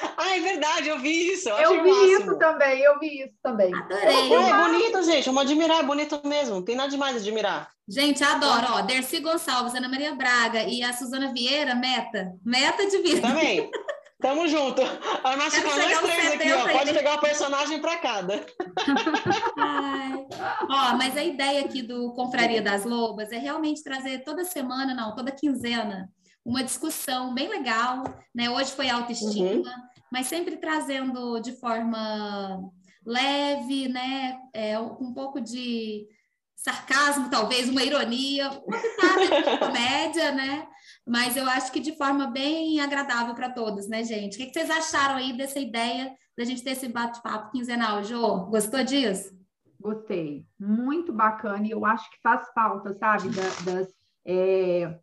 Ah, 0.16 0.36
é 0.36 0.40
verdade, 0.40 0.88
eu 0.88 0.98
vi 0.98 1.32
isso. 1.32 1.48
Eu, 1.48 1.74
eu 1.74 1.82
vi 1.82 1.90
máximo. 1.90 2.06
isso 2.06 2.38
também, 2.38 2.80
eu 2.80 2.98
vi 2.98 3.22
isso 3.22 3.34
também. 3.42 3.74
Adorei. 3.74 4.04
É, 4.04 4.32
é 4.32 4.64
bonito, 4.64 5.02
gente. 5.02 5.26
Vamos 5.26 5.42
admirar, 5.42 5.80
é 5.80 5.82
bonito 5.82 6.20
mesmo. 6.24 6.56
Não 6.56 6.62
tem 6.62 6.76
nada 6.76 6.88
demais 6.88 7.16
admirar. 7.16 7.70
Gente, 7.88 8.22
adoro. 8.24 8.66
Ó, 8.72 8.82
Dercy 8.82 9.20
Gonçalves, 9.20 9.74
Ana 9.74 9.88
Maria 9.88 10.14
Braga 10.14 10.64
e 10.64 10.82
a 10.82 10.92
Suzana 10.92 11.32
Vieira, 11.32 11.74
meta. 11.74 12.32
Meta 12.44 12.86
de 12.86 12.98
vida. 12.98 13.28
Também. 13.28 13.70
Tamo 14.20 14.48
junto. 14.48 14.80
A 15.22 15.36
nossa 15.36 15.60
com 15.60 15.68
nós 15.68 16.00
três 16.00 16.32
aqui, 16.32 16.52
ó. 16.52 16.68
Pode 16.72 16.92
pegar 16.92 17.14
o 17.16 17.20
personagem 17.20 17.80
para 17.80 17.96
cada. 17.98 18.46
Ai. 19.58 20.26
Ó, 20.68 20.96
mas 20.96 21.16
a 21.16 21.22
ideia 21.22 21.60
aqui 21.60 21.82
do 21.82 22.12
Confraria 22.14 22.62
das 22.62 22.84
Lobas 22.84 23.30
é 23.30 23.36
realmente 23.36 23.82
trazer 23.82 24.24
toda 24.24 24.42
semana, 24.44 24.94
não, 24.94 25.14
toda 25.14 25.30
quinzena, 25.30 26.08
uma 26.46 26.62
discussão 26.62 27.34
bem 27.34 27.48
legal, 27.48 28.04
né? 28.32 28.48
Hoje 28.48 28.70
foi 28.70 28.88
autoestima, 28.88 29.68
uhum. 29.68 29.82
mas 30.12 30.28
sempre 30.28 30.56
trazendo 30.56 31.40
de 31.40 31.52
forma 31.58 32.70
leve, 33.04 33.88
né? 33.88 34.38
É, 34.54 34.78
um 34.78 35.12
pouco 35.12 35.40
de 35.40 36.06
sarcasmo, 36.54 37.28
talvez 37.28 37.68
uma 37.68 37.82
ironia, 37.82 38.48
uma 38.64 38.78
pitada 38.78 39.26
de 39.26 39.58
comédia, 39.58 40.32
né? 40.32 40.68
Mas 41.04 41.36
eu 41.36 41.48
acho 41.48 41.72
que 41.72 41.80
de 41.80 41.96
forma 41.96 42.28
bem 42.28 42.80
agradável 42.80 43.34
para 43.34 43.50
todos, 43.50 43.88
né, 43.88 44.04
gente? 44.04 44.36
O 44.36 44.38
que, 44.38 44.52
vocês 44.52 44.70
acharam 44.70 45.16
aí 45.16 45.36
dessa 45.36 45.58
ideia 45.58 46.14
da 46.38 46.44
gente 46.44 46.62
ter 46.62 46.70
esse 46.70 46.88
bate-papo 46.88 47.50
quinzenal, 47.50 48.04
Jô? 48.04 48.46
Gostou 48.46 48.84
disso? 48.84 49.34
Gostei, 49.80 50.46
muito 50.58 51.12
bacana, 51.12 51.66
e 51.66 51.70
eu 51.70 51.84
acho 51.84 52.08
que 52.10 52.20
faz 52.22 52.48
falta, 52.54 52.94
sabe, 52.94 53.28
das, 53.30 53.88
é... 54.24 54.98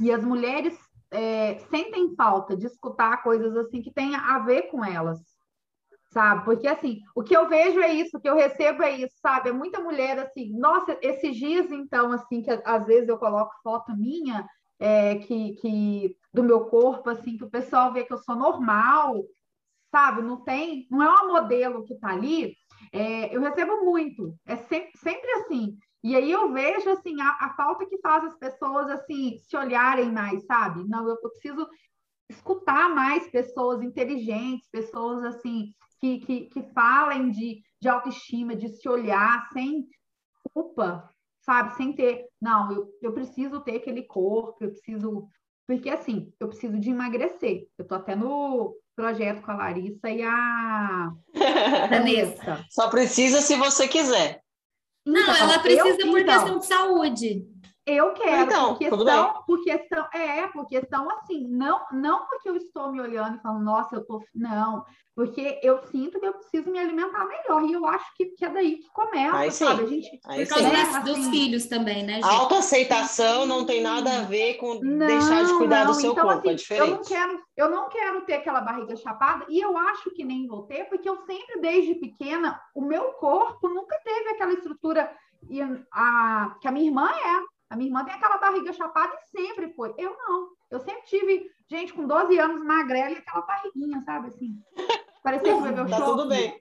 e 0.00 0.10
as 0.10 0.22
mulheres 0.22 0.85
é, 1.10 1.58
sentem 1.70 2.14
falta 2.14 2.56
de 2.56 2.66
escutar 2.66 3.22
coisas 3.22 3.56
assim 3.56 3.82
que 3.82 3.92
tenha 3.92 4.18
a 4.18 4.38
ver 4.40 4.62
com 4.70 4.84
elas, 4.84 5.20
sabe? 6.12 6.44
Porque 6.44 6.66
assim, 6.66 7.00
o 7.14 7.22
que 7.22 7.36
eu 7.36 7.48
vejo 7.48 7.80
é 7.80 7.92
isso, 7.92 8.16
o 8.16 8.20
que 8.20 8.28
eu 8.28 8.34
recebo 8.34 8.82
é 8.82 8.92
isso, 8.92 9.14
sabe? 9.20 9.50
É 9.50 9.52
muita 9.52 9.80
mulher 9.80 10.18
assim, 10.18 10.50
nossa, 10.58 10.98
esses 11.02 11.36
dias 11.36 11.70
então 11.70 12.12
assim 12.12 12.42
que 12.42 12.50
às 12.64 12.86
vezes 12.86 13.08
eu 13.08 13.18
coloco 13.18 13.52
foto 13.62 13.96
minha 13.96 14.46
é, 14.78 15.16
que, 15.16 15.54
que 15.56 16.16
do 16.32 16.42
meu 16.42 16.66
corpo 16.66 17.10
assim 17.10 17.36
que 17.36 17.44
o 17.44 17.50
pessoal 17.50 17.92
vê 17.92 18.04
que 18.04 18.12
eu 18.12 18.18
sou 18.18 18.36
normal, 18.36 19.24
sabe? 19.90 20.22
Não 20.22 20.42
tem, 20.42 20.86
não 20.90 21.02
é 21.02 21.08
uma 21.08 21.40
modelo 21.40 21.84
que 21.84 21.94
tá 21.96 22.10
ali. 22.10 22.54
É, 22.92 23.34
eu 23.34 23.40
recebo 23.40 23.84
muito, 23.84 24.34
é 24.46 24.56
sempre, 24.56 24.92
sempre 24.98 25.30
assim. 25.32 25.76
E 26.06 26.14
aí 26.14 26.30
eu 26.30 26.52
vejo 26.52 26.88
assim 26.88 27.20
a, 27.20 27.30
a, 27.30 27.54
falta 27.56 27.84
que 27.84 27.98
faz 27.98 28.22
as 28.22 28.38
pessoas 28.38 28.88
assim 28.90 29.38
se 29.38 29.56
olharem 29.56 30.12
mais, 30.12 30.46
sabe? 30.46 30.86
Não, 30.86 31.02
eu, 31.02 31.18
eu 31.20 31.30
preciso 31.30 31.68
escutar 32.30 32.88
mais 32.94 33.28
pessoas 33.28 33.82
inteligentes, 33.82 34.68
pessoas 34.70 35.24
assim 35.24 35.74
que, 36.00 36.20
que, 36.20 36.40
que 36.44 36.62
falem 36.72 37.32
de, 37.32 37.60
de 37.82 37.88
autoestima, 37.88 38.54
de 38.54 38.68
se 38.68 38.88
olhar 38.88 39.48
sem 39.52 39.88
culpa, 40.54 41.10
sabe? 41.40 41.74
Sem 41.74 41.92
ter, 41.92 42.24
não, 42.40 42.70
eu, 42.70 42.88
eu 43.02 43.12
preciso 43.12 43.58
ter 43.62 43.78
aquele 43.78 44.04
corpo, 44.04 44.58
eu 44.60 44.70
preciso. 44.70 45.26
Porque 45.66 45.90
assim, 45.90 46.32
eu 46.38 46.46
preciso 46.46 46.78
de 46.78 46.88
emagrecer. 46.88 47.66
Eu 47.76 47.84
tô 47.84 47.96
até 47.96 48.14
no 48.14 48.76
projeto 48.94 49.42
com 49.42 49.50
a 49.50 49.56
Larissa 49.56 50.08
e 50.08 50.22
a 50.22 51.10
Vanessa. 51.90 52.64
Só 52.70 52.88
precisa 52.88 53.40
se 53.40 53.56
você 53.56 53.88
quiser. 53.88 54.45
Não, 55.06 55.20
então, 55.20 55.36
ela 55.36 55.58
precisa 55.60 56.00
eu, 56.00 56.10
por 56.10 56.20
então, 56.20 56.34
questão 56.34 56.58
de 56.58 56.66
saúde. 56.66 57.46
Eu 57.86 58.12
quero, 58.14 58.42
então, 58.42 58.68
porque, 58.70 58.90
são, 58.90 59.42
porque 59.46 59.86
são, 59.88 60.08
é, 60.12 60.48
porque 60.48 60.84
são 60.86 61.08
assim, 61.08 61.46
não, 61.46 61.80
não 61.92 62.26
porque 62.26 62.48
eu 62.48 62.56
estou 62.56 62.90
me 62.90 63.00
olhando 63.00 63.36
e 63.36 63.40
falando, 63.40 63.62
nossa, 63.62 63.94
eu 63.94 64.04
tô, 64.04 64.24
não, 64.34 64.84
porque 65.14 65.60
eu 65.62 65.78
sinto 65.86 66.18
que 66.18 66.26
eu 66.26 66.32
preciso 66.32 66.68
me 66.68 66.80
alimentar 66.80 67.24
melhor, 67.24 67.62
e 67.62 67.72
eu 67.72 67.86
acho 67.86 68.04
que, 68.16 68.26
que 68.26 68.44
é 68.44 68.50
daí 68.50 68.78
que 68.78 68.90
começa, 68.90 69.36
Aí 69.36 69.52
sabe? 69.52 69.84
A 69.84 69.86
gente, 69.86 70.20
Aí 70.26 70.44
por 70.44 70.54
causa 70.54 70.68
né, 70.68 71.00
dos 71.04 71.16
assim, 71.16 71.30
filhos 71.30 71.66
também, 71.66 72.02
né, 72.02 72.14
gente? 72.14 72.24
Autoaceitação 72.24 73.46
não 73.46 73.64
tem 73.64 73.80
nada 73.80 74.18
a 74.18 74.22
ver 74.22 74.54
com 74.54 74.80
não, 74.82 75.06
deixar 75.06 75.44
de 75.44 75.56
cuidar 75.56 75.84
não. 75.84 75.92
do 75.92 75.94
seu 75.94 76.10
então, 76.10 76.24
corpo, 76.24 76.38
é 76.38 76.40
assim, 76.40 76.50
é 76.50 76.54
diferente. 76.54 76.90
Eu 76.90 76.96
não, 76.96 77.04
quero, 77.04 77.42
eu 77.56 77.70
não 77.70 77.88
quero 77.88 78.20
ter 78.22 78.34
aquela 78.34 78.62
barriga 78.62 78.96
chapada, 78.96 79.46
e 79.48 79.60
eu 79.60 79.78
acho 79.78 80.10
que 80.10 80.24
nem 80.24 80.48
vou 80.48 80.64
ter, 80.64 80.86
porque 80.88 81.08
eu 81.08 81.18
sempre, 81.18 81.60
desde 81.60 81.94
pequena, 81.94 82.60
o 82.74 82.80
meu 82.80 83.12
corpo 83.12 83.68
nunca 83.68 83.96
teve 84.04 84.30
aquela 84.30 84.54
estrutura 84.54 85.08
e 85.48 85.60
a, 85.92 86.56
que 86.60 86.68
a 86.68 86.72
minha 86.72 86.86
irmã 86.86 87.08
é. 87.08 87.55
A 87.68 87.76
minha 87.76 87.88
irmã 87.88 88.04
tem 88.04 88.14
aquela 88.14 88.38
barriga 88.38 88.72
chapada 88.72 89.14
e 89.14 89.38
sempre 89.38 89.72
foi. 89.74 89.92
Eu 89.98 90.16
não. 90.16 90.48
Eu 90.70 90.80
sempre 90.80 91.02
tive 91.02 91.50
gente 91.68 91.92
com 91.92 92.06
12 92.06 92.38
anos 92.38 92.64
magrela 92.64 93.10
e 93.10 93.18
aquela 93.18 93.44
barriguinha, 93.44 94.00
sabe? 94.02 94.28
Assim. 94.28 94.56
Parecia 95.22 95.54
que 95.56 95.62
bebeu 95.62 95.88
tá 95.88 96.00
tudo 96.00 96.28
bem. 96.28 96.60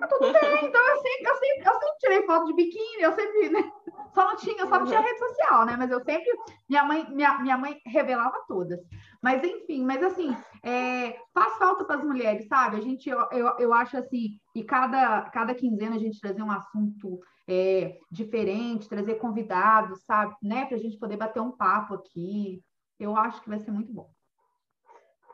Tá 0.00 0.08
tudo 0.08 0.32
bem. 0.32 0.64
Então 0.64 0.88
eu 0.88 0.96
sempre, 0.96 1.28
eu 1.28 1.34
sempre, 1.36 1.68
eu 1.68 1.72
sempre 1.74 1.98
tirei 2.00 2.26
foto 2.26 2.46
de 2.46 2.54
biquíni, 2.54 3.02
eu 3.02 3.12
sempre, 3.12 3.48
né? 3.50 3.72
Só 4.12 4.28
não 4.28 4.36
tinha, 4.36 4.66
só 4.66 4.78
não 4.78 4.86
tinha 4.86 5.00
rede 5.00 5.18
social, 5.18 5.64
né? 5.64 5.76
Mas 5.76 5.90
eu 5.90 6.00
sempre, 6.04 6.30
minha 6.68 6.84
mãe, 6.84 7.06
minha, 7.10 7.38
minha 7.38 7.56
mãe 7.56 7.80
revelava 7.86 8.44
todas. 8.48 8.80
Mas 9.22 9.42
enfim, 9.42 9.84
mas 9.84 10.02
assim, 10.02 10.36
é, 10.62 11.16
faz 11.32 11.56
falta 11.58 11.84
para 11.84 11.96
as 11.96 12.04
mulheres, 12.04 12.46
sabe? 12.46 12.76
A 12.76 12.80
gente, 12.80 13.08
eu, 13.08 13.18
eu, 13.32 13.58
eu, 13.58 13.72
acho 13.72 13.96
assim, 13.96 14.38
e 14.54 14.62
cada, 14.64 15.22
cada 15.30 15.54
quinzena 15.54 15.96
a 15.96 15.98
gente 15.98 16.20
trazer 16.20 16.42
um 16.42 16.50
assunto 16.50 17.20
é, 17.48 17.98
diferente, 18.10 18.88
trazer 18.88 19.16
convidados, 19.16 20.04
sabe? 20.04 20.34
Né? 20.42 20.66
Para 20.66 20.76
a 20.76 20.80
gente 20.80 20.98
poder 20.98 21.16
bater 21.16 21.40
um 21.40 21.52
papo 21.52 21.94
aqui. 21.94 22.62
Eu 22.98 23.16
acho 23.16 23.42
que 23.42 23.48
vai 23.48 23.58
ser 23.58 23.70
muito 23.70 23.92
bom. 23.92 24.10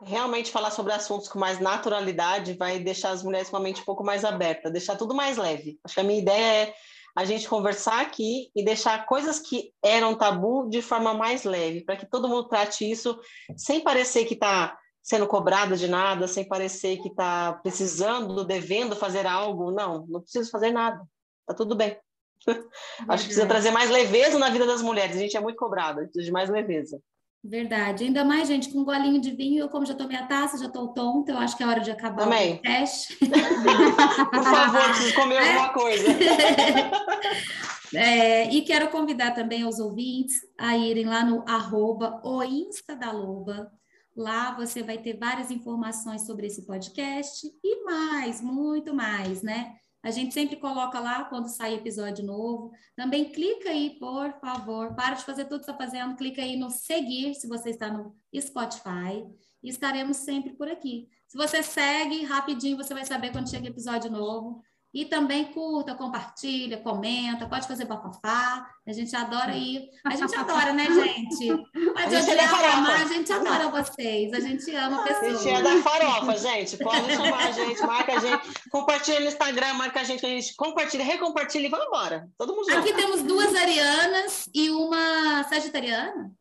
Realmente 0.03 0.51
falar 0.51 0.71
sobre 0.71 0.93
assuntos 0.93 1.27
com 1.27 1.37
mais 1.37 1.59
naturalidade 1.59 2.55
vai 2.55 2.79
deixar 2.79 3.11
as 3.11 3.23
mulheres 3.23 3.49
com 3.49 3.57
a 3.57 3.59
mente 3.59 3.81
um 3.81 3.85
pouco 3.85 4.03
mais 4.03 4.25
aberta, 4.25 4.71
deixar 4.71 4.97
tudo 4.97 5.13
mais 5.13 5.37
leve. 5.37 5.79
Acho 5.83 5.93
que 5.93 6.01
a 6.01 6.03
minha 6.03 6.19
ideia 6.19 6.69
é 6.69 6.73
a 7.15 7.23
gente 7.23 7.47
conversar 7.47 8.01
aqui 8.01 8.49
e 8.55 8.65
deixar 8.65 9.05
coisas 9.05 9.39
que 9.39 9.71
eram 9.83 10.17
tabu 10.17 10.67
de 10.69 10.81
forma 10.81 11.13
mais 11.13 11.43
leve, 11.43 11.83
para 11.83 11.97
que 11.97 12.09
todo 12.09 12.27
mundo 12.27 12.47
trate 12.47 12.89
isso 12.89 13.19
sem 13.55 13.83
parecer 13.83 14.25
que 14.25 14.33
está 14.33 14.75
sendo 15.03 15.27
cobrada 15.27 15.75
de 15.75 15.87
nada, 15.87 16.27
sem 16.27 16.47
parecer 16.47 16.97
que 16.97 17.09
está 17.09 17.53
precisando, 17.61 18.45
devendo 18.45 18.95
fazer 18.95 19.27
algo. 19.27 19.71
Não, 19.71 20.05
não 20.07 20.21
preciso 20.21 20.49
fazer 20.49 20.71
nada. 20.71 20.99
Tá 21.45 21.53
tudo 21.53 21.75
bem. 21.75 21.97
Acho 23.07 23.23
que 23.23 23.29
precisa 23.29 23.45
trazer 23.45 23.71
mais 23.71 23.89
leveza 23.89 24.39
na 24.39 24.49
vida 24.49 24.65
das 24.65 24.81
mulheres. 24.81 25.15
A 25.15 25.19
gente 25.19 25.37
é 25.37 25.41
muito 25.41 25.57
cobrada, 25.57 26.01
precisa 26.03 26.25
de 26.25 26.31
mais 26.31 26.49
leveza. 26.49 27.01
Verdade. 27.43 28.03
Ainda 28.03 28.23
mais, 28.23 28.47
gente, 28.47 28.69
com 28.69 28.79
um 28.79 28.85
golinho 28.85 29.19
de 29.19 29.31
vinho, 29.31 29.61
eu 29.61 29.69
como 29.69 29.85
já 29.85 29.95
tomei 29.95 30.15
a 30.15 30.27
taça, 30.27 30.59
já 30.59 30.67
estou 30.67 30.93
tonta, 30.93 31.31
eu 31.31 31.37
acho 31.39 31.57
que 31.57 31.63
é 31.63 31.67
hora 31.67 31.79
de 31.79 31.89
acabar 31.89 32.23
Também. 32.23 32.55
o 32.55 32.61
teste. 32.61 33.17
Por 33.25 34.43
favor, 34.43 34.83
preciso 34.89 35.15
comer 35.15 35.35
é? 35.35 35.49
alguma 35.49 35.73
coisa. 35.73 36.07
É, 37.93 38.49
e 38.49 38.61
quero 38.61 38.89
convidar 38.89 39.31
também 39.31 39.65
os 39.65 39.77
ouvintes 39.77 40.37
a 40.57 40.77
irem 40.77 41.05
lá 41.05 41.25
no 41.25 41.43
arroba 41.45 42.21
o 42.23 42.41
Insta 42.41 42.95
da 42.95 43.11
Loba. 43.11 43.69
Lá 44.15 44.55
você 44.55 44.81
vai 44.81 44.97
ter 44.97 45.17
várias 45.17 45.51
informações 45.51 46.25
sobre 46.25 46.47
esse 46.47 46.65
podcast 46.65 47.45
e 47.61 47.83
mais, 47.83 48.39
muito 48.39 48.93
mais, 48.93 49.41
né? 49.41 49.75
A 50.03 50.09
gente 50.09 50.33
sempre 50.33 50.55
coloca 50.55 50.99
lá 50.99 51.25
quando 51.25 51.47
sai 51.47 51.75
episódio 51.75 52.25
novo. 52.25 52.71
Também 52.95 53.31
clica 53.31 53.69
aí, 53.69 53.99
por 53.99 54.33
favor. 54.39 54.95
Para 54.95 55.15
de 55.15 55.23
fazer 55.23 55.45
tudo 55.45 55.63
que 55.63 55.69
está 55.69 55.77
fazendo. 55.77 56.15
Clica 56.15 56.41
aí 56.41 56.57
no 56.57 56.69
seguir, 56.71 57.35
se 57.35 57.47
você 57.47 57.69
está 57.69 57.91
no 57.91 58.15
Spotify. 58.35 59.23
E 59.61 59.69
estaremos 59.69 60.17
sempre 60.17 60.53
por 60.53 60.67
aqui. 60.67 61.07
Se 61.27 61.37
você 61.37 61.61
segue, 61.61 62.23
rapidinho 62.23 62.77
você 62.77 62.93
vai 62.93 63.05
saber 63.05 63.31
quando 63.31 63.49
chega 63.49 63.67
episódio 63.67 64.11
novo. 64.11 64.61
E 64.93 65.05
também 65.05 65.45
curta, 65.45 65.95
compartilha, 65.95 66.77
comenta, 66.77 67.47
pode 67.47 67.65
fazer 67.65 67.85
bafafá. 67.85 68.67
A 68.85 68.91
gente 68.91 69.15
adora 69.15 69.55
ir. 69.55 69.89
A 70.03 70.15
gente 70.15 70.35
adora, 70.35 70.73
né, 70.73 70.85
gente? 70.85 71.47
Pode 71.47 72.15
odiar, 72.15 72.63
é 72.63 72.71
amar, 72.73 73.01
a 73.01 73.05
gente 73.05 73.31
adora 73.31 73.69
vocês. 73.69 74.33
A 74.33 74.39
gente 74.41 74.75
ama 74.75 75.03
pessoas. 75.03 75.35
A 75.35 75.37
gente 75.37 75.49
é 75.49 75.61
da 75.61 75.81
farofa, 75.81 76.37
gente. 76.37 76.77
Pode 76.77 77.13
chamar 77.13 77.47
a 77.47 77.51
gente, 77.51 77.81
marca 77.85 78.13
a 78.13 78.19
gente. 78.19 78.69
Compartilha 78.69 79.19
no 79.21 79.27
Instagram, 79.27 79.73
marca 79.75 80.01
a 80.01 80.03
gente, 80.03 80.25
a 80.25 80.29
gente 80.29 80.55
compartilha, 80.55 81.05
recompartilha 81.05 81.67
e 81.67 81.69
vamos 81.69 81.87
embora. 81.87 82.27
Todo 82.37 82.53
mundo 82.53 82.69
junto. 82.69 82.79
Aqui 82.79 82.93
temos 82.93 83.21
duas 83.21 83.55
arianas 83.55 84.49
e 84.53 84.69
uma 84.71 85.43
sagitariana. 85.45 86.31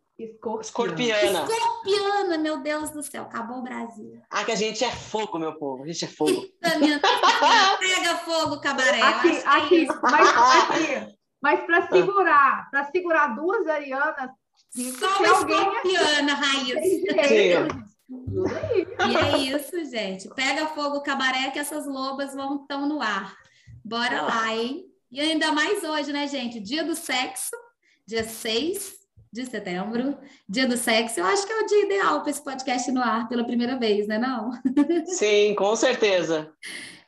Escorpiana. 0.61 1.45
Escorpiana, 1.45 2.39
meu 2.39 2.59
Deus 2.59 2.91
do 2.91 3.03
céu, 3.03 3.23
acabou 3.23 3.59
o 3.59 3.62
Brasil. 3.62 4.21
Ah, 4.31 4.45
que 4.45 4.53
a 4.53 4.57
gente 4.57 4.85
é 4.85 4.91
fogo, 4.91 5.39
meu 5.39 5.55
povo, 5.55 5.83
a 5.83 5.87
gente 5.87 6.05
é 6.05 6.09
fogo. 6.09 6.47
Pega 6.61 8.16
fogo, 8.18 8.61
cabaré. 8.61 9.01
Aqui, 9.01 9.29
aqui, 9.47 9.87
mas, 10.03 10.29
aqui, 10.29 11.16
mas 11.41 11.61
para 11.64 11.89
segurar, 11.89 12.71
para 12.71 12.85
segurar 12.91 13.29
duas 13.29 13.66
arianas, 13.66 14.31
só 14.99 15.18
uma 15.18 15.27
escorpiana, 15.27 16.35
raiz. 16.35 16.77
E 18.09 19.16
é 19.16 19.39
isso, 19.39 19.85
gente. 19.91 20.29
Pega 20.35 20.66
fogo, 20.68 21.01
cabaré, 21.01 21.51
que 21.51 21.59
essas 21.59 21.87
lobas 21.87 22.35
vão 22.35 22.57
estão 22.62 22.87
no 22.87 23.01
ar. 23.01 23.35
Bora 23.83 24.23
lá, 24.23 24.55
hein? 24.55 24.85
E 25.11 25.21
ainda 25.21 25.51
mais 25.53 25.83
hoje, 25.83 26.12
né, 26.12 26.29
gente? 26.29 26.61
Dia 26.61 26.85
do 26.85 26.95
sexo, 26.95 27.57
dia 28.07 28.23
6 28.23 28.99
de 29.33 29.47
setembro, 29.47 30.18
dia 30.49 30.66
do 30.66 30.76
sexo. 30.76 31.20
Eu 31.20 31.26
acho 31.26 31.47
que 31.47 31.53
é 31.53 31.61
o 31.61 31.66
dia 31.66 31.85
ideal 31.85 32.20
para 32.20 32.31
esse 32.31 32.43
podcast 32.43 32.91
no 32.91 33.03
ar 33.03 33.28
pela 33.28 33.45
primeira 33.45 33.78
vez, 33.78 34.07
né? 34.07 34.18
Não? 34.18 34.51
Sim, 35.07 35.55
com 35.55 35.74
certeza. 35.76 36.53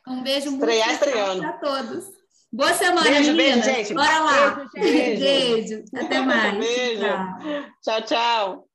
Um 0.07 0.21
beijo 0.23 0.49
Estrear, 0.49 0.87
muito 0.89 1.05
estreando. 1.05 1.41
para 1.41 1.53
todos. 1.53 2.11
Boa 2.51 2.73
semana, 2.73 3.09
beijo, 3.09 3.33
meninas. 3.33 3.65
Beijo, 3.65 3.77
gente. 3.77 3.93
Bora 3.93 4.19
lá. 4.19 4.69
Beijo, 4.73 5.19
beijo. 5.19 5.83
Até 5.95 6.21
mais. 6.21 6.57
Beijo. 6.57 7.01
tchau. 7.81 8.01
tchau. 8.01 8.01
tchau. 8.03 8.72